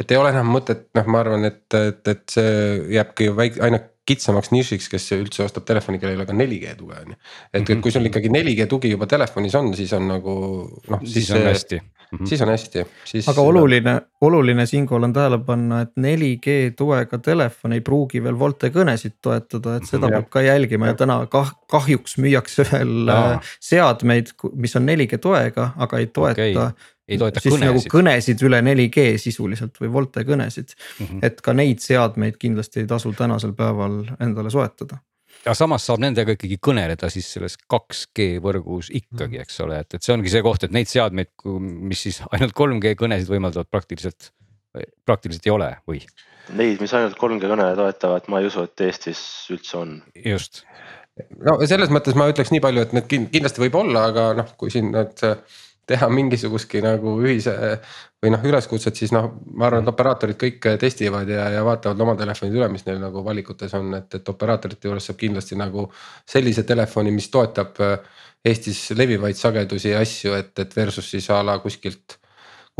et 0.00 0.12
ei 0.12 0.18
ole 0.20 0.32
enam 0.34 0.50
mõtet, 0.52 0.90
noh, 0.96 1.08
ma 1.12 1.22
arvan, 1.24 1.46
et, 1.48 1.64
et, 1.78 2.02
et 2.12 2.22
see 2.34 2.52
jääbki 2.96 3.30
väike, 3.36 3.62
aina 3.64 3.80
kitsamaks 4.10 4.52
nišiks, 4.54 4.90
kes 4.92 5.08
üldse 5.16 5.46
ostab 5.46 5.66
telefoni, 5.68 6.00
kellel 6.02 6.18
ei 6.18 6.20
ole 6.20 6.28
ka 6.28 6.36
4G 6.36 6.74
tuge 6.78 6.98
on 6.98 7.14
ju. 7.14 7.20
et 7.52 7.62
mm, 7.62 7.64
-hmm. 7.64 7.80
kui 7.80 7.94
sul 7.94 8.10
ikkagi 8.10 8.32
4G 8.36 8.68
tugi 8.70 8.90
juba 8.90 9.06
telefonis 9.06 9.54
on, 9.54 9.72
siis 9.74 9.92
on 9.96 10.08
nagu 10.08 10.34
noh. 10.90 11.00
siis 11.04 11.30
on 11.30 11.48
hästi 11.48 11.80
mm. 11.80 12.18
-hmm. 12.18 12.26
siis 12.26 12.42
on 12.42 12.48
hästi, 12.48 12.86
siis. 13.04 13.28
aga 13.28 13.40
oluline, 13.40 14.00
oluline 14.20 14.66
siinkohal 14.66 15.02
on 15.02 15.12
tähele 15.12 15.38
panna, 15.38 15.80
et 15.80 15.90
4G 16.00 16.74
tuega 16.76 17.18
telefon 17.18 17.72
ei 17.72 17.80
pruugi 17.80 18.22
veel 18.22 18.38
Volte 18.38 18.68
kõnesid 18.68 19.18
toetada, 19.22 19.76
et 19.76 19.86
seda 19.86 20.06
ja. 20.06 20.18
peab 20.18 20.30
ka 20.30 20.42
jälgima 20.42 20.86
ja 20.86 20.94
täna 20.94 21.26
kah 21.26 21.52
kahjuks 21.70 22.18
müüakse 22.18 22.66
veel 22.72 23.08
Aa. 23.08 23.32
Äh, 23.32 23.52
seadmeid, 23.60 24.34
mis 24.54 24.76
on 24.76 24.88
4G 24.88 25.18
toega, 25.18 25.72
aga 25.76 25.98
ei 25.98 26.06
toeta 26.06 26.42
okay 26.42 26.72
ei 27.10 27.20
toeta 27.20 27.42
siis 27.42 27.54
kõnesid. 27.54 27.68
nagu 27.68 27.94
kõnesid 27.96 28.46
üle 28.48 28.62
4G 28.64 29.06
sisuliselt 29.20 29.78
või 29.82 29.92
Volte 29.98 30.24
kõnesid 30.28 30.74
mm. 30.74 31.06
-hmm. 31.06 31.22
et 31.26 31.44
ka 31.44 31.54
neid 31.56 31.84
seadmeid 31.84 32.40
kindlasti 32.40 32.84
ei 32.84 32.90
tasu 32.90 33.12
tänasel 33.18 33.54
päeval 33.58 34.02
endale 34.20 34.52
soetada 34.54 35.02
ja 35.46 35.54
samas 35.56 35.84
saab 35.86 36.02
nendega 36.02 36.34
ikkagi 36.36 36.58
kõneleda 36.62 37.10
siis 37.12 37.28
selles 37.34 37.56
2G 37.70 38.40
võrgus 38.44 38.90
ikkagi, 38.92 39.38
mhm. 39.38 39.46
eks 39.46 39.60
ole, 39.64 39.80
et, 39.84 39.96
et 39.96 40.06
see 40.06 40.14
ongi 40.14 40.32
see 40.32 40.44
koht, 40.44 40.66
et 40.66 40.74
neid 40.74 40.90
seadmeid, 40.90 41.32
mis 41.90 42.06
siis 42.08 42.20
ainult 42.30 42.56
3G 42.56 42.96
kõnesid 43.00 43.30
võimaldavad 43.30 43.70
praktiliselt, 43.70 44.32
praktiliselt 45.08 45.48
ei 45.48 45.54
ole 45.54 45.70
või? 45.88 46.02
Neid, 46.56 46.80
mis 46.82 46.92
ainult 46.96 47.18
3G 47.20 47.50
kõne 47.50 47.68
toetavad, 47.78 48.26
ma 48.32 48.40
ei 48.42 48.48
usu, 48.50 48.64
et 48.66 48.86
Eestis 48.88 49.22
üldse 49.54 49.76
on. 49.78 49.96
just. 50.24 50.64
no 51.46 51.58
selles 51.68 51.92
mõttes 51.92 52.16
ma 52.18 52.28
ütleks 52.32 52.52
nii 52.54 52.62
palju, 52.64 52.86
et 52.86 52.94
need 52.96 53.10
kindlasti 53.10 53.64
võib 53.64 53.80
olla, 53.80 54.08
aga 54.10 54.30
noh, 54.42 54.54
kui 54.60 54.72
siin 54.72 54.92
need 54.94 55.24
teha 55.90 56.08
mingisugustki 56.12 56.82
nagu 56.84 57.16
ühise 57.24 57.54
või 58.22 58.32
noh, 58.34 58.46
üleskutset, 58.46 58.96
siis 59.00 59.12
noh, 59.16 59.30
ma 59.56 59.68
arvan, 59.68 59.84
et 59.84 59.92
operaatorid 59.92 60.38
kõik 60.40 60.70
testivad 60.80 61.28
ja, 61.30 61.48
ja 61.54 61.64
vaatavad 61.66 62.00
oma 62.04 62.14
telefonid 62.20 62.56
üle, 62.58 62.68
mis 62.72 62.86
neil 62.86 63.00
nagu 63.02 63.24
valikutes 63.26 63.74
on, 63.78 63.92
et, 63.98 64.20
et 64.20 64.32
operaatorite 64.34 64.90
juures 64.90 65.10
saab 65.10 65.20
kindlasti 65.20 65.58
nagu 65.58 65.88
sellise 66.28 66.66
telefoni, 66.68 67.14
mis 67.14 67.30
toetab 67.32 67.80
äh, 67.84 68.18
Eestis 68.40 68.86
levivaid 68.96 69.36
sagedusi 69.36 69.90
ja 69.90 69.98
asju, 70.00 70.32
et, 70.32 70.54
et 70.62 70.76
versus 70.76 71.10
siis 71.12 71.26
a 71.28 71.42
la 71.44 71.58
kuskilt 71.60 72.16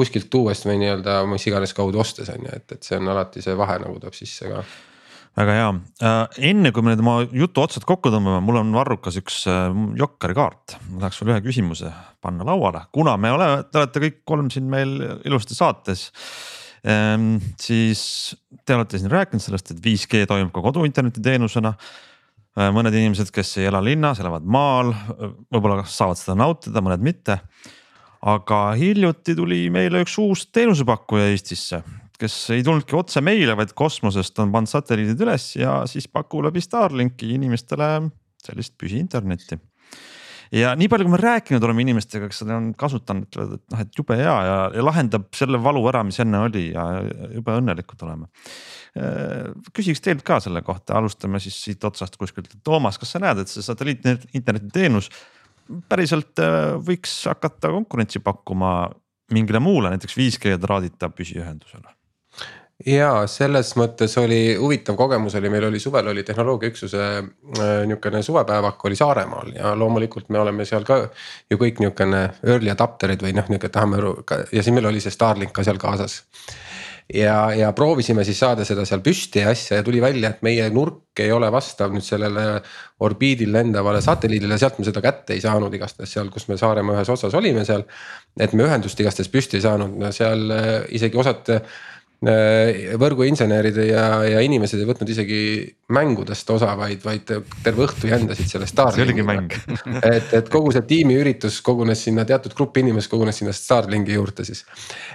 kuskilt 0.00 0.30
tuues 0.32 0.62
või 0.64 0.78
nii-öelda 0.80 1.18
mis 1.28 1.44
iganes 1.50 1.74
kaudu 1.76 2.00
ostes 2.00 2.30
on 2.32 2.46
ju, 2.46 2.52
et, 2.56 2.76
et 2.76 2.86
see 2.86 2.96
on 2.96 3.10
alati 3.12 3.42
see 3.44 3.56
vahe 3.58 3.76
nagu 3.82 3.98
tuleb 4.00 4.16
sisse 4.16 4.48
ka 4.48 4.62
väga 5.38 5.56
hea, 5.56 5.70
äh, 6.02 6.20
enne 6.50 6.72
kui 6.74 6.84
me 6.84 6.92
nüüd 6.92 7.02
oma 7.04 7.16
jutu 7.24 7.62
otsad 7.62 7.84
kokku 7.88 8.10
tõmbame, 8.12 8.42
mul 8.44 8.60
on 8.60 8.72
varrukas 8.74 9.18
üks 9.20 9.42
äh, 9.50 9.68
Jokkeri 9.98 10.36
kaart, 10.36 10.76
ma 10.90 11.04
tahaks 11.04 11.20
sulle 11.20 11.36
ühe 11.36 11.44
küsimuse 11.44 11.92
panna 12.22 12.46
lauale, 12.46 12.84
kuna 12.94 13.16
me 13.20 13.30
oleme, 13.34 13.62
te 13.70 13.80
olete 13.80 14.02
kõik 14.06 14.18
kolm 14.28 14.50
siin 14.52 14.66
meil 14.70 14.96
ilusti 15.28 15.56
saates. 15.56 16.08
Ehm, 16.80 17.34
siis 17.60 18.02
te 18.64 18.74
olete 18.74 18.98
siin 18.98 19.12
rääkinud 19.12 19.44
sellest, 19.44 19.74
et 19.74 19.82
5G 19.84 20.24
toimub 20.28 20.52
ka 20.54 20.62
kodu 20.64 20.86
internetiteenusena. 20.88 21.74
Äh, 22.58 22.70
mõned 22.74 22.96
inimesed, 22.96 23.30
kes 23.34 23.58
ei 23.60 23.68
ela 23.70 23.82
linnas, 23.84 24.20
elavad 24.22 24.46
maal, 24.48 24.94
võib-olla 25.52 25.84
saavad 25.86 26.18
seda 26.18 26.38
nautida, 26.40 26.82
mõned 26.84 27.04
mitte. 27.06 27.40
aga 28.20 28.74
hiljuti 28.76 29.32
tuli 29.32 29.70
meile 29.72 30.02
üks 30.04 30.18
uus 30.20 30.42
teenusepakkuja 30.52 31.30
Eestisse 31.30 31.78
kes 32.20 32.36
ei 32.54 32.64
tulnudki 32.66 32.96
otse 32.98 33.22
meile, 33.24 33.56
vaid 33.58 33.72
kosmosest 33.76 34.38
on 34.42 34.52
pannud 34.54 34.70
satelliidid 34.70 35.24
üles 35.24 35.52
ja 35.58 35.80
siis 35.90 36.08
pakub 36.10 36.44
läbi 36.46 36.62
Starlinki 36.64 37.34
inimestele 37.36 37.90
sellist 38.44 38.76
püsiinternetti. 38.80 39.58
ja 40.56 40.72
nii 40.78 40.88
palju, 40.90 41.06
kui 41.06 41.14
me 41.14 41.20
rääkinud 41.20 41.64
oleme 41.64 41.84
inimestega, 41.84 42.28
kes 42.30 42.42
seda 42.42 42.56
on 42.58 42.70
kasutanud, 42.78 43.28
ütlevad, 43.28 43.58
et 43.58 43.74
noh, 43.74 43.82
et 43.84 44.00
jube 44.00 44.16
hea 44.18 44.36
ja, 44.48 44.56
ja 44.74 44.84
lahendab 44.84 45.28
selle 45.36 45.60
valu 45.62 45.84
ära, 45.90 46.02
mis 46.06 46.18
enne 46.22 46.44
oli 46.46 46.70
ja 46.72 46.86
jube 47.34 47.54
õnnelikud 47.60 48.06
oleme. 48.06 48.30
Äh, 48.98 49.52
küsiks 49.76 50.02
teilt 50.04 50.24
ka 50.26 50.40
selle 50.42 50.64
kohta, 50.66 50.96
alustame 50.98 51.40
siis 51.42 51.58
siit 51.64 51.84
otsast 51.86 52.18
kuskilt, 52.20 52.50
Toomas, 52.66 52.98
kas 52.98 53.14
sa 53.14 53.22
näed, 53.22 53.44
et 53.44 53.52
see 53.52 53.64
satelliit 53.64 54.08
internetiteenus 54.34 55.12
päriselt 55.88 56.42
äh, 56.42 56.74
võiks 56.82 57.14
hakata 57.30 57.70
konkurentsi 57.76 58.22
pakkuma 58.24 58.90
mingile 59.30 59.62
muule, 59.62 59.94
näiteks 59.94 60.18
5G 60.18 60.58
traadita 60.58 61.12
püsiühendusele? 61.14 61.99
Ja 62.86 63.10
selles 63.28 63.74
mõttes 63.76 64.14
oli 64.20 64.56
huvitav 64.56 64.96
kogemus 64.96 65.34
oli, 65.38 65.50
meil 65.52 65.66
oli 65.68 65.80
suvel 65.82 66.08
oli 66.12 66.24
tehnoloogiaüksuse 66.24 67.02
äh, 67.02 67.74
nihukene 67.86 68.22
suvepäevak 68.22 68.84
oli 68.84 68.96
Saaremaal 68.96 69.52
ja 69.56 69.74
loomulikult 69.76 70.28
me 70.28 70.40
oleme 70.40 70.64
seal 70.68 70.86
ka 70.88 71.02
ju 71.50 71.60
kõik 71.60 71.82
nihukene 71.84 72.22
early 72.46 72.72
adapter'id 72.72 73.22
või 73.24 73.36
noh, 73.36 73.48
nihuke 73.52 73.68
tahame 73.68 74.00
ja 74.52 74.62
siis 74.62 74.72
meil 74.74 74.88
oli 74.92 75.00
see 75.04 75.12
Starlink 75.14 75.52
ka 75.56 75.66
seal 75.66 75.80
kaasas 75.80 76.22
ja, 77.14 77.52
ja 77.54 77.72
proovisime 77.76 78.24
siis 78.24 78.38
saada 78.38 78.64
seda 78.66 78.84
seal 78.88 79.02
püsti 79.04 79.42
ja 79.42 79.50
asja 79.52 79.80
ja 79.80 79.84
tuli 79.86 80.00
välja, 80.02 80.30
et 80.30 80.42
meie 80.46 80.68
nurk 80.72 81.20
ei 81.20 81.32
ole 81.32 81.50
vastav 81.52 81.92
nüüd 81.92 82.04
sellele 82.06 82.44
orbiidil 83.04 83.52
lendavale 83.52 84.00
satelliidile, 84.04 84.58
sealt 84.60 84.78
me 84.80 84.86
seda 84.88 85.02
kätte 85.04 85.36
ei 85.36 85.42
saanud 85.44 85.74
igastahes 85.74 86.14
seal, 86.16 86.30
kus 86.32 86.48
me 86.48 86.56
Saaremaa 86.60 86.96
ühes 86.98 87.12
otsas 87.12 87.34
olime 87.36 87.64
seal. 87.68 87.84
et 88.38 88.52
me 88.52 88.64
ühendust 88.64 89.00
igastahes 89.00 89.28
püsti 89.32 89.58
ei 89.58 89.66
saanud, 89.66 89.98
seal 90.16 90.46
äh, 90.54 90.70
isegi 90.96 91.18
osad 91.20 91.50
võrguinsenerid 92.20 93.78
ja, 93.86 94.02
ja 94.28 94.40
inimesed 94.44 94.82
ei 94.82 94.88
võtnud 94.88 95.08
isegi 95.08 95.38
mängudest 95.96 96.50
osa, 96.52 96.74
vaid, 96.76 97.00
vaid 97.00 97.24
terve 97.64 97.86
õhtu 97.86 98.10
jändasid 98.10 98.50
selle 98.50 98.68
Starlinki. 98.68 98.98
see 98.98 99.06
oligi 99.06 99.24
mäng 99.24 99.54
et, 100.16 100.34
et 100.36 100.50
kogu 100.52 100.74
see 100.74 100.84
tiimiüritus 100.90 101.62
kogunes 101.64 102.04
sinna, 102.04 102.26
teatud 102.28 102.52
grupp 102.58 102.76
inimesi 102.76 103.08
kogunes 103.08 103.40
sinna 103.40 103.54
Starlinki 103.56 104.18
juurde 104.18 104.44
siis. 104.44 104.66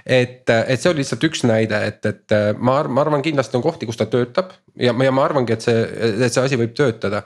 et, 0.02 0.50
et 0.50 0.82
see 0.82 0.90
oli 0.90 1.04
lihtsalt 1.04 1.28
üks 1.30 1.46
näide, 1.46 1.78
et, 1.92 2.10
et 2.10 2.36
ma, 2.58 2.80
ma 2.90 3.06
arvan, 3.06 3.22
kindlasti 3.22 3.60
on 3.60 3.62
kohti, 3.62 3.86
kus 3.86 4.02
ta 4.02 4.08
töötab 4.10 4.56
ja, 4.74 4.90
ja 4.90 5.14
ma 5.14 5.24
arvangi, 5.28 5.54
et 5.54 5.62
see, 5.62 5.86
et 6.16 6.32
see 6.32 6.42
asi 6.42 6.58
võib 6.58 6.74
töötada. 6.76 7.22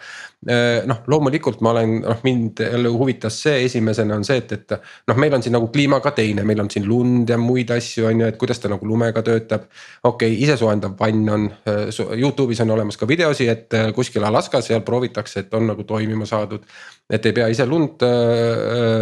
Äh, 0.48 0.86
noh, 0.88 1.02
loomulikult 1.04 1.58
ma 1.60 1.74
olen, 1.74 1.98
noh 2.00 2.20
mind 2.24 2.62
jälle 2.64 2.88
huvitas 2.88 3.34
see 3.42 3.58
esimesena 3.66 4.16
on 4.16 4.22
see, 4.24 4.38
et, 4.40 4.52
et 4.56 4.72
noh, 5.10 5.18
meil 5.20 5.34
on 5.36 5.42
siin 5.44 5.52
nagu 5.52 5.66
kliima 5.68 5.98
ka 6.00 6.14
teine, 6.16 6.46
meil 6.48 6.62
on 6.62 6.70
siin 6.72 6.86
lund 6.88 7.28
ja 7.28 7.36
muid 7.36 7.68
asju 7.74 8.06
on 8.08 8.22
ju, 8.22 8.28
et 8.32 8.38
kuidas 8.40 8.62
ta 8.62 8.70
nagu 8.72 8.88
lumega 8.88 9.20
töötab. 9.26 9.66
okei 10.00 10.30
okay,, 10.32 10.38
isesoojendav 10.46 10.94
vann 10.96 11.28
on, 11.28 11.44
äh, 11.68 11.90
Youtube'is 12.16 12.64
on 12.64 12.72
olemas 12.72 12.96
ka 12.96 13.08
videosi, 13.08 13.50
et 13.52 13.76
äh, 13.76 13.90
kuskil 13.92 14.24
Alaskas 14.24 14.70
seal 14.70 14.80
proovitakse, 14.80 15.44
et 15.44 15.52
on 15.60 15.68
nagu 15.74 15.84
toimima 15.84 16.24
saadud 16.24 16.64
et 17.10 17.24
ei 17.26 17.34
pea 17.34 17.48
ise 17.50 17.64
lund 17.66 18.04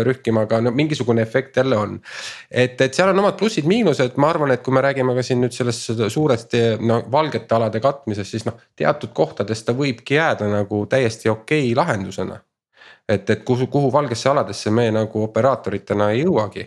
rühkima, 0.06 0.46
aga 0.46 0.62
no 0.64 0.70
mingisugune 0.72 1.20
efekt 1.20 1.58
jälle 1.60 1.76
on. 1.76 1.98
et, 2.50 2.80
et 2.80 2.94
seal 2.96 3.10
on 3.12 3.18
omad 3.20 3.36
plussid-miinused, 3.36 4.16
ma 4.16 4.30
arvan, 4.32 4.54
et 4.54 4.62
kui 4.64 4.72
me 4.72 4.80
räägime 4.80 5.12
ka 5.12 5.22
siin 5.22 5.42
nüüd 5.44 5.52
sellest 5.52 5.92
suurest 6.08 6.56
no 6.80 7.02
valgete 7.12 7.54
alade 7.54 7.82
katmisest, 7.84 8.32
siis 8.32 8.46
noh, 8.48 8.56
teatud 8.80 9.12
kohtades 9.12 9.60
ta 9.60 9.76
võibki 9.76 10.16
jääda 10.16 10.48
nagu 10.48 10.80
täiesti 10.88 11.27
okei 11.30 11.72
okay 11.72 11.74
lahendusena. 11.76 12.40
et, 13.08 13.30
et 13.30 13.44
kuhu, 13.44 13.66
kuhu 13.66 13.92
valgesse 13.92 14.28
aladesse 14.28 14.70
me 14.70 14.90
nagu 14.90 15.22
operaatoritena 15.22 16.10
ei 16.10 16.24
jõuagi 16.24 16.66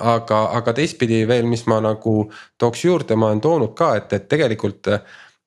aga, 0.00 0.40
aga 0.58 0.72
teistpidi 0.72 1.24
veel, 1.28 1.46
mis 1.46 1.66
ma 1.70 1.80
nagu 1.80 2.14
tooks 2.58 2.84
juurde, 2.84 3.16
ma 3.16 3.30
olen 3.30 3.40
toonud 3.40 3.74
ka, 3.78 3.94
et, 3.96 4.12
et 4.12 4.28
tegelikult 4.28 4.90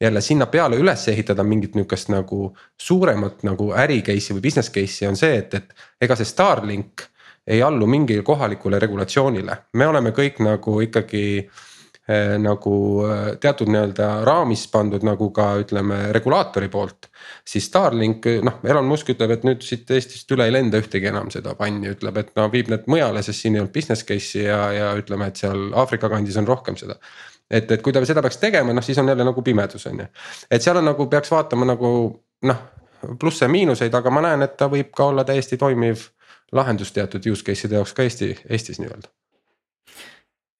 jälle 0.02 0.22
sinna 0.22 0.46
peale 0.46 0.78
üles 0.78 1.08
ehitada 1.08 1.44
mingit 1.44 1.76
nihukest 1.76 2.12
nagu 2.14 2.52
suuremat 2.82 3.44
nagu 3.48 3.72
äri 3.74 4.02
case'i 4.06 4.36
või 4.38 4.44
business 4.50 4.72
case'i 4.74 5.08
on 5.10 5.18
see, 5.18 5.40
et, 5.42 5.54
et 5.54 5.74
ega 6.02 6.16
see 6.16 6.30
Starlink 6.30 7.08
ei 7.48 7.62
allu 7.64 7.88
mingile 7.88 8.24
kohalikule 8.24 8.80
regulatsioonile, 8.80 9.58
me 9.74 9.88
oleme 9.88 10.12
kõik 10.12 10.42
nagu 10.44 10.82
ikkagi 10.84 11.24
eh, 11.40 11.50
nagu 12.40 12.74
eh, 13.04 13.24
teatud 13.44 13.68
nii-öelda 13.72 14.10
raamis 14.28 14.68
pandud 14.72 15.04
nagu 15.04 15.30
ka 15.36 15.50
ütleme 15.64 15.98
regulaatori 16.16 16.70
poolt. 16.72 17.10
siis 17.46 17.68
Starlink 17.68 18.26
noh, 18.48 18.60
Elon 18.64 18.88
Musk 18.88 19.10
ütleb, 19.12 19.34
et 19.36 19.48
nüüd 19.48 19.66
siit 19.66 19.92
Eestist 19.92 20.32
üle 20.32 20.48
ei 20.48 20.56
lenda 20.56 20.80
ühtegi 20.80 21.12
enam 21.12 21.32
seda 21.34 21.56
panni, 21.60 21.92
ütleb, 21.96 22.18
et 22.18 22.32
no 22.40 22.48
viib 22.54 22.72
need 22.72 22.88
mujale, 22.88 23.24
sest 23.24 23.44
siin 23.44 23.58
ei 23.58 23.64
olnud 23.64 23.74
business 23.76 24.08
case'i 24.08 24.46
ja, 24.46 24.62
ja 24.76 24.94
ütleme, 25.00 25.28
et 25.28 25.44
seal 25.44 25.68
Aafrika 25.76 26.10
kandis 26.14 26.40
on 26.40 26.48
rohkem 26.48 26.80
seda 26.80 26.96
et, 27.52 27.72
et 27.72 27.82
kui 27.84 27.94
ta 27.96 28.04
seda 28.06 28.24
peaks 28.24 28.40
tegema, 28.40 28.74
noh 28.76 28.84
siis 28.84 28.98
on 29.00 29.08
jälle 29.08 29.28
nagu 29.28 29.44
pimedus 29.44 29.88
on 29.88 30.00
ju. 30.04 30.08
et 30.52 30.64
seal 30.64 30.80
on 30.80 30.88
nagu 30.92 31.08
peaks 31.12 31.32
vaatama 31.32 31.68
nagu 31.68 31.92
noh 32.48 32.66
plusse 33.20 33.46
ja 33.46 33.50
miinuseid, 33.50 33.94
aga 33.94 34.12
ma 34.12 34.24
näen, 34.26 34.44
et 34.46 34.58
ta 34.58 34.70
võib 34.72 34.92
ka 34.96 35.12
olla 35.12 35.24
täiesti 35.28 35.58
toimiv 35.58 36.08
lahendus 36.56 36.92
teatud 36.96 37.26
use 37.32 37.46
case'ide 37.46 37.78
jaoks 37.78 37.94
ka 37.94 38.04
Eesti, 38.08 38.34
Eestis 38.50 38.80
nii-öelda. 38.82 39.12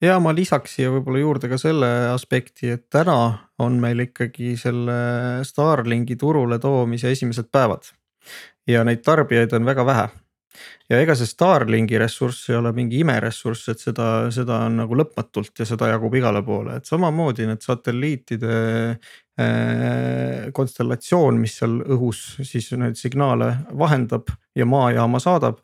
Ja 0.02 0.18
ma 0.22 0.34
lisaks 0.34 0.76
siia 0.76 0.92
võib-olla 0.94 1.22
juurde 1.22 1.50
ka 1.50 1.58
selle 1.60 1.88
aspekti, 2.12 2.70
et 2.74 2.86
täna 2.90 3.18
on 3.58 3.80
meil 3.82 4.06
ikkagi 4.06 4.54
selle 4.60 4.98
Starlinki 5.46 6.16
turule 6.16 6.58
toomise 6.62 7.10
esimesed 7.10 7.50
päevad. 7.52 7.90
ja 8.68 8.84
neid 8.84 9.00
tarbijaid 9.02 9.52
on 9.56 9.64
väga 9.64 9.86
vähe 9.86 10.08
ja 10.90 11.00
ega 11.02 11.14
see 11.18 11.28
Starlinki 11.28 11.98
ressurss 12.00 12.48
ei 12.50 12.56
ole 12.58 12.72
mingi 12.76 13.00
imeressurss, 13.02 13.68
et 13.72 13.82
seda, 13.82 14.06
seda 14.34 14.62
on 14.66 14.78
nagu 14.82 14.98
lõpmatult 14.98 15.60
ja 15.60 15.66
seda 15.68 15.90
jagub 15.92 16.14
igale 16.18 16.42
poole, 16.46 16.78
et 16.78 16.88
samamoodi 16.88 17.48
need 17.48 17.64
satelliitide 17.64 18.54
äh, 18.94 20.48
konstellatsioon, 20.54 21.40
mis 21.42 21.58
seal 21.60 21.78
õhus 21.96 22.22
siis 22.48 22.70
neid 22.80 22.98
signaale 23.00 23.54
vahendab 23.78 24.32
ja 24.56 24.66
maajaama 24.68 25.20
saadab. 25.22 25.62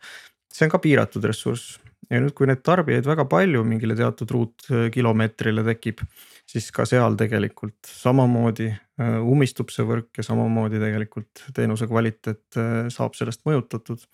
see 0.55 0.69
on 0.69 0.75
ka 0.75 0.79
piiratud 0.79 1.25
ressurss 1.27 1.79
ja 2.11 2.21
nüüd, 2.21 2.35
kui 2.37 2.49
neid 2.51 2.63
tarbijaid 2.67 3.07
väga 3.09 3.27
palju 3.31 3.65
mingile 3.67 3.97
teatud 3.99 4.31
ruutkilomeetrile 4.37 5.65
tekib 5.67 6.05
siis 6.49 6.69
ka 6.75 6.85
seal 6.89 7.17
tegelikult 7.21 7.89
samamoodi 7.89 8.69
äh, 8.71 9.17
ummistub 9.23 9.73
see 9.75 9.87
võrk 9.89 10.21
ja 10.21 10.27
samamoodi 10.27 10.81
tegelikult 10.83 11.47
teenuse 11.57 11.89
kvaliteet 11.91 12.61
äh, 12.61 12.77
saab 12.93 13.17
sellest 13.19 13.45
mõjutatud. 13.49 14.05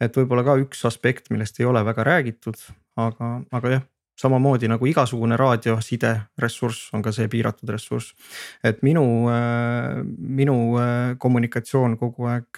et 0.00 0.16
võib-olla 0.16 0.44
ka 0.46 0.58
üks 0.64 0.84
aspekt, 0.88 1.30
millest 1.30 1.60
ei 1.60 1.68
ole 1.70 1.84
väga 1.86 2.06
räägitud, 2.10 2.58
aga, 2.98 3.38
aga 3.54 3.76
jah 3.76 3.88
samamoodi 4.18 4.68
nagu 4.68 4.86
igasugune 4.86 5.36
raadioside 5.40 6.12
ressurss 6.42 6.90
on 6.94 7.02
ka 7.02 7.12
see 7.12 7.28
piiratud 7.28 7.70
ressurss. 7.72 8.14
et 8.64 8.82
minu, 8.82 9.04
äh, 9.30 10.02
minu 10.18 10.56
kommunikatsioon 11.18 11.96
kogu 11.98 12.28
aeg 12.30 12.48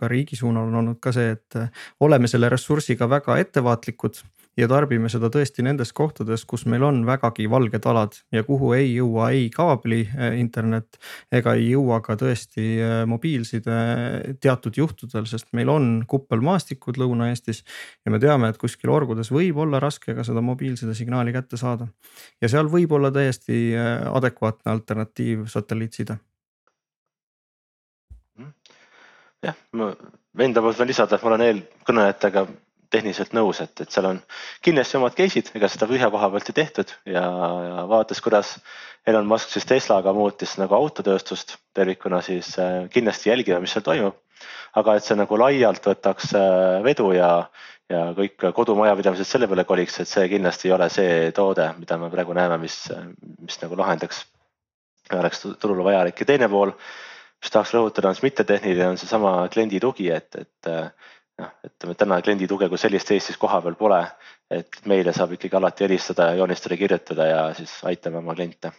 ka 0.00 0.08
riigi 0.08 0.36
suunal 0.36 0.68
on 0.68 0.80
olnud 0.82 1.00
ka 1.00 1.12
see, 1.12 1.36
et 1.36 1.60
oleme 2.00 2.28
selle 2.28 2.48
ressursiga 2.52 3.08
väga 3.08 3.38
ettevaatlikud 3.42 4.22
ja 4.56 4.68
tarbime 4.70 5.10
seda 5.12 5.28
tõesti 5.32 5.64
nendes 5.64 5.92
kohtades, 5.96 6.44
kus 6.48 6.64
meil 6.70 6.84
on 6.86 7.02
vägagi 7.08 7.48
valged 7.50 7.86
alad 7.88 8.16
ja 8.32 8.42
kuhu 8.46 8.72
ei 8.76 8.94
jõua 8.94 9.30
ei 9.36 9.48
kaabli 9.52 10.02
äh, 10.06 10.36
internet 10.40 10.98
ega 11.32 11.56
ei 11.58 11.70
jõua 11.70 12.00
ka 12.04 12.16
tõesti 12.20 12.66
äh, 12.80 12.96
mobiilside 13.08 13.78
teatud 14.42 14.78
juhtudel, 14.80 15.26
sest 15.28 15.52
meil 15.56 15.72
on 15.72 15.90
kuppelmaastikud 16.08 17.00
Lõuna-Eestis. 17.00 17.62
ja 18.04 18.12
me 18.14 18.20
teame, 18.22 18.50
et 18.50 18.60
kuskil 18.60 18.92
orgudes 18.92 19.32
võib 19.32 19.60
olla 19.64 19.80
raske 19.82 20.14
ka 20.16 20.24
seda 20.24 20.44
mobiilside 20.44 20.94
signaali 20.94 21.34
kätte 21.36 21.60
saada. 21.60 21.88
ja 22.40 22.48
seal 22.48 22.70
võib 22.72 22.92
olla 22.96 23.12
täiesti 23.12 23.74
adekvaatne 23.76 24.72
alternatiiv 24.72 25.46
satelliitside 25.52 26.18
jah, 29.44 29.56
ma 29.76 29.90
enda 30.44 30.62
poolt 30.62 30.80
võin 30.80 30.90
lisada, 30.90 31.16
et 31.16 31.24
ma 31.24 31.32
olen 31.32 31.44
eelkõnelejatega 31.46 32.46
tehniliselt 32.90 33.34
nõus, 33.36 33.60
et, 33.64 33.80
et 33.82 33.92
seal 33.92 34.08
on 34.08 34.18
kindlasti 34.64 34.98
omad 34.98 35.16
case'id, 35.18 35.50
ega 35.58 35.68
seda 35.70 35.88
tühja 35.90 36.10
koha 36.12 36.30
pealt 36.32 36.50
ei 36.50 36.56
tehtud 36.56 36.92
ja, 37.08 37.22
ja 37.22 37.86
vaadates, 37.90 38.20
kuidas 38.24 38.56
Elon 39.06 39.28
Musk 39.30 39.52
siis 39.52 39.66
Teslaga 39.68 40.12
muutis 40.14 40.56
nagu 40.58 40.74
autotööstust 40.74 41.56
tervikuna, 41.76 42.20
siis 42.26 42.52
äh, 42.58 42.86
kindlasti 42.92 43.30
jälgime, 43.30 43.60
mis 43.62 43.76
seal 43.76 43.86
toimub. 43.86 44.22
aga 44.76 44.96
et 44.96 45.04
see 45.06 45.16
nagu 45.16 45.38
laialt 45.40 45.86
võtaks 45.88 46.34
äh, 46.36 46.82
vedu 46.84 47.12
ja, 47.16 47.30
ja 47.88 48.02
kõik 48.16 48.48
kodumajapidamised 48.54 49.28
selle 49.28 49.48
peale 49.48 49.64
koliks, 49.64 50.00
et 50.00 50.10
see 50.10 50.28
kindlasti 50.28 50.68
ei 50.68 50.76
ole 50.76 50.90
see 50.92 51.32
toode, 51.32 51.70
mida 51.78 51.98
me 51.98 52.10
praegu 52.12 52.36
näeme, 52.36 52.58
mis, 52.60 52.80
mis 53.40 53.60
nagu 53.62 53.78
lahendaks, 53.78 54.24
oleks 55.14 55.46
turule 55.60 55.86
vajalik 55.86 56.20
ja 56.20 56.32
teine 56.34 56.50
pool 56.52 56.74
mis 57.42 57.52
tahaks 57.52 57.74
rõhutada, 57.76 58.10
on 58.10 58.16
siis 58.16 58.24
mittetehniline, 58.24 58.88
on 58.90 58.98
seesama 58.98 59.32
kliendi 59.52 59.80
tugi, 59.80 60.08
et, 60.10 60.34
et 60.40 60.70
noh, 61.40 61.52
ütleme 61.66 61.96
täna 61.98 62.18
kliendi 62.24 62.48
tuge 62.48 62.68
kui 62.72 62.80
sellist 62.80 63.10
Eestis 63.14 63.38
kohapeal 63.40 63.76
pole. 63.78 64.04
et 64.50 64.76
meile 64.86 65.10
saab 65.10 65.32
ikkagi 65.34 65.56
alati 65.58 65.82
helistada 65.82 66.28
ja 66.30 66.36
joonistada, 66.38 66.76
kirjutada 66.78 67.24
ja 67.26 67.38
siis 67.54 67.72
aitame 67.82 68.20
oma 68.20 68.34
kliente. 68.34 68.70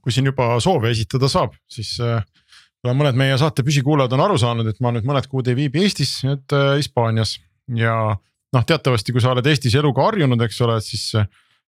kui 0.00 0.12
siin 0.12 0.26
juba 0.30 0.60
soove 0.60 0.90
esitada 0.90 1.28
saab, 1.28 1.56
siis 1.68 1.96
äh, 2.00 2.22
mõned 2.86 3.18
meie 3.18 3.38
saate 3.38 3.64
püsikuulajad 3.66 4.12
on 4.12 4.24
aru 4.28 4.38
saanud, 4.38 4.68
et 4.70 4.80
ma 4.80 4.92
nüüd 4.94 5.08
mõned 5.08 5.26
kuud 5.28 5.48
ei 5.48 5.56
viibi 5.58 5.82
Eestis, 5.82 6.20
et 6.24 6.54
äh, 6.56 6.76
Hispaanias 6.78 7.38
ja 7.76 7.94
noh, 8.52 8.66
teatavasti, 8.66 9.12
kui 9.12 9.20
sa 9.24 9.32
oled 9.34 9.46
Eestis 9.46 9.74
eluga 9.74 10.06
harjunud, 10.06 10.40
eks 10.46 10.60
ole, 10.66 10.78
siis 10.84 11.08
äh, 11.18 11.26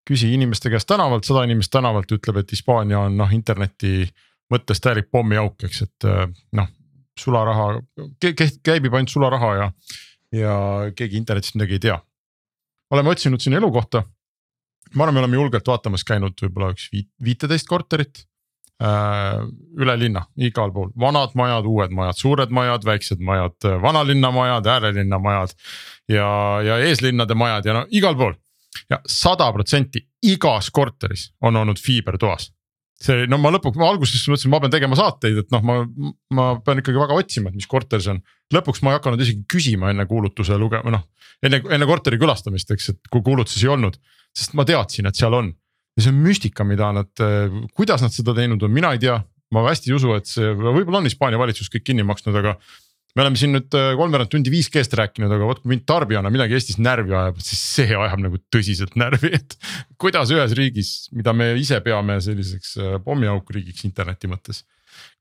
küsi 0.08 0.32
inimeste 0.34 0.70
käest 0.70 0.86
tänavalt, 0.88 1.24
sada 1.24 1.42
inimest 1.48 1.72
tänavalt 1.72 2.12
ütleb, 2.12 2.42
et 2.42 2.54
Hispaania 2.54 3.02
on 3.08 3.16
noh, 3.18 3.34
interneti 3.34 4.06
mõttes 4.52 4.82
täielik 4.84 5.10
pommiauk, 5.10 5.62
eks, 5.64 5.82
et 5.86 6.06
noh, 6.58 6.70
sularaha, 7.22 7.68
käibib 8.64 8.94
ainult 8.94 9.12
sularaha 9.12 9.52
ja, 9.58 9.68
ja 10.36 10.56
keegi 10.96 11.20
internetist 11.20 11.56
midagi 11.58 11.78
ei 11.78 11.86
tea. 11.86 12.00
oleme 12.92 13.14
otsinud 13.14 13.40
siin 13.40 13.56
elukohta. 13.56 14.02
ma 14.94 15.04
arvan, 15.04 15.14
me 15.14 15.24
oleme 15.24 15.40
julgelt 15.40 15.66
vaatamas 15.66 16.04
käinud 16.04 16.36
võib-olla 16.42 16.72
üks 16.74 16.90
viit, 16.92 17.08
viiteist 17.24 17.68
korterit 17.68 18.24
äh,. 18.82 19.42
üle 19.78 19.98
linna, 19.98 20.26
igal 20.36 20.72
pool, 20.72 20.90
vanad 20.98 21.36
majad, 21.38 21.66
uued 21.66 21.90
majad, 21.90 22.18
suured 22.18 22.50
majad, 22.50 22.84
väiksed 22.84 23.20
majad, 23.20 23.56
vanalinna 23.82 24.30
majad, 24.30 24.66
äärelinna 24.66 25.18
majad. 25.18 25.54
ja, 26.08 26.28
ja 26.62 26.78
eeslinnade 26.78 27.34
majad 27.34 27.66
ja 27.66 27.80
no 27.80 27.86
igal 27.90 28.16
pool 28.16 28.34
ja 28.90 29.00
sada 29.06 29.52
protsenti 29.52 30.00
igas 30.22 30.70
korteris 30.70 31.30
on 31.42 31.56
olnud 31.56 31.80
fiiber 31.80 32.18
toas 32.18 32.52
see 33.02 33.26
no 33.30 33.38
ma 33.42 33.50
lõpuks, 33.54 33.78
ma 33.80 33.88
alguses 33.90 34.22
mõtlesin, 34.30 34.52
ma 34.52 34.60
pean 34.62 34.72
tegema 34.74 34.98
saateid, 34.98 35.42
et 35.42 35.54
noh, 35.54 35.64
ma, 35.66 35.80
ma 36.34 36.46
pean 36.62 36.82
ikkagi 36.82 37.00
väga 37.02 37.16
otsima, 37.18 37.50
et 37.50 37.58
mis 37.58 37.68
korter 37.70 38.02
see 38.02 38.14
on. 38.14 38.22
lõpuks 38.54 38.84
ma 38.84 38.92
ei 38.92 39.00
hakanud 39.00 39.24
isegi 39.24 39.42
küsima 39.50 39.90
enne 39.90 40.06
kuulutuse 40.10 40.58
lugema, 40.60 40.94
noh 40.94 41.08
enne, 41.46 41.60
enne 41.74 41.88
korteri 41.88 42.18
külastamist, 42.20 42.70
eks, 42.74 42.92
et 42.94 43.10
kui 43.12 43.24
kuulutusi 43.24 43.66
ei 43.66 43.72
olnud, 43.74 43.98
sest 44.36 44.56
ma 44.58 44.66
teadsin, 44.68 45.08
et 45.10 45.18
seal 45.18 45.34
on. 45.38 45.52
ja 45.92 46.06
see 46.06 46.12
on 46.14 46.22
müstika, 46.24 46.64
mida 46.64 46.88
nad, 46.96 47.10
kuidas 47.76 48.00
nad 48.00 48.14
seda 48.14 48.32
teinud 48.36 48.62
on, 48.64 48.72
mina 48.72 48.94
ei 48.94 49.00
tea, 49.02 49.18
ma 49.52 49.66
hästi 49.66 49.90
ei 49.90 49.96
usu, 49.98 50.14
et 50.16 50.30
see 50.30 50.54
võib-olla 50.56 51.02
on 51.02 51.08
Hispaania 51.08 51.40
valitsus 51.40 51.68
kõik 51.72 51.84
kinni 51.90 52.06
maksnud, 52.08 52.38
aga 52.40 52.54
me 53.16 53.24
oleme 53.24 53.38
siin 53.38 53.52
nüüd 53.56 53.76
äh, 53.76 53.92
kolmveerand 53.98 54.30
tundi 54.32 54.52
5G-st 54.52 54.96
rääkinud, 54.98 55.32
aga 55.36 55.48
vot 55.48 55.62
kui 55.62 55.72
mind 55.74 55.84
tarbijana 55.88 56.32
midagi 56.32 56.56
Eestis 56.56 56.78
närvi 56.80 57.12
ajab, 57.12 57.40
siis 57.44 57.62
see 57.76 57.88
ajab 57.92 58.22
nagu 58.24 58.40
tõsiselt 58.52 58.96
närvi, 59.00 59.34
et. 59.36 59.56
kuidas 60.02 60.32
ühes 60.34 60.54
riigis, 60.58 60.92
mida 61.16 61.34
me 61.36 61.52
ise 61.60 61.80
peame 61.84 62.18
selliseks 62.24 62.76
äh, 62.80 62.94
pommiaukriigiks 63.04 63.84
interneti 63.88 64.30
mõttes. 64.32 64.64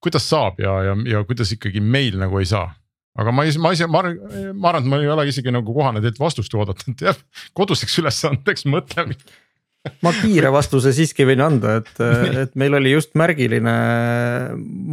kuidas 0.04 0.28
saab 0.28 0.60
ja, 0.60 0.78
ja, 0.90 0.96
ja 1.16 1.26
kuidas 1.28 1.52
ikkagi 1.56 1.84
meil 1.84 2.18
nagu 2.20 2.40
ei 2.40 2.48
saa? 2.50 2.70
aga 3.20 3.32
ma 3.36 3.44
ei, 3.44 3.52
ma 3.60 3.74
ise, 3.76 3.88
ma 3.92 4.00
arvan, 4.00 4.20
ma 4.56 4.70
arvan, 4.72 4.86
et 4.86 4.92
ma 4.92 5.00
ei 5.04 5.10
ole 5.12 5.28
isegi 5.28 5.52
nagu 5.52 5.74
kohane 5.76 6.00
teilt 6.04 6.20
vastust 6.20 6.54
oodata, 6.56 6.88
et 6.94 7.04
jah, 7.10 7.18
koduseks 7.60 7.98
ülesandeks 8.00 8.64
mõtleme 8.72 9.18
ma 10.06 10.12
kiire 10.14 10.52
vastuse 10.54 10.92
siiski 10.94 11.26
võin 11.26 11.42
anda, 11.44 11.76
et, 11.82 11.92
et 12.44 12.58
meil 12.60 12.76
oli 12.78 12.94
just 12.94 13.16
märgiline 13.18 13.74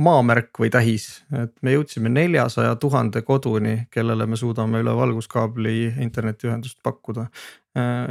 maamärk 0.09 0.61
või 0.63 0.71
tähis, 0.73 1.09
et 1.37 1.53
me 1.65 1.75
jõudsime 1.77 2.13
neljasaja 2.13 2.77
tuhande 2.81 3.23
koduni, 3.27 3.77
kellele 3.93 4.27
me 4.29 4.39
suudame 4.41 4.81
üle 4.83 4.95
valguskaabli 4.97 5.75
internetiühendust 6.05 6.81
pakkuda. 6.83 7.29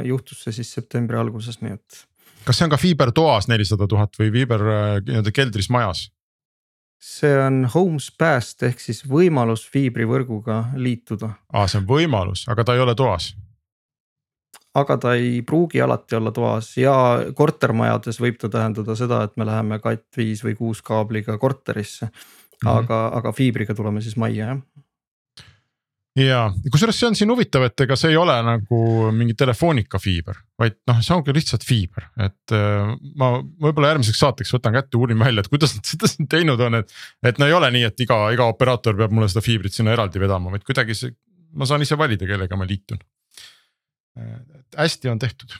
juhtus 0.06 0.44
see 0.44 0.60
siis 0.60 0.70
septembri 0.78 1.18
alguses, 1.18 1.58
nii 1.64 1.74
et. 1.74 2.04
kas 2.46 2.60
see 2.60 2.68
on 2.68 2.74
ka 2.74 2.80
fiibertoas 2.80 3.50
nelisada 3.50 3.88
tuhat 3.90 4.14
või 4.20 4.30
fiiber 4.38 4.62
nii-öelda 5.02 5.34
keldris 5.34 5.70
majas? 5.74 6.06
see 6.98 7.34
on 7.38 7.62
homes 7.74 8.08
passed 8.18 8.62
ehk 8.66 8.80
siis 8.82 9.04
võimalus 9.06 9.66
fiibrivõrguga 9.70 10.72
liituda. 10.78 11.34
aa, 11.52 11.66
see 11.66 11.82
on 11.82 11.90
võimalus, 11.90 12.46
aga 12.50 12.64
ta 12.64 12.78
ei 12.78 12.86
ole 12.86 12.94
toas 12.98 13.32
aga 14.80 14.96
ta 15.02 15.14
ei 15.18 15.42
pruugi 15.46 15.80
alati 15.84 16.18
olla 16.18 16.32
toas 16.34 16.72
ja 16.80 16.94
kortermajades 17.34 18.20
võib 18.22 18.38
ta 18.40 18.50
tähendada 18.52 18.96
seda, 18.98 19.22
et 19.26 19.36
me 19.36 19.46
läheme 19.48 19.80
Cat5 19.82 20.44
või 20.48 20.58
kuus 20.58 20.82
kaabliga 20.82 21.38
korterisse. 21.38 22.10
Mhm. 22.58 22.68
aga 22.68 22.94
mm, 22.94 23.08
-hmm. 23.08 23.18
aga 23.18 23.32
fiibriga 23.32 23.74
tuleme 23.74 24.00
siis 24.00 24.16
majja 24.16 24.46
jah. 24.46 24.60
ja 26.18 26.40
kusjuures 26.72 26.98
see 27.00 27.06
on 27.06 27.14
siin 27.14 27.30
huvitav, 27.30 27.62
et 27.62 27.80
ega 27.80 27.96
see 27.96 28.10
ei 28.10 28.16
ole 28.16 28.34
nagu 28.42 28.80
mingi 29.14 29.36
telefonika 29.38 30.00
fiiber, 30.02 30.40
vaid 30.58 30.74
noh, 30.90 30.98
see 30.98 31.14
ongi 31.14 31.34
lihtsalt 31.36 31.62
fiiber, 31.62 32.08
et 32.18 32.54
äh, 32.56 32.90
ma 33.14 33.28
võib-olla 33.38 33.92
järgmiseks 33.92 34.18
saateks 34.18 34.50
võtan 34.56 34.74
kätte, 34.74 34.98
uurin 34.98 35.18
välja, 35.18 35.44
et 35.44 35.52
kuidas 35.52 35.76
nad 35.76 35.86
seda 35.92 36.10
siin 36.10 36.26
teinud 36.26 36.60
on, 36.60 36.80
et. 36.80 36.90
et 37.22 37.38
no 37.38 37.46
ei 37.46 37.54
ole 37.54 37.70
nii, 37.70 37.84
et 37.92 38.00
iga, 38.00 38.18
iga 38.34 38.50
operaator 38.50 38.98
peab 38.98 39.14
mulle 39.14 39.30
seda 39.30 39.44
fiibrit 39.46 39.78
sinna 39.78 39.94
eraldi 39.94 40.18
vedama, 40.18 40.50
vaid 40.50 40.66
kuidagi 40.66 40.98
see, 40.98 41.14
ma 41.54 41.68
saan 41.68 41.86
ise 41.86 41.98
valida, 41.98 42.26
kellega 42.26 42.58
ma 42.58 42.66
liitun. 42.66 42.98
Hästi 44.76 45.12
on 45.12 45.18
tehtud 45.22 45.56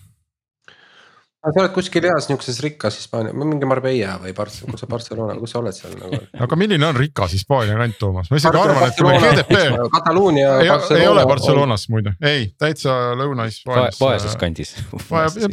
sa 1.38 1.62
oled 1.62 1.72
kuskil 1.72 2.06
heas 2.09 2.26
nihukeses 2.28 2.59
rikkas 2.64 2.96
Hispaania, 2.98 3.32
mingi 3.36 3.66
Marbella 3.68 4.16
või 4.22 4.32
Barcelona, 4.36 4.74
kus 4.74 4.82
sa 4.82 4.88
Barcelona, 4.94 5.36
kus 5.38 5.54
sa 5.54 5.61
oled 5.62 5.76
seal 5.76 5.94
nagu? 6.00 6.20
aga 6.44 6.59
milline 6.61 6.88
on 6.88 6.98
rikas 6.98 7.34
Hispaania 7.36 7.78
kant, 7.78 7.98
Toomas, 8.00 8.30
ma 8.32 8.40
isegi 8.40 8.61
arvan, 8.61 8.82
et 8.88 8.98
kui 8.98 9.06
meil 9.09 9.24
GDP. 9.24 9.61
Kataloonia. 9.94 10.50
ei, 10.64 10.72
ei 10.98 11.06
ole 11.09 11.24
Barcelonas 11.28 11.86
muide, 11.92 12.14
ei 12.22 12.50
täitsa 12.59 12.96
Lõuna-Hispaanias. 13.18 14.00
vaeses 14.02 14.36
kandis. 14.40 14.74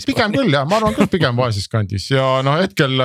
pigem 0.08 0.36
küll 0.36 0.52
jah, 0.58 0.68
ma 0.70 0.82
arvan 0.82 0.98
küll 0.98 1.12
pigem 1.12 1.38
vaeses 1.38 1.70
kandis 1.72 2.10
ja 2.12 2.26
noh, 2.46 2.60
hetkel 2.64 2.98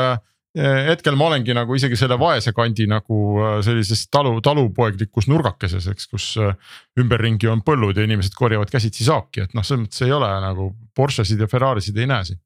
hetkel 0.58 1.14
ma 1.14 1.28
olengi 1.28 1.54
nagu 1.54 1.76
isegi 1.78 1.94
selle 1.98 2.18
vaese 2.18 2.50
kandi 2.56 2.88
nagu 2.90 3.18
äh, 3.38 3.56
sellises 3.62 4.06
talu, 4.10 4.36
talupoeglikus 4.42 5.28
nurgakeses, 5.30 5.86
eks, 5.92 6.08
kus 6.10 6.30
äh, 6.42 6.54
ümberringi 6.98 7.50
on 7.50 7.62
põllud 7.66 7.98
ja 7.98 8.06
inimesed 8.08 8.34
korjavad 8.38 8.72
käsitsi 8.72 9.06
saaki, 9.06 9.46
et 9.46 9.54
noh, 9.54 9.66
selles 9.66 9.86
mõttes 9.86 10.06
ei 10.06 10.14
ole 10.16 10.30
nagu 10.42 10.72
Porschesid 10.96 11.40
ja 11.40 11.48
Ferrarisid 11.50 11.98
ei 12.02 12.10
näe 12.10 12.26
siin 12.32 12.40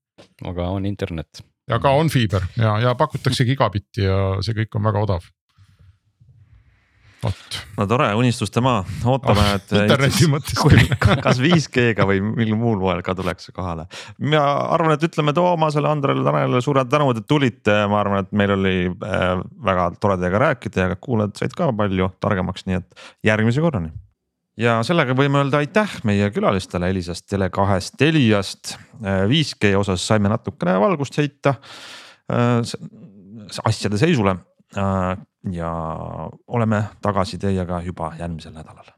aga 0.45 0.69
on 0.69 0.87
internet. 0.87 1.45
ja 1.69 1.79
ka 1.81 1.95
on 1.97 2.11
fiiber 2.13 2.45
ja, 2.59 2.77
ja 2.81 2.95
pakutakse 2.95 3.47
gigabitti 3.49 4.05
ja 4.05 4.19
see 4.45 4.57
kõik 4.61 4.77
on 4.79 4.85
väga 4.91 5.07
odav. 5.07 5.31
No 7.79 7.87
tore, 7.91 8.09
unistuste 8.19 8.63
maa, 8.65 8.83
ootame 9.09 9.43
oh,, 9.45 9.51
et. 9.57 9.75
interneti 9.85 10.29
mõttes 10.31 10.59
küll. 10.59 10.85
kas 11.25 11.41
5G-ga 11.43 12.07
või 12.09 12.21
mingil 12.25 12.57
muul 12.61 12.79
moel 12.83 13.03
ka 13.07 13.17
tuleks 13.19 13.51
kohale. 13.55 13.87
ma 14.31 14.45
arvan, 14.77 14.97
et 14.97 15.09
ütleme 15.09 15.35
Toomasele, 15.37 15.91
Andrele, 15.91 16.25
Tanelile 16.27 16.63
suured 16.65 16.91
tänud, 16.93 17.21
et 17.21 17.29
tulite, 17.31 17.77
ma 17.91 18.01
arvan, 18.03 18.25
et 18.25 18.33
meil 18.37 18.55
oli 18.57 18.77
äh, 18.89 19.29
väga 19.65 19.91
tore 20.01 20.19
teiega 20.23 20.43
rääkida 20.49 20.89
ja 20.89 20.97
kuulajad 21.01 21.37
said 21.43 21.57
ka 21.57 21.71
palju 21.77 22.13
targemaks, 22.23 22.67
nii 22.69 22.81
et 22.81 23.07
järgmise 23.33 23.65
korrani 23.65 23.93
ja 24.61 24.79
sellega 24.87 25.17
võime 25.19 25.41
öelda 25.43 25.61
aitäh 25.63 25.99
meie 26.07 26.31
külalistele 26.35 26.91
Elisast, 26.93 27.27
Tele2-st, 27.33 27.99
Teliast. 27.99 28.77
5G 29.03 29.73
äh, 29.73 29.79
osas 29.79 30.05
saime 30.07 30.31
natukene 30.31 30.77
valgust 30.81 31.19
heita 31.19 31.57
äh, 32.31 32.61
asjade 33.65 33.99
seisule. 34.01 34.37
Äh, 34.77 35.17
ja 35.53 35.71
oleme 36.47 36.85
tagasi 37.03 37.39
teiega 37.39 37.81
juba 37.83 38.13
järgmisel 38.19 38.53
nädalal 38.53 38.91